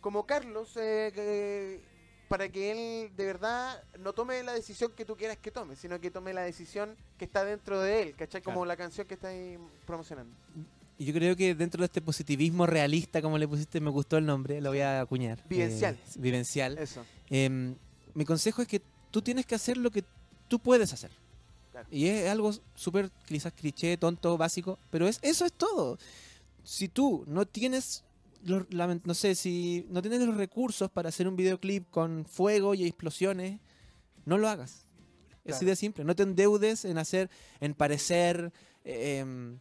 como 0.01 0.25
Carlos, 0.25 0.75
eh, 0.77 1.11
que- 1.13 1.81
para 2.27 2.47
que 2.49 2.71
él 2.71 3.11
de 3.15 3.25
verdad 3.25 3.83
no 3.99 4.13
tome 4.13 4.43
la 4.43 4.53
decisión 4.53 4.91
que 4.95 5.03
tú 5.03 5.15
quieras 5.17 5.37
que 5.37 5.49
tome, 5.49 5.75
sino 5.75 5.99
que 5.99 6.11
tome 6.11 6.31
la 6.33 6.41
decisión 6.43 6.95
que 7.17 7.25
está 7.25 7.43
dentro 7.43 7.81
de 7.81 8.03
él, 8.03 8.15
¿cachai? 8.15 8.41
Como 8.43 8.57
Claro. 8.57 8.65
la 8.67 8.77
canción 8.77 9.07
que 9.07 9.15
está 9.15 9.29
ahí 9.29 9.57
promocionando. 9.87 10.31
Yo 10.99 11.13
creo 11.13 11.35
que 11.35 11.55
dentro 11.55 11.79
de 11.79 11.85
este 11.85 12.01
positivismo 12.01 12.65
realista, 12.67 13.21
como 13.21 13.37
le 13.37 13.47
pusiste, 13.47 13.79
me 13.79 13.89
gustó 13.89 14.17
el 14.17 14.25
nombre, 14.25 14.61
lo 14.61 14.69
voy 14.69 14.81
a 14.81 15.01
acuñar. 15.01 15.43
Vivencial. 15.49 15.95
Eh, 15.95 15.99
vivencial. 16.17 16.77
Eso. 16.77 17.03
Em, 17.29 17.73
mi 18.13 18.25
consejo 18.25 18.61
es 18.61 18.67
que 18.67 18.81
tú 19.09 19.21
tienes 19.21 19.45
que 19.47 19.55
hacer 19.55 19.77
lo 19.77 19.89
que 19.89 20.03
tú 20.47 20.59
puedes 20.59 20.93
hacer. 20.93 21.09
Claro. 21.71 21.87
Y 21.89 22.07
es 22.07 22.29
algo 22.29 22.51
súper 22.75 23.09
quizás 23.25 23.53
cliché, 23.53 23.95
tonto, 23.97 24.37
básico, 24.37 24.77
pero 24.91 25.07
es 25.07 25.19
eso 25.23 25.45
es 25.45 25.53
todo. 25.53 25.97
Si 26.69 26.87
tú 26.87 27.23
no 27.25 27.47
tienes, 27.47 28.03
los- 28.43 28.67
no 28.69 29.13
sé, 29.15 29.33
si 29.33 29.87
no 29.89 30.03
tienes 30.03 30.21
los 30.21 30.37
recursos 30.37 30.91
para 30.91 31.09
hacer 31.09 31.27
un 31.27 31.35
videoclip 31.35 31.89
con 31.89 32.25
fuego 32.25 32.75
y 32.75 32.85
explosiones, 32.85 33.59
no 34.25 34.37
lo 34.37 34.47
hagas. 34.47 34.85
Es 35.43 35.55
así 35.55 35.65
de 35.65 35.75
simple. 35.75 36.03
No 36.03 36.15
te 36.15 36.21
endeudes 36.21 36.85
en 36.85 36.99
hacer, 36.99 37.31
en 37.59 37.73
parecer. 37.73 38.53
eh, 38.83 39.17
em, 39.17 39.57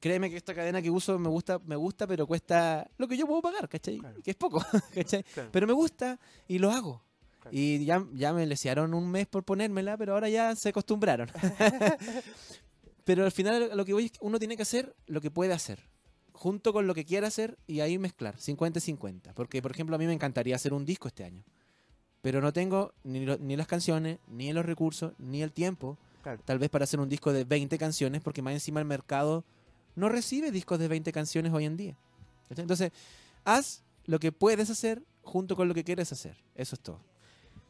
créeme 0.00 0.30
que 0.30 0.36
esta 0.36 0.54
cadena 0.54 0.80
que 0.80 0.90
uso 0.92 1.18
me 1.18 1.28
gusta, 1.28 1.58
me 1.58 1.74
gusta, 1.74 2.06
pero 2.06 2.24
cuesta 2.24 2.88
lo 2.98 3.08
que 3.08 3.16
yo 3.16 3.26
puedo 3.26 3.42
pagar, 3.42 3.68
¿cachai? 3.68 3.98
Claro. 3.98 4.22
Que 4.22 4.30
es 4.30 4.36
poco, 4.36 4.60
¿cachai? 4.94 5.24
Claro. 5.24 5.48
Pero 5.50 5.66
me 5.66 5.72
gusta 5.72 6.20
y 6.46 6.58
lo 6.60 6.70
hago. 6.70 7.02
Y 7.50 7.84
ya, 7.84 8.06
ya 8.14 8.32
me 8.32 8.46
lesearon 8.46 8.94
un 8.94 9.10
mes 9.10 9.26
por 9.26 9.42
ponérmela, 9.42 9.96
pero 9.96 10.12
ahora 10.14 10.28
ya 10.28 10.54
se 10.54 10.68
acostumbraron. 10.68 11.28
pero 13.04 13.24
al 13.24 13.32
final 13.32 13.70
lo 13.74 13.84
que 13.84 13.92
voy 13.92 14.04
es 14.06 14.12
que 14.12 14.18
uno 14.20 14.38
tiene 14.38 14.56
que 14.56 14.62
hacer 14.62 14.94
lo 15.06 15.20
que 15.20 15.30
puede 15.32 15.52
hacer, 15.52 15.80
junto 16.38 16.72
con 16.72 16.86
lo 16.86 16.94
que 16.94 17.04
quiera 17.04 17.26
hacer 17.26 17.58
y 17.66 17.80
ahí 17.80 17.98
mezclar, 17.98 18.36
50-50. 18.36 19.34
Porque, 19.34 19.60
por 19.60 19.72
ejemplo, 19.72 19.96
a 19.96 19.98
mí 19.98 20.06
me 20.06 20.12
encantaría 20.12 20.54
hacer 20.54 20.72
un 20.72 20.84
disco 20.84 21.08
este 21.08 21.24
año, 21.24 21.42
pero 22.22 22.40
no 22.40 22.52
tengo 22.52 22.92
ni, 23.02 23.24
lo- 23.26 23.38
ni 23.38 23.56
las 23.56 23.66
canciones, 23.66 24.18
ni 24.28 24.52
los 24.52 24.64
recursos, 24.64 25.12
ni 25.18 25.42
el 25.42 25.50
tiempo, 25.52 25.98
Claro. 26.22 26.40
tal 26.44 26.58
vez 26.60 26.70
para 26.70 26.84
hacer 26.84 27.00
un 27.00 27.08
disco 27.08 27.32
de 27.32 27.42
20 27.44 27.76
canciones, 27.76 28.22
porque 28.22 28.40
más 28.42 28.52
encima 28.52 28.78
el 28.80 28.86
mercado 28.86 29.42
no 29.96 30.08
recibe 30.08 30.52
discos 30.52 30.78
de 30.78 30.86
20 30.86 31.10
canciones 31.12 31.52
hoy 31.52 31.64
en 31.64 31.76
día. 31.76 31.96
Entonces, 32.50 32.92
haz 33.44 33.82
lo 34.06 34.20
que 34.20 34.30
puedes 34.30 34.70
hacer 34.70 35.02
junto 35.22 35.56
con 35.56 35.66
lo 35.66 35.74
que 35.74 35.82
quieres 35.82 36.12
hacer. 36.12 36.36
Eso 36.54 36.76
es 36.76 36.80
todo. 36.80 37.00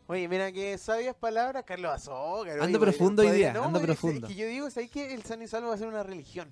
Oye, 0.09 0.29
mira 0.29 0.53
qué 0.53 0.77
sabias 0.79 1.15
palabras, 1.17 1.65
Carlos 1.67 1.91
Azócar. 1.93 2.61
Ando 2.61 2.79
oye, 2.79 2.87
profundo 2.87 3.23
hoy 3.23 3.29
podría- 3.29 3.53
día, 3.53 3.61
no, 3.61 3.65
ando 3.65 3.81
profundo. 3.81 4.27
Es 4.27 4.33
que 4.35 4.39
yo 4.39 4.47
digo, 4.47 4.71
¿sabes 4.71 4.91
que 4.91 5.13
El 5.15 5.23
San 5.23 5.41
y 5.43 5.49
Salvo 5.49 5.69
va 5.69 5.75
a 5.75 5.79
ser 5.79 5.89
una 5.89 6.03
religión? 6.03 6.49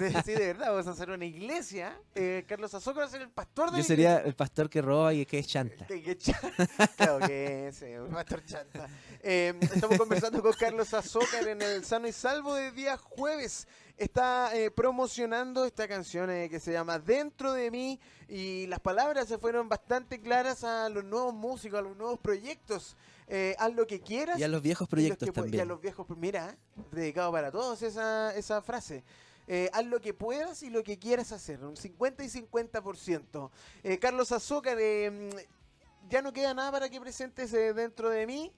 De- 0.00 0.22
sí, 0.22 0.32
de 0.32 0.46
verdad, 0.48 0.70
vamos 0.70 0.86
a 0.86 0.90
hacer 0.90 1.10
una 1.10 1.24
iglesia. 1.24 1.98
Eh, 2.14 2.44
Carlos 2.48 2.72
Azócar 2.74 3.02
va 3.02 3.06
a 3.06 3.10
ser 3.10 3.22
el 3.22 3.30
pastor 3.30 3.66
de 3.70 3.72
Yo 3.72 3.78
la 3.78 3.84
sería 3.84 4.08
iglesia. 4.10 4.28
el 4.28 4.34
pastor 4.34 4.70
que 4.70 4.80
roba 4.82 5.12
y 5.14 5.26
que 5.26 5.38
es 5.38 5.46
chanta. 5.46 5.86
Que- 5.86 6.02
que 6.02 6.16
claro 6.96 7.18
que 7.26 7.70
sí, 7.72 7.84
un 7.96 8.10
pastor 8.10 8.44
chanta. 8.44 8.88
Eh, 9.22 9.54
estamos 9.60 9.98
conversando 9.98 10.42
con 10.42 10.52
Carlos 10.52 10.92
Azócar 10.94 11.46
en 11.48 11.60
el 11.62 11.84
Sano 11.84 12.08
y 12.08 12.12
Salvo 12.12 12.54
de 12.54 12.72
día 12.72 12.96
jueves. 12.96 13.66
Está 13.96 14.56
eh, 14.56 14.70
promocionando 14.70 15.64
esta 15.64 15.88
canción 15.88 16.30
eh, 16.30 16.48
que 16.48 16.60
se 16.60 16.70
llama 16.72 17.00
Dentro 17.00 17.52
de 17.52 17.70
mí 17.70 17.98
y 18.28 18.66
las 18.68 18.78
palabras 18.78 19.26
se 19.26 19.38
fueron 19.38 19.68
bastante 19.68 20.20
claras 20.20 20.62
a 20.62 20.88
los 20.88 21.02
nuevos 21.04 21.34
músicos, 21.34 21.80
a 21.80 21.82
los 21.82 21.96
nuevos 21.96 22.18
proyectos. 22.20 22.96
Eh, 23.26 23.54
haz 23.58 23.74
lo 23.74 23.86
que 23.86 24.00
quieras 24.00 24.38
Y 24.38 24.44
a 24.44 24.48
los 24.48 24.62
viejos 24.62 24.82
y 24.82 24.84
los 24.84 24.88
proyectos 24.90 25.26
que 25.28 25.32
pu- 25.32 25.36
Y 25.36 25.40
a 25.40 25.42
también. 25.42 25.68
los 25.68 25.80
viejos, 25.82 26.06
mira, 26.16 26.56
dedicado 26.92 27.30
para 27.32 27.50
todos 27.50 27.82
esa, 27.82 28.34
esa 28.36 28.62
frase. 28.62 29.02
Eh, 29.50 29.70
haz 29.72 29.86
lo 29.86 29.98
que 30.00 30.12
puedas 30.12 30.62
y 30.62 30.68
lo 30.68 30.84
que 30.84 30.98
quieras 30.98 31.32
hacer, 31.32 31.64
un 31.64 31.76
50 31.76 32.22
y 32.22 32.28
50%. 32.28 33.50
Eh, 33.82 33.98
Carlos 33.98 34.30
Azúcar, 34.30 34.76
eh, 34.78 35.30
ya 36.10 36.22
no 36.22 36.32
queda 36.32 36.52
nada 36.54 36.70
para 36.70 36.88
que 36.88 37.00
presentes 37.00 37.52
eh, 37.54 37.72
dentro 37.72 38.10
de 38.10 38.26
mí. 38.26 38.52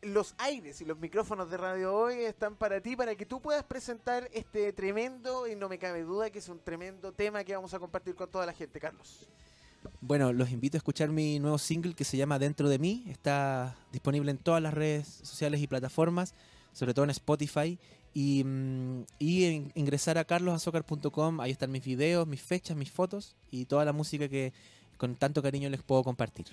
Los 0.00 0.34
aires 0.38 0.80
y 0.80 0.84
los 0.84 0.98
micrófonos 0.98 1.50
de 1.50 1.56
Radio 1.56 1.94
Hoy 1.94 2.14
están 2.22 2.56
para 2.56 2.80
ti, 2.80 2.96
para 2.96 3.14
que 3.14 3.24
tú 3.24 3.40
puedas 3.40 3.62
presentar 3.62 4.28
este 4.32 4.72
tremendo, 4.72 5.46
y 5.46 5.54
no 5.54 5.68
me 5.68 5.78
cabe 5.78 6.02
duda 6.02 6.30
que 6.30 6.40
es 6.40 6.48
un 6.48 6.58
tremendo 6.58 7.12
tema 7.12 7.44
que 7.44 7.54
vamos 7.54 7.72
a 7.74 7.78
compartir 7.78 8.14
con 8.14 8.28
toda 8.28 8.46
la 8.46 8.52
gente, 8.52 8.80
Carlos. 8.80 9.28
Bueno, 10.00 10.32
los 10.32 10.50
invito 10.50 10.76
a 10.76 10.78
escuchar 10.78 11.10
mi 11.10 11.38
nuevo 11.38 11.58
single 11.58 11.94
que 11.94 12.04
se 12.04 12.16
llama 12.16 12.38
Dentro 12.38 12.68
de 12.68 12.78
mí. 12.78 13.04
Está 13.08 13.76
disponible 13.92 14.30
en 14.30 14.38
todas 14.38 14.62
las 14.62 14.74
redes 14.74 15.06
sociales 15.06 15.60
y 15.60 15.66
plataformas, 15.66 16.34
sobre 16.72 16.94
todo 16.94 17.04
en 17.04 17.10
Spotify. 17.10 17.78
Y, 18.14 18.44
mm, 18.44 19.04
y 19.18 19.70
ingresar 19.74 20.18
a 20.18 20.24
carlosazocar.com, 20.24 21.40
ahí 21.40 21.50
están 21.50 21.70
mis 21.70 21.84
videos, 21.84 22.26
mis 22.26 22.42
fechas, 22.42 22.76
mis 22.76 22.90
fotos 22.90 23.36
y 23.50 23.64
toda 23.64 23.84
la 23.84 23.92
música 23.92 24.28
que 24.28 24.52
con 25.02 25.16
tanto 25.16 25.42
cariño 25.42 25.68
les 25.68 25.82
puedo 25.82 26.04
compartir. 26.04 26.46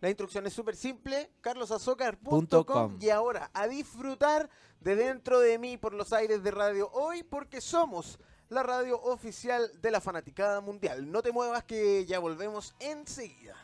La 0.00 0.08
instrucción 0.08 0.44
es 0.46 0.52
súper 0.52 0.74
simple, 0.74 1.30
carlosazócar.com 1.40 2.64
com. 2.64 2.98
y 3.00 3.10
ahora 3.10 3.50
a 3.54 3.68
disfrutar 3.68 4.50
de 4.80 4.96
dentro 4.96 5.38
de 5.38 5.58
mí 5.58 5.76
por 5.76 5.94
los 5.94 6.12
aires 6.12 6.42
de 6.42 6.50
Radio 6.50 6.90
Hoy 6.92 7.22
porque 7.22 7.60
somos 7.60 8.18
la 8.48 8.62
radio 8.62 9.00
oficial 9.00 9.70
de 9.80 9.90
la 9.90 10.00
fanaticada 10.00 10.60
mundial. 10.60 11.10
No 11.10 11.22
te 11.22 11.32
muevas 11.32 11.64
que 11.64 12.04
ya 12.04 12.18
volvemos 12.18 12.74
enseguida. 12.80 13.54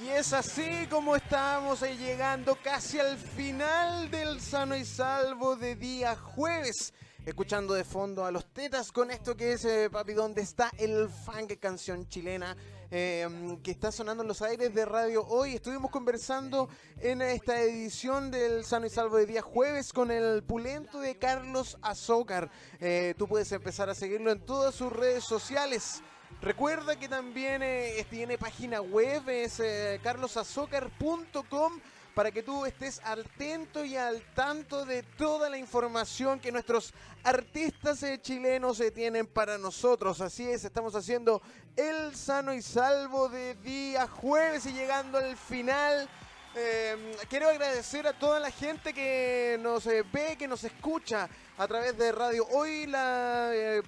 Y 0.00 0.10
es 0.10 0.32
así 0.32 0.86
como 0.88 1.16
estamos 1.16 1.80
llegando 1.80 2.56
casi 2.62 2.98
al 2.98 3.16
final 3.16 4.10
del 4.10 4.40
sano 4.40 4.76
y 4.76 4.84
salvo 4.84 5.56
de 5.56 5.74
día 5.74 6.14
jueves. 6.14 6.94
Escuchando 7.26 7.74
de 7.74 7.84
fondo 7.84 8.24
a 8.24 8.30
los 8.30 8.46
tetas 8.52 8.92
con 8.92 9.10
esto 9.10 9.36
que 9.36 9.52
es, 9.52 9.64
eh, 9.64 9.90
papi, 9.90 10.12
¿dónde 10.12 10.42
está 10.42 10.70
el 10.78 11.08
funk 11.08 11.58
canción 11.58 12.08
chilena? 12.08 12.56
eh, 12.90 13.58
que 13.62 13.70
está 13.70 13.92
sonando 13.92 14.22
en 14.22 14.28
los 14.28 14.42
aires 14.42 14.74
de 14.74 14.84
radio 14.84 15.24
hoy. 15.26 15.54
Estuvimos 15.54 15.90
conversando 15.90 16.68
en 17.00 17.22
esta 17.22 17.60
edición 17.60 18.30
del 18.30 18.64
Sano 18.64 18.86
y 18.86 18.90
Salvo 18.90 19.16
de 19.16 19.26
día 19.26 19.42
jueves 19.42 19.92
con 19.92 20.10
el 20.10 20.42
pulento 20.42 21.00
de 21.00 21.18
Carlos 21.18 21.78
Azócar. 21.82 22.50
Eh, 22.80 23.14
tú 23.18 23.28
puedes 23.28 23.50
empezar 23.52 23.90
a 23.90 23.94
seguirlo 23.94 24.30
en 24.30 24.44
todas 24.44 24.74
sus 24.74 24.92
redes 24.92 25.24
sociales. 25.24 26.02
Recuerda 26.40 26.96
que 26.96 27.08
también 27.08 27.62
eh, 27.62 28.06
tiene 28.08 28.38
página 28.38 28.80
web, 28.80 29.28
es 29.28 29.60
eh, 29.60 30.00
carlosazócar.com 30.02 31.80
para 32.18 32.32
que 32.32 32.42
tú 32.42 32.66
estés 32.66 33.00
atento 33.04 33.84
y 33.84 33.94
al 33.94 34.20
tanto 34.34 34.84
de 34.84 35.04
toda 35.04 35.48
la 35.48 35.56
información 35.56 36.40
que 36.40 36.50
nuestros 36.50 36.92
artistas 37.22 38.02
eh, 38.02 38.20
chilenos 38.20 38.80
eh, 38.80 38.90
tienen 38.90 39.24
para 39.24 39.56
nosotros. 39.56 40.20
Así 40.20 40.42
es, 40.42 40.64
estamos 40.64 40.96
haciendo 40.96 41.40
el 41.76 42.16
sano 42.16 42.52
y 42.52 42.60
salvo 42.60 43.28
de 43.28 43.54
día 43.54 44.08
jueves 44.08 44.66
y 44.66 44.72
llegando 44.72 45.18
al 45.18 45.36
final. 45.36 46.08
Eh, 46.56 47.14
quiero 47.28 47.50
agradecer 47.50 48.04
a 48.08 48.18
toda 48.18 48.40
la 48.40 48.50
gente 48.50 48.92
que 48.92 49.56
nos 49.60 49.84
ve, 49.84 50.34
que 50.36 50.48
nos 50.48 50.64
escucha 50.64 51.28
a 51.58 51.66
través 51.66 51.98
de 51.98 52.12
Radio 52.12 52.46
Hoy 52.52 52.86
la, 52.86 53.50
eh, 53.52 53.82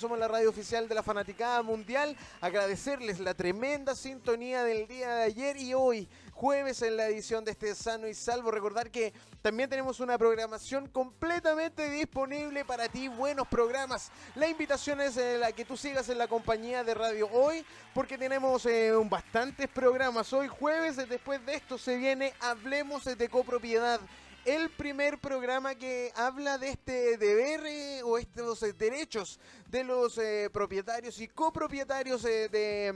somos 0.00 0.18
la 0.18 0.26
radio 0.26 0.50
oficial 0.50 0.88
de 0.88 0.94
la 0.96 1.04
Fanaticada 1.04 1.62
Mundial. 1.62 2.16
Agradecerles 2.40 3.20
la 3.20 3.32
tremenda 3.32 3.94
sintonía 3.94 4.64
del 4.64 4.88
día 4.88 5.08
de 5.14 5.22
ayer 5.22 5.56
y 5.56 5.72
hoy, 5.72 6.08
jueves 6.32 6.82
en 6.82 6.96
la 6.96 7.06
edición 7.06 7.44
de 7.44 7.52
este 7.52 7.76
Sano 7.76 8.08
y 8.08 8.14
Salvo. 8.14 8.50
Recordar 8.50 8.90
que 8.90 9.12
también 9.40 9.70
tenemos 9.70 10.00
una 10.00 10.18
programación 10.18 10.88
completamente 10.88 11.88
disponible 11.88 12.64
para 12.64 12.88
ti, 12.88 13.06
buenos 13.06 13.46
programas. 13.46 14.10
La 14.34 14.48
invitación 14.48 15.00
es 15.00 15.16
eh, 15.16 15.38
la 15.38 15.52
que 15.52 15.64
tú 15.64 15.76
sigas 15.76 16.08
en 16.08 16.18
la 16.18 16.26
compañía 16.26 16.82
de 16.82 16.94
Radio 16.94 17.28
Hoy, 17.32 17.64
porque 17.94 18.18
tenemos 18.18 18.66
eh, 18.66 18.90
bastantes 19.04 19.68
programas. 19.68 20.32
Hoy 20.32 20.48
jueves, 20.48 20.96
después 20.96 21.46
de 21.46 21.54
esto 21.54 21.78
se 21.78 21.96
viene 21.96 22.34
Hablemos 22.40 23.04
de 23.04 23.28
copropiedad. 23.28 24.00
El 24.46 24.70
primer 24.70 25.18
programa 25.18 25.74
que 25.74 26.12
habla 26.16 26.56
de 26.56 26.70
este 26.70 27.18
deber 27.18 27.60
eh, 27.66 28.02
o 28.02 28.16
estos 28.16 28.62
eh, 28.62 28.72
derechos 28.72 29.38
de 29.68 29.84
los 29.84 30.16
eh, 30.16 30.48
propietarios 30.50 31.20
y 31.20 31.28
copropietarios 31.28 32.22
de 32.22 32.90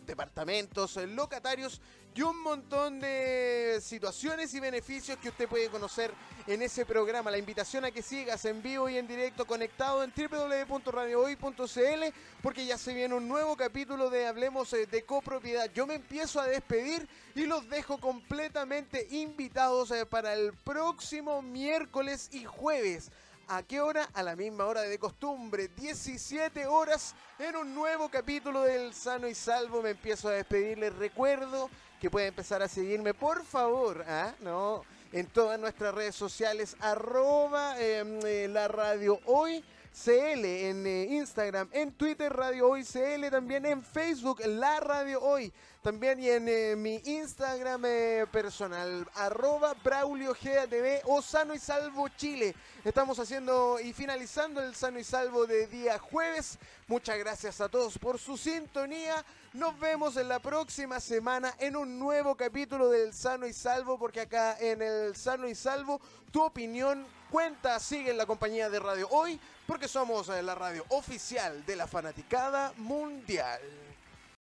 mm, 0.00 0.06
departamentos, 0.06 0.96
locatarios 0.96 1.82
y 2.18 2.22
un 2.22 2.42
montón 2.42 2.98
de 2.98 3.78
situaciones 3.80 4.52
y 4.52 4.58
beneficios 4.58 5.16
que 5.18 5.28
usted 5.28 5.48
puede 5.48 5.68
conocer 5.68 6.12
en 6.48 6.62
ese 6.62 6.84
programa. 6.84 7.30
La 7.30 7.38
invitación 7.38 7.84
a 7.84 7.92
que 7.92 8.02
sigas 8.02 8.44
en 8.44 8.60
vivo 8.60 8.88
y 8.88 8.98
en 8.98 9.06
directo 9.06 9.46
conectado 9.46 10.02
en 10.02 10.12
www.radiohoy.cl 10.12 12.02
porque 12.42 12.66
ya 12.66 12.76
se 12.76 12.92
viene 12.92 13.14
un 13.14 13.28
nuevo 13.28 13.56
capítulo 13.56 14.10
de 14.10 14.26
Hablemos 14.26 14.72
eh, 14.72 14.86
de 14.86 15.04
copropiedad. 15.04 15.70
Yo 15.72 15.86
me 15.86 15.94
empiezo 15.94 16.40
a 16.40 16.48
despedir 16.48 17.08
y 17.36 17.46
los 17.46 17.68
dejo 17.70 17.98
completamente 17.98 19.06
invitados 19.12 19.92
eh, 19.92 20.04
para 20.04 20.32
el 20.32 20.54
próximo 20.54 21.40
miércoles 21.40 22.30
y 22.32 22.44
jueves. 22.44 23.12
¿A 23.46 23.62
qué 23.62 23.80
hora? 23.80 24.10
A 24.12 24.24
la 24.24 24.34
misma 24.34 24.66
hora 24.66 24.82
de 24.82 24.98
costumbre, 24.98 25.68
17 25.68 26.66
horas 26.66 27.14
en 27.38 27.54
un 27.56 27.74
nuevo 27.74 28.08
capítulo 28.10 28.62
del 28.62 28.92
Sano 28.92 29.28
y 29.28 29.34
Salvo. 29.36 29.80
Me 29.82 29.90
empiezo 29.90 30.28
a 30.28 30.32
despedir. 30.32 30.76
Les 30.76 30.94
recuerdo 30.96 31.70
que 32.00 32.10
pueden 32.10 32.28
empezar 32.28 32.62
a 32.62 32.68
seguirme, 32.68 33.14
por 33.14 33.44
favor, 33.44 34.04
¿ah? 34.06 34.34
No, 34.40 34.82
en 35.12 35.26
todas 35.26 35.58
nuestras 35.58 35.94
redes 35.94 36.14
sociales, 36.14 36.76
arroba 36.80 37.80
em, 37.80 38.20
eh, 38.24 38.48
la 38.48 38.68
radio 38.68 39.18
hoy. 39.24 39.64
CL 40.04 40.44
en 40.44 40.86
eh, 40.86 41.06
Instagram, 41.10 41.68
en 41.72 41.92
Twitter 41.92 42.32
Radio 42.32 42.68
Hoy 42.68 42.84
CL, 42.84 43.28
también 43.30 43.66
en 43.66 43.82
Facebook 43.82 44.40
La 44.46 44.78
Radio 44.78 45.20
Hoy, 45.20 45.52
también 45.82 46.20
y 46.20 46.28
en 46.28 46.48
eh, 46.48 46.76
mi 46.76 47.02
Instagram 47.04 47.82
eh, 47.84 48.26
personal, 48.30 49.08
arroba 49.14 49.74
Braulio 49.82 50.36
GATV 50.40 51.00
o 51.06 51.20
Sano 51.20 51.52
y 51.52 51.58
Salvo 51.58 52.08
Chile. 52.10 52.54
Estamos 52.84 53.18
haciendo 53.18 53.80
y 53.80 53.92
finalizando 53.92 54.62
el 54.62 54.74
Sano 54.76 55.00
y 55.00 55.04
Salvo 55.04 55.46
de 55.46 55.66
día 55.66 55.98
jueves. 55.98 56.58
Muchas 56.86 57.18
gracias 57.18 57.60
a 57.60 57.68
todos 57.68 57.98
por 57.98 58.18
su 58.18 58.36
sintonía. 58.36 59.24
Nos 59.52 59.78
vemos 59.80 60.16
en 60.16 60.28
la 60.28 60.38
próxima 60.38 61.00
semana 61.00 61.54
en 61.58 61.74
un 61.74 61.98
nuevo 61.98 62.36
capítulo 62.36 62.88
del 62.88 63.12
Sano 63.12 63.46
y 63.46 63.52
Salvo, 63.52 63.98
porque 63.98 64.20
acá 64.20 64.56
en 64.60 64.80
el 64.80 65.16
Sano 65.16 65.48
y 65.48 65.54
Salvo 65.54 66.00
tu 66.30 66.42
opinión 66.42 67.06
cuenta, 67.30 67.78
sigue 67.80 68.10
en 68.10 68.16
la 68.16 68.26
compañía 68.26 68.70
de 68.70 68.78
Radio 68.78 69.08
Hoy, 69.10 69.40
porque 69.68 69.86
somos 69.86 70.30
eh, 70.30 70.42
la 70.42 70.54
radio 70.54 70.82
oficial 70.88 71.62
de 71.66 71.76
la 71.76 71.86
fanaticada 71.86 72.72
mundial. 72.78 73.60